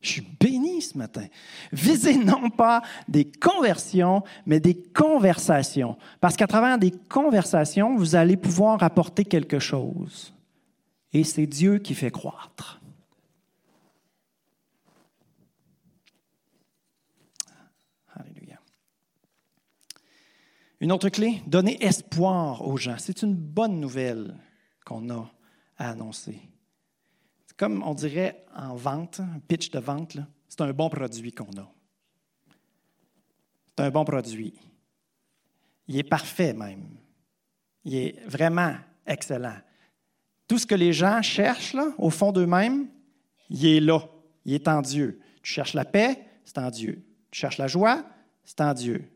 Je 0.00 0.12
suis 0.12 0.26
béni 0.40 0.80
ce 0.80 0.96
matin. 0.96 1.26
Visez 1.72 2.16
non 2.16 2.48
pas 2.48 2.80
des 3.06 3.30
conversions, 3.30 4.24
mais 4.46 4.60
des 4.60 4.82
conversations. 4.82 5.98
Parce 6.22 6.36
qu'à 6.36 6.46
travers 6.46 6.78
des 6.78 6.90
conversations, 6.90 7.96
vous 7.96 8.16
allez 8.16 8.38
pouvoir 8.38 8.82
apporter 8.82 9.26
quelque 9.26 9.58
chose. 9.58 10.32
Et 11.12 11.22
c'est 11.22 11.46
Dieu 11.46 11.80
qui 11.80 11.94
fait 11.94 12.10
croître. 12.10 12.81
Une 20.82 20.90
autre 20.90 21.10
clé, 21.10 21.40
donner 21.46 21.80
espoir 21.80 22.66
aux 22.66 22.76
gens. 22.76 22.96
C'est 22.98 23.22
une 23.22 23.36
bonne 23.36 23.78
nouvelle 23.78 24.36
qu'on 24.84 25.08
a 25.10 25.30
à 25.78 25.90
annoncer. 25.90 26.40
Comme 27.56 27.84
on 27.84 27.94
dirait 27.94 28.44
en 28.52 28.74
vente, 28.74 29.20
un 29.20 29.38
pitch 29.46 29.70
de 29.70 29.78
vente, 29.78 30.16
c'est 30.48 30.60
un 30.60 30.72
bon 30.72 30.90
produit 30.90 31.30
qu'on 31.30 31.56
a. 31.56 31.72
C'est 33.68 33.84
un 33.84 33.90
bon 33.90 34.04
produit. 34.04 34.54
Il 35.86 35.96
est 35.98 36.02
parfait 36.02 36.52
même. 36.52 36.88
Il 37.84 37.94
est 37.94 38.20
vraiment 38.26 38.74
excellent. 39.06 39.58
Tout 40.48 40.58
ce 40.58 40.66
que 40.66 40.74
les 40.74 40.92
gens 40.92 41.22
cherchent 41.22 41.76
au 41.96 42.10
fond 42.10 42.32
d'eux-mêmes, 42.32 42.88
il 43.50 43.64
est 43.66 43.80
là. 43.80 44.00
Il 44.44 44.54
est 44.54 44.66
en 44.66 44.82
Dieu. 44.82 45.20
Tu 45.44 45.52
cherches 45.52 45.74
la 45.74 45.84
paix, 45.84 46.26
c'est 46.44 46.58
en 46.58 46.70
Dieu. 46.70 47.04
Tu 47.30 47.38
cherches 47.38 47.58
la 47.58 47.68
joie, 47.68 48.04
c'est 48.44 48.60
en 48.60 48.74
Dieu. 48.74 49.08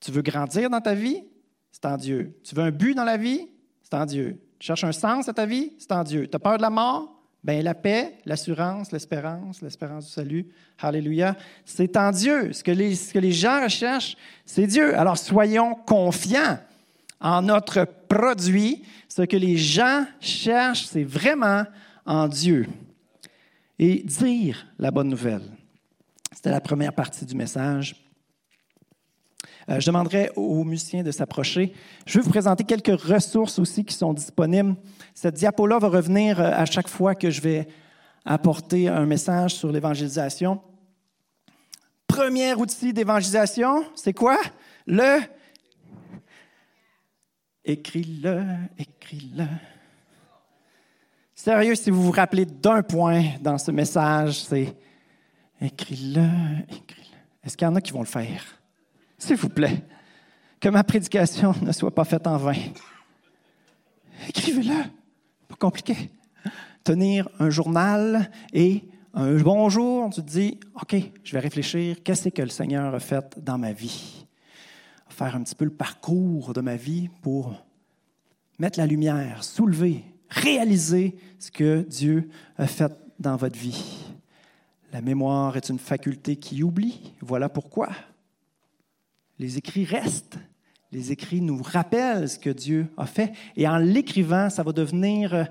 Tu 0.00 0.10
veux 0.10 0.22
grandir 0.22 0.70
dans 0.70 0.80
ta 0.80 0.94
vie? 0.94 1.22
C'est 1.70 1.84
en 1.86 1.96
Dieu. 1.96 2.38
Tu 2.42 2.54
veux 2.54 2.62
un 2.62 2.70
but 2.70 2.94
dans 2.94 3.04
la 3.04 3.16
vie? 3.16 3.48
C'est 3.82 3.94
en 3.94 4.06
Dieu. 4.06 4.40
Tu 4.58 4.66
cherches 4.66 4.84
un 4.84 4.92
sens 4.92 5.28
à 5.28 5.32
ta 5.32 5.46
vie? 5.46 5.72
C'est 5.78 5.92
en 5.92 6.02
Dieu. 6.02 6.26
Tu 6.26 6.36
as 6.36 6.38
peur 6.38 6.56
de 6.56 6.62
la 6.62 6.70
mort? 6.70 7.20
Bien, 7.42 7.62
la 7.62 7.74
paix, 7.74 8.18
l'assurance, 8.26 8.92
l'espérance, 8.92 9.62
l'espérance 9.62 10.06
du 10.06 10.12
salut, 10.12 10.46
Alléluia, 10.78 11.36
c'est 11.64 11.96
en 11.96 12.10
Dieu. 12.10 12.52
Ce 12.52 12.62
que, 12.62 12.70
les, 12.70 12.94
ce 12.94 13.14
que 13.14 13.18
les 13.18 13.32
gens 13.32 13.62
recherchent, 13.62 14.16
c'est 14.44 14.66
Dieu. 14.66 14.94
Alors 14.94 15.16
soyons 15.16 15.74
confiants 15.74 16.58
en 17.18 17.42
notre 17.42 17.84
produit. 18.08 18.82
Ce 19.08 19.22
que 19.22 19.36
les 19.36 19.56
gens 19.56 20.06
cherchent, 20.20 20.86
c'est 20.86 21.04
vraiment 21.04 21.64
en 22.04 22.28
Dieu. 22.28 22.66
Et 23.78 24.02
dire 24.02 24.66
la 24.78 24.90
bonne 24.90 25.08
nouvelle. 25.08 25.42
C'était 26.32 26.50
la 26.50 26.60
première 26.60 26.92
partie 26.92 27.24
du 27.24 27.34
message. 27.34 27.96
Euh, 29.68 29.80
je 29.80 29.86
demanderai 29.86 30.30
aux 30.36 30.64
musiciens 30.64 31.02
de 31.02 31.10
s'approcher. 31.10 31.74
Je 32.06 32.18
vais 32.18 32.24
vous 32.24 32.30
présenter 32.30 32.64
quelques 32.64 33.00
ressources 33.00 33.58
aussi 33.58 33.84
qui 33.84 33.94
sont 33.94 34.12
disponibles. 34.12 34.76
Cette 35.14 35.34
diapo-là 35.34 35.78
va 35.78 35.88
revenir 35.88 36.40
euh, 36.40 36.50
à 36.54 36.64
chaque 36.64 36.88
fois 36.88 37.14
que 37.14 37.30
je 37.30 37.40
vais 37.40 37.68
apporter 38.24 38.88
un 38.88 39.06
message 39.06 39.54
sur 39.54 39.70
l'évangélisation. 39.70 40.60
Premier 42.06 42.54
outil 42.54 42.92
d'évangélisation, 42.92 43.84
c'est 43.94 44.12
quoi? 44.12 44.38
Le 44.86 45.20
Écris-le, 47.64 48.42
écris-le. 48.78 49.44
Sérieux, 51.34 51.74
si 51.74 51.90
vous 51.90 52.02
vous 52.02 52.10
rappelez 52.10 52.46
d'un 52.46 52.82
point 52.82 53.22
dans 53.40 53.58
ce 53.58 53.70
message, 53.70 54.42
c'est 54.42 54.76
écris-le, 55.60 56.28
écris-le. 56.68 57.16
Est-ce 57.44 57.56
qu'il 57.56 57.66
y 57.66 57.68
en 57.70 57.76
a 57.76 57.80
qui 57.80 57.92
vont 57.92 58.00
le 58.00 58.06
faire? 58.06 58.59
S'il 59.20 59.36
vous 59.36 59.50
plaît, 59.50 59.84
que 60.58 60.70
ma 60.70 60.82
prédication 60.82 61.54
ne 61.60 61.72
soit 61.72 61.94
pas 61.94 62.04
faite 62.04 62.26
en 62.26 62.38
vain. 62.38 62.56
Écrivez-le, 64.28 64.82
pas 65.46 65.56
compliqué. 65.56 66.10
Tenir 66.82 67.28
un 67.38 67.50
journal 67.50 68.30
et 68.54 68.82
un 69.12 69.34
bonjour, 69.36 70.08
tu 70.08 70.22
te 70.22 70.26
dis, 70.26 70.58
OK, 70.80 70.96
je 71.22 71.32
vais 71.32 71.38
réfléchir, 71.38 72.02
qu'est-ce 72.02 72.30
que 72.30 72.40
le 72.40 72.48
Seigneur 72.48 72.94
a 72.94 72.98
fait 72.98 73.38
dans 73.38 73.58
ma 73.58 73.72
vie? 73.72 74.26
Faire 75.10 75.36
un 75.36 75.42
petit 75.42 75.54
peu 75.54 75.66
le 75.66 75.74
parcours 75.74 76.54
de 76.54 76.62
ma 76.62 76.76
vie 76.76 77.10
pour 77.20 77.54
mettre 78.58 78.78
la 78.78 78.86
lumière, 78.86 79.44
soulever, 79.44 80.02
réaliser 80.30 81.18
ce 81.38 81.50
que 81.50 81.82
Dieu 81.82 82.30
a 82.56 82.66
fait 82.66 82.92
dans 83.18 83.36
votre 83.36 83.58
vie. 83.58 84.02
La 84.94 85.02
mémoire 85.02 85.58
est 85.58 85.68
une 85.68 85.78
faculté 85.78 86.36
qui 86.36 86.62
oublie. 86.62 87.12
Voilà 87.20 87.50
pourquoi. 87.50 87.90
Les 89.40 89.56
écrits 89.56 89.86
restent. 89.86 90.38
Les 90.92 91.12
écrits 91.12 91.40
nous 91.40 91.62
rappellent 91.62 92.28
ce 92.28 92.38
que 92.38 92.50
Dieu 92.50 92.88
a 92.98 93.06
fait. 93.06 93.32
Et 93.56 93.66
en 93.66 93.78
l'écrivant, 93.78 94.50
ça 94.50 94.62
va 94.62 94.72
devenir... 94.72 95.48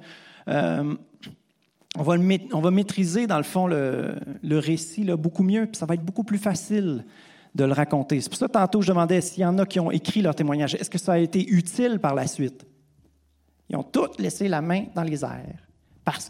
Euh, 0.48 0.96
on, 1.98 2.04
va 2.04 2.72
maîtriser, 2.72 3.26
dans 3.26 3.38
le 3.38 3.44
fond, 3.44 3.66
le, 3.66 4.16
récit 4.44 5.06
beaucoup 5.06 5.42
mieux, 5.42 5.66
puis 5.66 5.76
ça 5.76 5.88
va 5.88 5.96
être 5.96 6.06
beaucoup 6.06 6.24
plus 6.24 6.38
facile 6.38 7.04
de 7.56 7.64
le 7.64 7.74
raconter. 7.74 8.22
C'est 8.22 8.30
pour 8.30 8.38
ça 8.38 8.46
que 8.46 8.52
tantôt, 8.52 8.84
je 8.84 8.90
demandais 8.90 9.22
s'il 9.22 9.42
y 9.42 9.46
en 9.46 9.58
a 9.58 9.66
qui 9.66 9.80
ont 9.80 9.90
écrit 9.90 10.22
leur 10.22 10.36
témoignage. 10.36 10.76
Est-ce 10.76 10.90
que 10.92 11.00
ça 11.00 11.14
a 11.14 11.18
été 11.18 11.50
utile 11.50 11.98
par 11.98 12.14
la 12.14 12.28
suite? 12.28 12.68
Ils 13.70 13.76
ont 13.76 13.84
tous 13.84 14.20
laissé 14.20 14.48
la 14.48 14.62
main 14.62 14.86
dans 14.94 15.04
les 15.04 15.26
airs 15.26 15.68
parce 16.06 16.30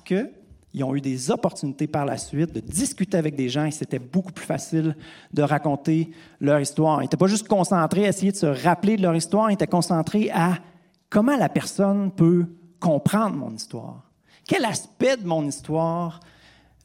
qu'ils 0.71 0.83
ont 0.83 0.95
eu 0.95 1.01
des 1.01 1.31
opportunités 1.31 1.87
par 1.87 2.05
la 2.05 2.17
suite 2.17 2.53
de 2.53 2.59
discuter 2.59 3.17
avec 3.17 3.35
des 3.35 3.49
gens 3.49 3.65
et 3.65 3.71
c'était 3.71 3.99
beaucoup 3.99 4.31
plus 4.31 4.45
facile 4.45 4.95
de 5.33 5.41
raconter 5.41 6.11
leur 6.39 6.59
histoire. 6.59 7.01
Ils 7.01 7.05
n'étaient 7.05 7.17
pas 7.17 7.27
juste 7.27 7.47
concentrés 7.47 8.05
à 8.05 8.09
essayer 8.09 8.31
de 8.31 8.37
se 8.37 8.45
rappeler 8.45 8.97
de 8.97 9.01
leur 9.01 9.15
histoire, 9.15 9.49
ils 9.49 9.55
étaient 9.55 9.67
concentrés 9.67 10.29
à 10.31 10.59
comment 11.09 11.37
la 11.37 11.49
personne 11.49 12.11
peut 12.11 12.45
comprendre 12.79 13.35
mon 13.35 13.53
histoire. 13.53 14.03
Quel 14.47 14.65
aspect 14.65 15.17
de 15.17 15.27
mon 15.27 15.45
histoire 15.45 16.19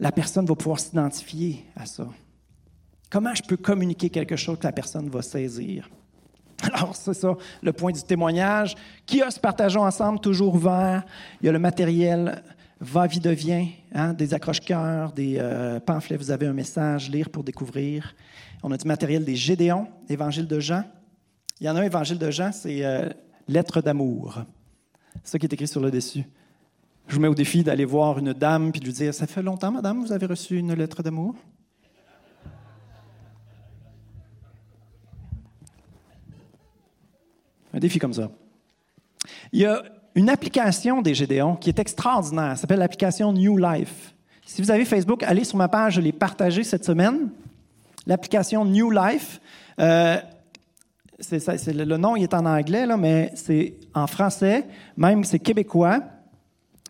la 0.01 0.13
personne 0.13 0.47
va 0.47 0.55
pouvoir 0.55 0.81
s'identifier 0.81 1.65
à 1.77 1.87
ça? 1.87 2.07
Comment 3.11 3.35
je 3.35 3.43
peux 3.43 3.57
communiquer 3.57 4.11
quelque 4.11 4.37
chose 4.37 4.59
que 4.59 4.67
la 4.67 4.73
personne 4.73 5.09
va 5.09 5.23
saisir? 5.23 5.89
Alors, 6.63 6.97
c'est 6.97 7.15
ça, 7.15 7.37
le 7.63 7.73
point 7.73 7.93
du 7.93 8.03
témoignage. 8.03 8.75
Se 9.09 9.41
partageons 9.41 9.85
ensemble, 9.85 10.21
toujours 10.21 10.55
ouvert. 10.55 11.05
Il 11.41 11.47
y 11.47 11.49
a 11.49 11.53
le 11.53 11.59
matériel 11.59 12.43
va, 12.85 13.07
vie, 13.07 13.21
devient, 13.21 13.69
hein, 13.93 14.13
des 14.13 14.35
accroche-cœurs, 14.35 15.13
des 15.13 15.37
euh, 15.39 15.81
pamphlets, 15.81 16.17
vous 16.17 16.31
avez 16.31 16.47
un 16.47 16.53
message, 16.53 17.11
lire 17.11 17.31
pour 17.31 17.43
découvrir. 17.43 18.15
On 18.63 18.71
a 18.71 18.77
du 18.77 18.87
matériel 18.87 19.25
des 19.25 19.37
Gédéons, 19.37 19.89
Évangile 20.09 20.47
de 20.47 20.61
Jean. 20.61 20.85
Il 21.61 21.67
y 21.67 21.71
en 21.71 21.77
a 21.77 21.81
un, 21.81 21.85
Évangile 21.85 22.19
de 22.19 22.31
Jean, 22.31 22.53
c'est 22.53 22.85
euh, 22.85 23.09
Lettre 23.49 23.81
d'amour. 23.81 24.43
C'est 25.23 25.33
ça 25.33 25.39
qui 25.39 25.47
est 25.47 25.53
écrit 25.53 25.69
sur 25.69 25.81
le 25.81 25.91
dessus. 25.91 26.25
Je 27.07 27.15
vous 27.15 27.21
mets 27.21 27.29
au 27.29 27.35
défi 27.35 27.63
d'aller 27.63 27.85
voir 27.85 28.19
une 28.19 28.33
dame 28.33 28.73
puis 28.73 28.81
de 28.81 28.87
lui 28.87 28.93
dire 28.93 29.13
Ça 29.13 29.27
fait 29.27 29.43
longtemps, 29.43 29.71
madame, 29.71 30.01
vous 30.01 30.13
avez 30.13 30.27
reçu 30.27 30.57
une 30.57 30.73
lettre 30.75 31.03
d'amour 31.03 31.35
Un 37.73 37.79
défi 37.81 37.99
comme 37.99 38.15
ça. 38.15 38.31
Il 39.53 39.61
y 39.61 39.67
a 39.67 39.83
une 40.15 40.29
application 40.31 41.03
des 41.03 41.15
Gédéons 41.15 41.57
qui 41.57 41.69
est 41.71 41.79
extraordinaire. 41.79 42.53
Elle 42.53 42.59
s'appelle 42.59 42.79
l'application 42.79 43.33
New 43.33 43.57
Life. 43.57 44.15
Si 44.47 44.63
vous 44.63 44.71
avez 44.71 44.85
Facebook, 44.85 45.23
allez 45.23 45.45
sur 45.45 45.57
ma 45.57 45.69
page, 45.69 45.95
je 45.95 46.01
l'ai 46.01 46.13
partagée 46.13 46.65
cette 46.65 46.85
semaine. 46.85 47.31
L'application 48.07 48.65
New 48.65 48.91
Life. 48.91 49.41
Euh, 49.81 50.19
le, 51.31 51.97
nom 51.97 52.17
il 52.17 52.25
est 52.25 52.35
en 52.35 52.45
anglais, 52.45 52.87
mais 52.99 53.33
c'est 53.35 53.75
en 53.95 54.07
français, 54.07 54.67
même 54.97 55.25
c'est 55.25 55.39
québécois. 55.39 56.01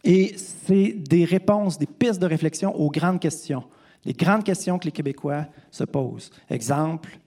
Et 0.03 0.35
c'est 0.37 0.93
des 0.93 1.25
réponses, 1.25 1.79
des 1.79 1.87
pistes 1.87 2.21
de 2.21 2.27
réflexion 2.27 2.75
aux 2.75 2.91
grandes 2.91 3.21
questions. 3.21 3.65
Les 4.05 4.13
grandes 4.13 4.45
questions 4.45 4.79
que 4.79 4.85
les 4.85 4.93
Québécois 4.93 5.47
se 5.71 5.85
posent. 5.85 6.31
Exemple, 6.51 7.19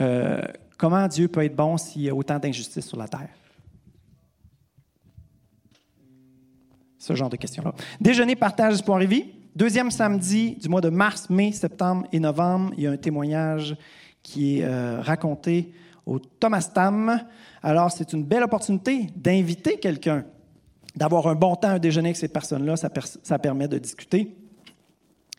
euh, 0.00 0.40
Comment 0.80 1.06
Dieu 1.08 1.28
peut 1.28 1.44
être 1.44 1.54
bon 1.54 1.76
s'il 1.76 2.00
y 2.00 2.08
a 2.08 2.14
autant 2.14 2.38
d'injustice 2.38 2.86
sur 2.86 2.96
la 2.96 3.06
terre? 3.06 3.28
Ce 7.00 7.14
genre 7.14 7.30
de 7.30 7.36
questions-là. 7.36 7.72
Déjeuner, 7.98 8.36
partage, 8.36 8.74
espoir 8.74 9.00
et 9.00 9.06
vie. 9.06 9.24
Deuxième 9.56 9.90
samedi 9.90 10.56
du 10.56 10.68
mois 10.68 10.82
de 10.82 10.90
mars, 10.90 11.30
mai, 11.30 11.50
septembre 11.50 12.06
et 12.12 12.20
novembre, 12.20 12.74
il 12.76 12.84
y 12.84 12.86
a 12.86 12.90
un 12.90 12.98
témoignage 12.98 13.74
qui 14.22 14.58
est 14.58 14.64
euh, 14.64 15.00
raconté 15.00 15.72
au 16.04 16.18
Thomas 16.18 16.70
Tam. 16.74 17.22
Alors, 17.62 17.90
c'est 17.90 18.12
une 18.12 18.22
belle 18.22 18.42
opportunité 18.42 19.06
d'inviter 19.16 19.78
quelqu'un, 19.78 20.26
d'avoir 20.94 21.26
un 21.26 21.34
bon 21.34 21.56
temps 21.56 21.70
à 21.70 21.78
déjeuner 21.78 22.10
avec 22.10 22.18
ces 22.18 22.28
personnes-là. 22.28 22.74
Ça 22.76 23.38
permet 23.38 23.66
de 23.66 23.78
discuter. 23.78 24.36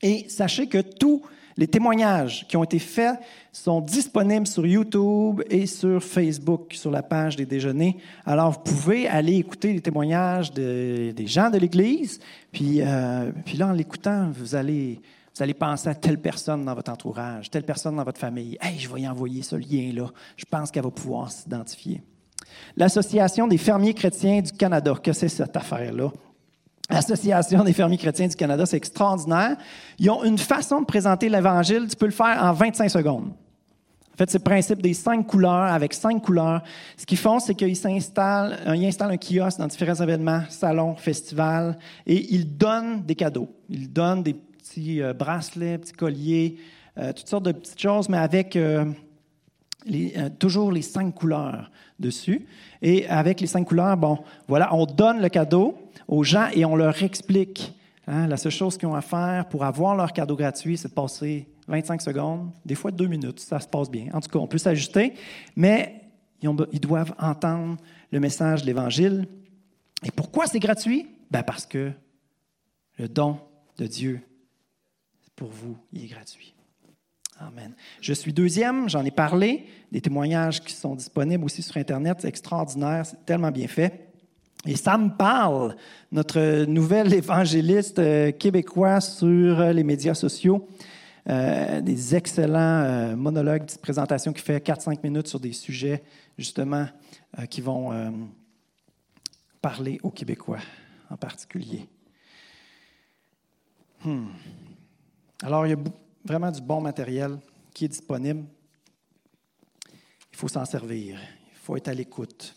Et 0.02 0.26
sachez 0.30 0.66
que 0.66 0.80
tout 0.80 1.22
les 1.58 1.68
témoignages 1.68 2.46
qui 2.48 2.58
ont 2.58 2.64
été 2.64 2.80
faits 2.80 3.20
sont 3.52 3.82
disponibles 3.82 4.48
sur 4.48 4.66
YouTube 4.66 5.42
et 5.50 5.66
sur 5.66 6.02
Facebook, 6.04 6.74
sur 6.74 6.92
la 6.92 7.04
page 7.04 7.36
des 7.36 7.46
déjeuners. 7.46 7.98
Alors, 8.26 8.52
vous 8.52 8.60
pouvez 8.60 9.08
aller 9.08 9.36
écouter 9.36 9.74
les 9.74 9.82
témoignages 9.82 10.52
des 10.54 11.28
gens 11.28 11.50
de 11.50 11.58
l'Église. 11.58 12.20
Puis, 12.52 12.82
euh, 12.82 13.32
puis 13.46 13.58
là, 13.58 13.68
en 13.68 13.72
l'écoutant, 13.74 14.30
vous 14.32 14.56
allez, 14.56 15.00
vous 15.36 15.44
allez 15.44 15.54
penser 15.54 15.90
à 15.90 15.96
telle 15.96 16.20
personne 16.20 16.66
dans 16.66 16.74
votre 16.74 16.92
entourage, 16.92 17.50
telle 17.50 17.64
personne 17.64 17.96
dans 17.96 18.04
votre 18.04 18.20
famille. 18.20 18.58
Hey, 18.62 18.80
je 18.80 18.94
vais 18.94 19.02
y 19.02 19.08
envoyer 19.08 19.42
ce 19.42 19.56
lien-là. 19.56 20.08
Je 20.38 20.46
pense 20.46 20.72
qu'elle 20.72 20.84
va 20.84 20.92
pouvoir 20.92 21.32
s'identifier. 21.32 22.02
L'Association 22.76 23.48
des 23.48 23.58
fermiers 23.58 23.94
chrétiens 23.94 24.42
du 24.42 24.52
Canada, 24.52 24.94
que 25.02 25.14
c'est 25.14 25.30
cette 25.30 25.56
affaire-là? 25.56 26.12
L'Association 26.92 27.64
des 27.64 27.72
fermiers 27.72 27.98
chrétiens 27.98 28.28
du 28.28 28.36
Canada, 28.36 28.66
c'est 28.66 28.76
extraordinaire. 28.76 29.56
Ils 29.98 30.10
ont 30.10 30.24
une 30.24 30.38
façon 30.38 30.82
de 30.82 30.86
présenter 30.86 31.30
l'Évangile, 31.30 31.88
tu 31.90 31.96
peux 31.96 32.06
le 32.06 32.12
faire 32.12 32.38
en 32.44 32.52
25 32.52 32.90
secondes. 32.90 33.32
En 34.14 34.18
fait, 34.18 34.30
c'est 34.30 34.40
le 34.40 34.44
principe 34.44 34.82
des 34.82 34.94
cinq 34.94 35.26
couleurs, 35.26 35.72
avec 35.72 35.94
cinq 35.94 36.22
couleurs. 36.22 36.62
Ce 36.98 37.06
qu'ils 37.06 37.18
font, 37.18 37.40
c'est 37.40 37.56
qu'ils 37.56 37.78
s'installent, 37.78 38.58
euh, 38.68 38.76
ils 38.76 38.86
installent 38.86 39.12
un 39.12 39.18
kiosque 39.18 39.58
dans 39.58 39.68
différents 39.68 39.96
événements, 39.96 40.44
salons, 40.50 40.96
festivals, 40.96 41.78
et 42.06 42.34
ils 42.36 42.58
donnent 42.58 43.04
des 43.04 43.16
cadeaux. 43.16 43.48
Ils 43.70 43.92
donnent 43.92 44.22
des 44.22 44.34
petits 44.34 45.02
euh, 45.02 45.14
bracelets, 45.14 45.78
petits 45.78 45.94
colliers, 45.94 46.58
euh, 46.98 47.14
toutes 47.14 47.30
sortes 47.30 47.46
de 47.46 47.54
petites 47.54 47.82
choses, 47.82 48.10
mais 48.10 48.18
avec 48.18 48.58
toujours 50.40 50.72
les 50.72 50.82
cinq 50.82 51.16
couleurs 51.16 51.72
dessus. 52.00 52.46
Et 52.82 53.08
avec 53.08 53.42
les 53.42 53.48
cinq 53.48 53.66
couleurs, 53.66 53.98
bon, 53.98 54.20
voilà, 54.48 54.74
on 54.74 54.86
donne 54.86 55.22
le 55.22 55.30
cadeau 55.30 55.78
aux 56.08 56.24
gens 56.24 56.48
et 56.54 56.66
on 56.66 56.76
leur 56.76 57.02
explique. 57.04 57.74
Hein, 58.08 58.28
la 58.28 58.38
seule 58.38 58.52
chose 58.52 58.78
qu'ils 58.78 58.88
ont 58.88 58.96
à 58.96 59.02
faire 59.02 59.48
pour 59.48 59.64
avoir 59.64 59.96
leur 59.96 60.12
cadeau 60.12 60.36
gratuit, 60.36 60.78
c'est 60.78 60.90
de 60.90 60.94
passer 60.94 61.48
25 61.68 62.02
secondes, 62.02 62.52
des 62.66 62.76
fois 62.76 62.92
deux 62.92 63.08
minutes, 63.08 63.40
ça 63.40 63.60
se 63.60 63.68
passe 63.68 63.90
bien. 63.90 64.08
En 64.14 64.20
tout 64.20 64.30
cas, 64.30 64.40
on 64.40 64.48
peut 64.48 64.58
s'ajuster, 64.58 65.14
mais 65.56 66.02
ils, 66.42 66.80
doivent 66.80 67.14
entendre 67.20 67.78
le 68.12 68.20
message 68.20 68.62
de 68.62 68.68
l'Évangile. 68.68 69.28
Et 70.04 70.12
pourquoi 70.12 70.48
c'est 70.48 70.60
gratuit? 70.60 71.08
Ben 71.30 71.44
parce 71.44 71.66
que 71.66 71.92
le 72.98 73.08
don 73.08 73.38
de 73.78 73.88
Dieu, 73.88 74.22
pour 75.36 75.50
vous, 75.50 75.78
il 75.94 76.04
est 76.04 76.08
gratuit. 76.08 76.54
Amen. 77.48 77.74
Je 78.02 78.14
suis 78.14 78.34
deuxième, 78.34 78.88
j'en 78.88 79.04
ai 79.04 79.10
parlé, 79.10 79.66
des 79.92 80.00
témoignages 80.00 80.62
qui 80.62 80.74
sont 80.74 80.94
disponibles 80.94 81.44
aussi 81.44 81.64
sur 81.64 81.76
Internet, 81.78 82.18
c'est 82.20 82.28
extraordinaire, 82.28 83.04
c'est 83.04 83.26
tellement 83.26 83.50
bien 83.50 83.68
fait. 83.68 84.10
Et 84.68 84.76
Sam 84.76 85.18
Parle, 85.18 85.76
notre 86.12 86.66
nouvel 86.66 87.12
évangéliste 87.14 87.98
euh, 87.98 88.32
québécois 88.32 89.02
sur 89.02 89.60
euh, 89.60 89.74
les 89.74 89.84
médias 89.84 90.14
sociaux, 90.14 90.68
euh, 91.30 91.82
des 91.82 92.16
excellents 92.16 93.16
monologues, 93.16 93.66
des 93.66 93.78
présentations 93.82 94.34
qui 94.34 94.44
fait 94.44 94.64
4-5 94.64 95.00
minutes 95.04 95.28
sur 95.28 95.40
des 95.40 95.54
sujets 95.54 96.04
justement 96.38 96.88
qui 97.50 97.62
vont 97.62 97.92
parler 99.62 100.00
aux 100.04 100.10
Québécois 100.10 100.60
en 101.10 101.18
particulier. 101.18 101.88
Hmm. 104.04 104.28
Alors, 105.44 105.66
il 105.66 105.70
y 105.70 105.74
a 105.74 105.78
vraiment 106.24 106.52
du 106.52 106.62
bon 106.62 106.82
matériel 106.82 107.40
qui 107.74 107.86
est 107.86 107.90
disponible. 107.90 108.46
Il 110.32 110.38
faut 110.38 110.48
s'en 110.48 110.66
servir. 110.66 111.20
Il 111.54 111.58
faut 111.60 111.76
être 111.78 111.88
à 111.88 111.94
l'écoute. 111.94 112.56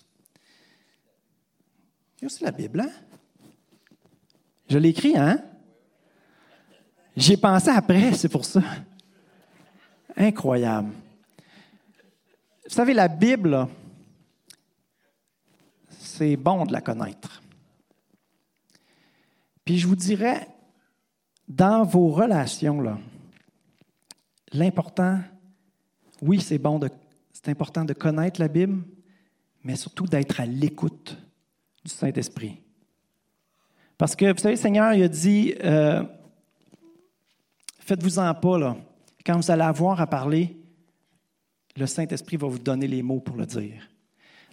Il 2.17 2.23
y 2.23 2.25
a 2.25 2.27
aussi 2.27 2.45
la 2.45 2.53
Bible, 2.53 2.81
hein? 2.81 2.91
Je 4.69 4.79
l'ai 4.79 4.89
écrit, 4.91 5.17
hein? 5.17 5.43
J'ai 7.17 7.37
pensé 7.37 7.71
après, 7.71 8.12
c'est 8.15 8.29
pour 8.29 8.45
ça. 8.45 8.62
Incroyable. 10.17 10.91
Vous 12.65 12.75
savez, 12.75 12.95
la 12.95 13.09
Bible, 13.09 13.69
c'est 15.89 16.37
bon 16.37 16.65
de 16.65 16.73
la 16.73 16.81
connaître. 16.81 17.43
Puis 19.65 19.79
je 19.79 19.87
vous 19.87 19.97
dirais, 19.97 20.49
dans 21.47 21.85
vos 21.85 22.09
relations, 22.09 22.81
là, 22.81 22.99
l'important, 24.55 25.21
oui, 26.23 26.41
c'est 26.41 26.59
bon, 26.59 26.81
c'est 27.33 27.49
important 27.49 27.85
de 27.85 27.93
connaître 27.93 28.41
la 28.41 28.49
Bible, 28.49 28.83
mais 29.63 29.77
surtout 29.77 30.07
d'être 30.07 30.41
à 30.41 30.47
l'écoute 30.47 31.19
du 31.85 31.91
Saint-Esprit. 31.91 32.61
Parce 33.99 34.17
que, 34.17 34.33
vous 34.33 34.39
savez, 34.39 34.55
le 34.55 34.61
Seigneur, 34.61 34.95
il 34.95 35.03
a 35.03 35.09
dit, 35.09 35.55
euh, 35.63 36.03
faites-vous-en 37.81 38.35
pas, 38.35 38.59
là. 38.59 38.77
Quand 39.25 39.37
vous 39.37 39.51
allez 39.51 39.63
avoir 39.63 40.01
à 40.01 40.07
parler, 40.07 40.57
le 41.77 41.87
Saint-Esprit 41.87 42.37
va 42.37 42.49
vous 42.49 42.59
donner 42.59 42.87
les 42.87 43.03
mots 43.03 43.21
pour 43.21 43.37
le 43.37 43.47
dire. 43.47 43.89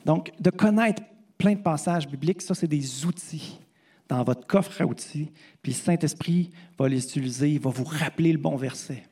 Donc, 0.05 0.31
de 0.39 0.49
connaître 0.49 1.03
plein 1.37 1.53
de 1.53 1.61
passages 1.61 2.07
bibliques, 2.07 2.41
ça, 2.41 2.55
c'est 2.55 2.67
des 2.67 3.05
outils 3.05 3.59
dans 4.07 4.23
votre 4.23 4.45
coffre 4.45 4.81
à 4.81 4.85
outils, 4.85 5.31
puis 5.61 5.71
le 5.71 5.77
Saint-Esprit 5.77 6.49
va 6.77 6.89
les 6.89 7.03
utiliser, 7.03 7.51
il 7.51 7.59
va 7.59 7.69
vous 7.69 7.85
rappeler 7.85 8.31
le 8.33 8.37
bon 8.37 8.57
verset. 8.57 9.03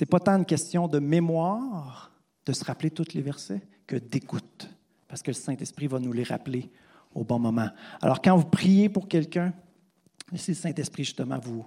N'est 0.00 0.06
pas 0.06 0.20
tant 0.20 0.38
une 0.38 0.46
question 0.46 0.88
de 0.88 0.98
mémoire, 0.98 2.12
de 2.46 2.52
se 2.52 2.64
rappeler 2.64 2.90
tous 2.90 3.12
les 3.14 3.22
versets, 3.22 3.62
que 3.86 3.96
d'écoute, 3.96 4.68
parce 5.06 5.22
que 5.22 5.30
le 5.30 5.36
Saint-Esprit 5.36 5.86
va 5.86 5.98
nous 5.98 6.12
les 6.12 6.24
rappeler 6.24 6.70
au 7.14 7.24
bon 7.24 7.38
moment. 7.38 7.68
Alors 8.00 8.22
quand 8.22 8.36
vous 8.36 8.46
priez 8.46 8.88
pour 8.88 9.06
quelqu'un, 9.06 9.52
laissez 10.30 10.52
le 10.52 10.56
Saint-Esprit 10.56 11.04
justement 11.04 11.38
vous 11.38 11.66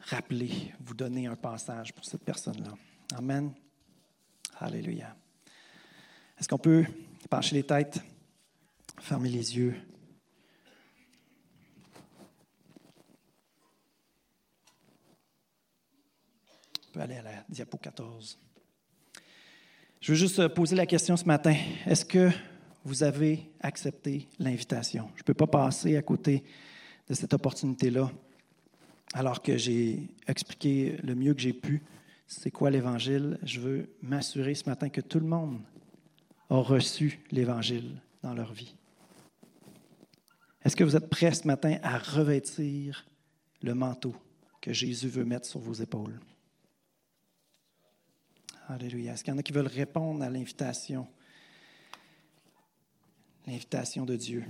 rappeler, 0.00 0.72
vous 0.80 0.94
donner 0.94 1.26
un 1.26 1.36
passage 1.36 1.92
pour 1.92 2.04
cette 2.04 2.24
personne-là. 2.24 2.72
Amen. 3.16 3.52
Alléluia. 4.58 5.16
Est-ce 6.38 6.48
qu'on 6.48 6.58
peut 6.58 6.84
pencher 7.30 7.56
les 7.56 7.62
têtes, 7.64 8.00
fermer 8.98 9.28
les 9.28 9.56
yeux? 9.56 9.74
On 16.96 16.98
peut 16.98 17.04
aller 17.04 17.16
à 17.16 17.22
la 17.24 17.44
diapo 17.50 17.76
14. 17.76 18.38
Je 20.00 20.12
veux 20.12 20.16
juste 20.16 20.48
poser 20.48 20.74
la 20.74 20.86
question 20.86 21.14
ce 21.18 21.26
matin. 21.26 21.54
Est-ce 21.84 22.06
que 22.06 22.30
vous 22.84 23.02
avez 23.02 23.50
accepté 23.60 24.26
l'invitation? 24.38 25.10
Je 25.14 25.20
ne 25.20 25.24
peux 25.24 25.34
pas 25.34 25.46
passer 25.46 25.98
à 25.98 26.00
côté 26.00 26.42
de 27.06 27.12
cette 27.12 27.34
opportunité-là 27.34 28.10
alors 29.12 29.42
que 29.42 29.58
j'ai 29.58 30.08
expliqué 30.26 30.96
le 31.02 31.14
mieux 31.14 31.34
que 31.34 31.42
j'ai 31.42 31.52
pu 31.52 31.82
c'est 32.26 32.50
quoi 32.50 32.70
l'Évangile? 32.70 33.38
Je 33.42 33.60
veux 33.60 33.90
m'assurer 34.00 34.54
ce 34.54 34.66
matin 34.66 34.88
que 34.88 35.02
tout 35.02 35.20
le 35.20 35.26
monde 35.26 35.60
a 36.48 36.56
reçu 36.56 37.20
l'Évangile 37.30 38.00
dans 38.22 38.32
leur 38.32 38.54
vie. 38.54 38.74
Est-ce 40.64 40.74
que 40.74 40.84
vous 40.84 40.96
êtes 40.96 41.10
prêts 41.10 41.34
ce 41.34 41.46
matin 41.46 41.76
à 41.82 41.98
revêtir 41.98 43.04
le 43.60 43.74
manteau 43.74 44.16
que 44.62 44.72
Jésus 44.72 45.08
veut 45.08 45.26
mettre 45.26 45.44
sur 45.44 45.60
vos 45.60 45.74
épaules? 45.74 46.18
Alléluia. 48.68 49.12
Est-ce 49.12 49.22
qu'il 49.22 49.32
y 49.32 49.36
en 49.36 49.38
a 49.38 49.42
qui 49.42 49.52
veulent 49.52 49.66
répondre 49.66 50.24
à 50.24 50.30
l'invitation? 50.30 51.06
L'invitation 53.46 54.04
de 54.04 54.16
Dieu 54.16 54.44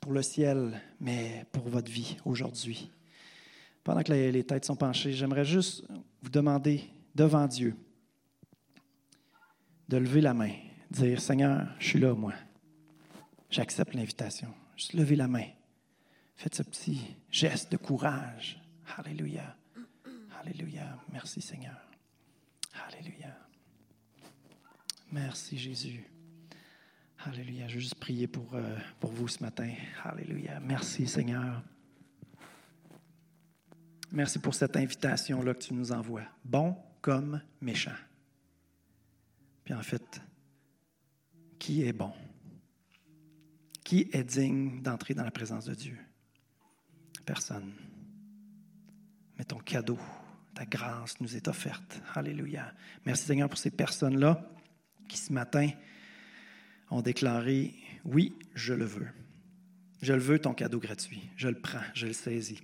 pour 0.00 0.12
le 0.12 0.22
ciel, 0.22 0.80
mais 1.00 1.46
pour 1.52 1.68
votre 1.68 1.90
vie 1.90 2.16
aujourd'hui. 2.24 2.90
Pendant 3.84 4.02
que 4.02 4.12
les, 4.12 4.44
têtes 4.44 4.64
sont 4.64 4.74
penchées, 4.74 5.12
j'aimerais 5.12 5.44
juste 5.44 5.84
vous 6.20 6.30
demander 6.30 6.82
devant 7.14 7.46
Dieu 7.46 7.76
de 9.88 9.96
lever 9.96 10.20
la 10.20 10.34
main, 10.34 10.52
dire 10.90 11.20
Seigneur, 11.20 11.68
je 11.78 11.88
suis 11.88 12.00
là, 12.00 12.14
moi. 12.14 12.32
J'accepte 13.50 13.94
l'invitation. 13.94 14.52
Juste 14.76 14.94
lever 14.94 15.14
la 15.16 15.28
main. 15.28 15.46
Faites 16.34 16.56
ce 16.56 16.62
petit 16.62 17.00
geste 17.30 17.70
de 17.70 17.76
courage. 17.76 18.60
Alléluia. 18.96 19.56
Alléluia. 20.40 20.98
Merci 21.12 21.40
Seigneur. 21.40 21.91
Alléluia. 22.72 23.36
Merci 25.10 25.58
Jésus. 25.58 26.04
Alléluia. 27.18 27.68
Je 27.68 27.74
veux 27.74 27.80
juste 27.80 27.96
prier 27.96 28.26
pour, 28.26 28.54
euh, 28.54 28.76
pour 28.98 29.12
vous 29.12 29.28
ce 29.28 29.42
matin. 29.42 29.72
Alléluia. 30.02 30.58
Merci 30.60 31.06
Seigneur. 31.06 31.62
Merci 34.10 34.38
pour 34.38 34.54
cette 34.54 34.76
invitation-là 34.76 35.54
que 35.54 35.62
tu 35.62 35.74
nous 35.74 35.92
envoies. 35.92 36.26
Bon 36.44 36.76
comme 37.00 37.40
méchant. 37.60 37.96
Puis 39.64 39.74
en 39.74 39.82
fait, 39.82 40.20
qui 41.58 41.84
est 41.84 41.92
bon? 41.92 42.12
Qui 43.84 44.08
est 44.12 44.24
digne 44.24 44.82
d'entrer 44.82 45.14
dans 45.14 45.24
la 45.24 45.30
présence 45.30 45.64
de 45.64 45.74
Dieu? 45.74 45.98
Personne. 47.24 47.72
Mais 49.38 49.44
ton 49.44 49.58
cadeau, 49.58 49.98
ta 50.54 50.64
grâce 50.64 51.20
nous 51.20 51.36
est 51.36 51.48
offerte. 51.48 52.00
Alléluia. 52.14 52.72
Merci 53.06 53.24
Seigneur 53.24 53.48
pour 53.48 53.58
ces 53.58 53.70
personnes-là 53.70 54.48
qui 55.08 55.18
ce 55.18 55.32
matin 55.32 55.68
ont 56.90 57.02
déclaré, 57.02 57.74
oui, 58.04 58.34
je 58.54 58.74
le 58.74 58.84
veux. 58.84 59.08
Je 60.02 60.12
le 60.12 60.20
veux, 60.20 60.38
ton 60.38 60.52
cadeau 60.52 60.78
gratuit. 60.78 61.22
Je 61.36 61.48
le 61.48 61.58
prends, 61.58 61.82
je 61.94 62.06
le 62.06 62.12
saisis. 62.12 62.60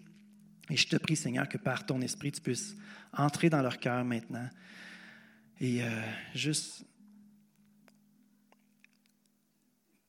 Et 0.71 0.77
je 0.77 0.87
te 0.87 0.97
prie, 0.97 1.17
Seigneur, 1.17 1.49
que 1.49 1.57
par 1.57 1.87
ton 1.87 2.01
esprit, 2.01 2.33
tu 2.33 2.41
puisses 2.41 2.77
entrer 3.13 3.49
dans 3.49 3.63
leur 3.63 3.79
cœur 3.79 4.05
maintenant 4.05 4.49
et 5.61 5.83
euh, 5.83 5.89
juste 6.35 6.85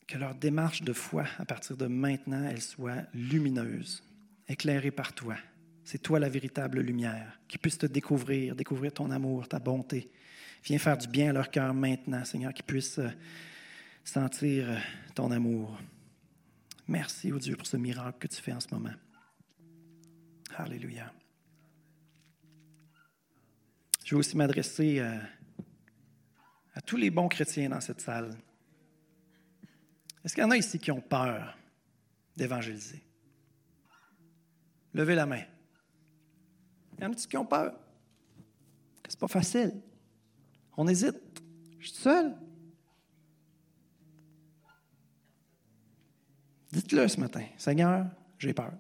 que 0.07 0.17
leur 0.17 0.35
démarche 0.35 0.81
de 0.81 0.93
foi, 0.93 1.25
à 1.37 1.45
partir 1.45 1.77
de 1.77 1.85
maintenant, 1.85 2.43
elle 2.43 2.61
soit 2.61 3.03
lumineuse, 3.13 4.03
éclairée 4.47 4.91
par 4.91 5.13
toi. 5.13 5.35
C'est 5.89 5.97
toi 5.97 6.19
la 6.19 6.29
véritable 6.29 6.81
lumière, 6.81 7.39
qui 7.47 7.57
puisse 7.57 7.79
te 7.79 7.87
découvrir, 7.87 8.55
découvrir 8.55 8.93
ton 8.93 9.09
amour, 9.09 9.47
ta 9.47 9.57
bonté. 9.57 10.11
Viens 10.63 10.77
faire 10.77 10.99
du 10.99 11.07
bien 11.07 11.31
à 11.31 11.33
leur 11.33 11.49
cœur 11.49 11.73
maintenant, 11.73 12.23
Seigneur, 12.25 12.53
qu'ils 12.53 12.65
puissent 12.65 12.99
euh, 12.99 13.09
sentir 14.03 14.69
euh, 14.69 14.77
ton 15.15 15.31
amour. 15.31 15.75
Merci, 16.87 17.31
oh 17.31 17.39
Dieu, 17.39 17.55
pour 17.55 17.65
ce 17.65 17.75
miracle 17.75 18.19
que 18.19 18.27
tu 18.27 18.39
fais 18.39 18.53
en 18.53 18.59
ce 18.59 18.67
moment. 18.71 18.93
Alléluia. 20.57 21.11
Je 24.05 24.13
veux 24.13 24.19
aussi 24.19 24.37
m'adresser 24.37 24.99
à, 24.99 25.21
à, 26.75 26.81
tous 26.81 26.97
les 26.97 27.09
bons 27.09 27.29
chrétiens 27.29 27.69
dans 27.69 27.81
cette 27.81 28.01
salle. 28.01 28.37
Est-ce 30.23 30.35
qu'il 30.35 30.43
y 30.43 30.45
en 30.45 30.51
a 30.51 30.57
ici 30.57 30.77
qui 30.77 30.91
ont 30.91 31.01
peur 31.01 31.57
d'évangéliser? 32.37 33.01
Levez 34.93 35.15
la 35.15 35.25
main. 35.25 35.41
Il 36.99 37.03
y 37.03 37.05
en 37.05 37.13
a 37.13 37.15
qui 37.15 37.37
ont 37.37 37.45
peur? 37.45 37.73
C'est 39.07 39.19
pas 39.19 39.29
facile. 39.29 39.81
On 40.75 40.85
hésite. 40.87 41.41
Je 41.79 41.87
suis 41.87 41.97
seul. 41.97 42.35
Dites-le 46.73 47.07
ce 47.07 47.19
matin. 47.19 47.45
Seigneur, 47.57 48.05
j'ai 48.37 48.53
peur. 48.53 48.73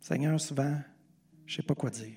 Seigneur, 0.00 0.40
souvent, 0.40 0.80
je 1.44 1.52
ne 1.52 1.56
sais 1.56 1.62
pas 1.62 1.74
quoi 1.74 1.90
dire. 1.90 2.16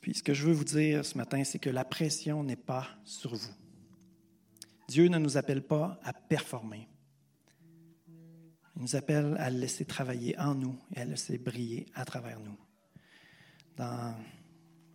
Puis 0.00 0.14
ce 0.14 0.22
que 0.22 0.32
je 0.32 0.46
veux 0.46 0.52
vous 0.52 0.64
dire 0.64 1.04
ce 1.04 1.18
matin, 1.18 1.42
c'est 1.42 1.58
que 1.58 1.68
la 1.68 1.84
pression 1.84 2.44
n'est 2.44 2.56
pas 2.56 2.86
sur 3.04 3.34
vous. 3.34 3.54
Dieu 4.88 5.08
ne 5.08 5.18
nous 5.18 5.36
appelle 5.36 5.66
pas 5.66 6.00
à 6.04 6.12
performer. 6.12 6.88
Il 8.80 8.84
nous 8.84 8.96
appelle 8.96 9.36
à 9.38 9.50
le 9.50 9.58
laisser 9.58 9.84
travailler 9.84 10.38
en 10.38 10.54
nous 10.54 10.74
et 10.96 11.00
à 11.00 11.04
le 11.04 11.10
laisser 11.10 11.36
briller 11.36 11.84
à 11.94 12.06
travers 12.06 12.40
nous. 12.40 12.56
Dans 13.76 14.14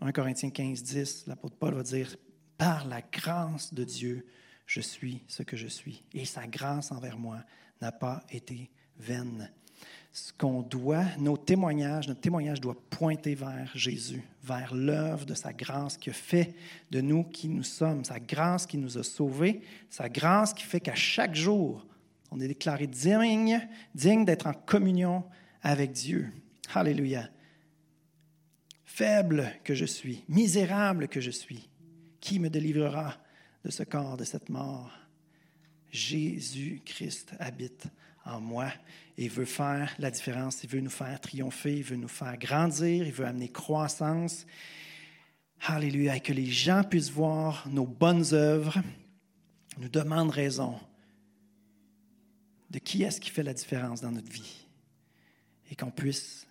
1 0.02 0.12
Corinthiens 0.12 0.50
15, 0.50 0.82
10, 0.82 1.28
l'apôtre 1.28 1.56
Paul 1.56 1.76
va 1.76 1.84
dire 1.84 2.18
Par 2.58 2.88
la 2.88 3.04
grâce 3.04 3.76
de 3.76 3.84
Dieu, 3.84 4.26
je 4.66 4.82
suis 4.82 5.22
ce 5.28 5.44
que 5.44 5.56
je 5.56 5.68
suis. 5.68 6.04
Et 6.16 6.26
sa 6.26 6.48
grâce 6.48 6.92
envers 6.92 7.20
moi 7.20 7.44
n'a 7.80 7.92
pas 7.92 8.24
été 8.32 8.72
vaine. 8.98 9.52
Ce 10.12 10.34
qu'on 10.34 10.64
doit, 10.64 11.06
nos 11.20 11.38
témoignages, 11.38 12.08
notre 12.08 12.22
témoignage 12.22 12.62
doit 12.62 12.82
pointer 12.90 13.36
vers 13.36 13.70
Jésus, 13.76 14.24
vers 14.42 14.74
l'œuvre 14.74 15.28
de 15.28 15.36
sa 15.36 15.54
grâce 15.54 15.96
qui 15.96 16.10
a 16.10 16.14
fait 16.14 16.56
de 16.90 17.02
nous 17.02 17.24
qui 17.24 17.50
nous 17.50 17.62
sommes, 17.62 18.04
sa 18.04 18.20
grâce 18.20 18.66
qui 18.66 18.80
nous 18.80 18.98
a 18.98 19.04
sauvés, 19.04 19.62
sa 19.92 20.10
grâce 20.10 20.56
qui 20.56 20.64
fait 20.64 20.80
qu'à 20.80 20.96
chaque 20.96 21.36
jour, 21.36 21.86
on 22.36 22.42
est 22.42 22.50
déclaré 22.50 22.86
digne, 22.86 23.66
digne 23.94 24.26
d'être 24.26 24.48
en 24.48 24.54
communion 24.54 25.24
avec 25.62 25.94
Dieu. 25.94 26.34
Alléluia. 26.74 27.30
Faible 28.84 29.54
que 29.64 29.74
je 29.74 29.86
suis, 29.86 30.26
misérable 30.28 31.08
que 31.08 31.22
je 31.22 31.32
suis, 31.32 31.70
qui 32.20 32.40
me 32.40 32.50
délivrera 32.50 33.16
de 33.64 33.72
ce 33.72 33.84
corps, 33.84 34.18
de 34.18 34.26
cette 34.26 34.50
mort? 34.50 34.92
Jésus-Christ 35.92 37.36
habite 37.40 37.86
en 38.26 38.42
moi 38.42 38.70
et 39.18 39.30
veut 39.30 39.46
faire 39.46 39.96
la 39.98 40.12
différence. 40.12 40.62
Il 40.64 40.70
veut 40.70 40.82
nous 40.82 40.90
faire 40.90 41.22
triompher, 41.22 41.78
il 41.78 41.84
veut 41.84 41.96
nous 41.96 42.10
faire 42.10 42.38
grandir, 42.38 43.08
il 43.08 43.14
veut 43.14 43.26
amener 43.26 43.48
croissance. 43.48 44.46
Alléluia. 45.62 46.20
Que 46.20 46.34
les 46.34 46.48
gens 46.48 46.84
puissent 46.84 47.12
voir 47.12 47.66
nos 47.70 47.88
bonnes 47.88 48.34
œuvres, 48.34 48.78
nous 49.78 49.90
demandent 49.90 50.32
raison 50.32 50.78
de 52.76 52.80
qui 52.80 53.04
est-ce 53.04 53.22
qui 53.22 53.30
fait 53.30 53.42
la 53.42 53.54
différence 53.54 54.02
dans 54.02 54.12
notre 54.12 54.30
vie. 54.30 54.68
Et 55.72 55.78
qu'on 55.78 55.92
puisse 55.92 56.46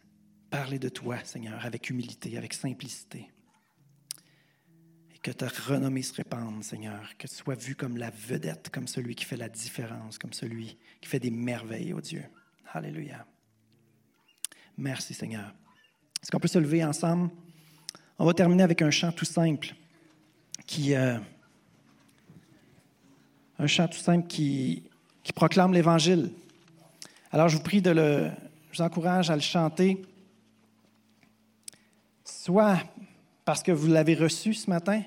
parler 0.49 0.79
de 0.79 0.89
toi, 0.89 1.23
Seigneur, 1.23 1.65
avec 1.67 1.91
humilité, 1.91 2.39
avec 2.39 2.55
simplicité 2.55 3.29
que 5.23 5.31
ta 5.31 5.49
renommée 5.49 6.03
se 6.03 6.13
répande, 6.13 6.63
Seigneur, 6.63 7.17
que 7.17 7.27
tu 7.27 7.35
sois 7.35 7.55
vu 7.55 7.75
comme 7.75 7.97
la 7.97 8.11
vedette, 8.11 8.69
comme 8.71 8.87
celui 8.87 9.15
qui 9.15 9.25
fait 9.25 9.39
la 9.39 9.49
différence, 9.49 10.19
comme 10.19 10.35
celui 10.35 10.77
qui 11.01 11.09
fait 11.09 11.19
des 11.19 11.31
merveilles, 11.31 11.95
oh 11.95 12.01
Dieu. 12.01 12.23
Alléluia. 12.75 13.27
Merci, 14.77 15.15
Seigneur. 15.15 15.55
Est-ce 16.23 16.31
qu'on 16.31 16.41
peut 16.41 16.49
se 16.49 16.59
lever 16.59 16.85
ensemble? 16.85 17.31
On 18.19 18.27
va 18.27 18.35
terminer 18.35 18.65
avec 18.65 18.83
un 18.83 18.91
chant 18.91 19.13
tout 19.13 19.25
simple 19.25 19.75
qui, 20.67 20.95
euh, 20.95 21.19
un 23.59 23.67
chant 23.67 23.89
tout 23.89 23.99
simple 23.99 24.27
qui, 24.27 24.91
qui 25.25 25.33
proclame 25.33 25.73
l'Évangile. 25.73 26.31
Alors, 27.33 27.49
je 27.49 27.57
vous 27.57 27.63
prie 27.63 27.83
de 27.83 27.91
le, 27.91 28.31
je 28.71 28.79
vous 28.79 28.85
encourage 28.85 29.31
à 29.31 29.35
le 29.35 29.43
chanter, 29.43 30.01
soit 32.25 32.79
parce 33.45 33.63
que 33.63 33.73
vous 33.73 33.89
l'avez 33.89 34.15
reçu 34.15 34.55
ce 34.55 34.71
matin, 34.71 35.03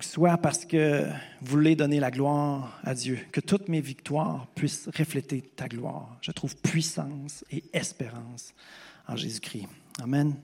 soit 0.00 0.38
parce 0.38 0.64
que 0.64 1.04
vous 1.40 1.50
voulez 1.52 1.76
donner 1.76 2.00
la 2.00 2.10
gloire 2.10 2.80
à 2.82 2.94
Dieu, 2.94 3.20
que 3.30 3.40
toutes 3.40 3.68
mes 3.68 3.80
victoires 3.80 4.46
puissent 4.54 4.88
refléter 4.96 5.42
ta 5.42 5.68
gloire. 5.68 6.16
Je 6.22 6.32
trouve 6.32 6.56
puissance 6.56 7.44
et 7.50 7.62
espérance 7.72 8.54
en 9.06 9.16
Jésus-Christ. 9.16 9.68
Amen. 10.02 10.34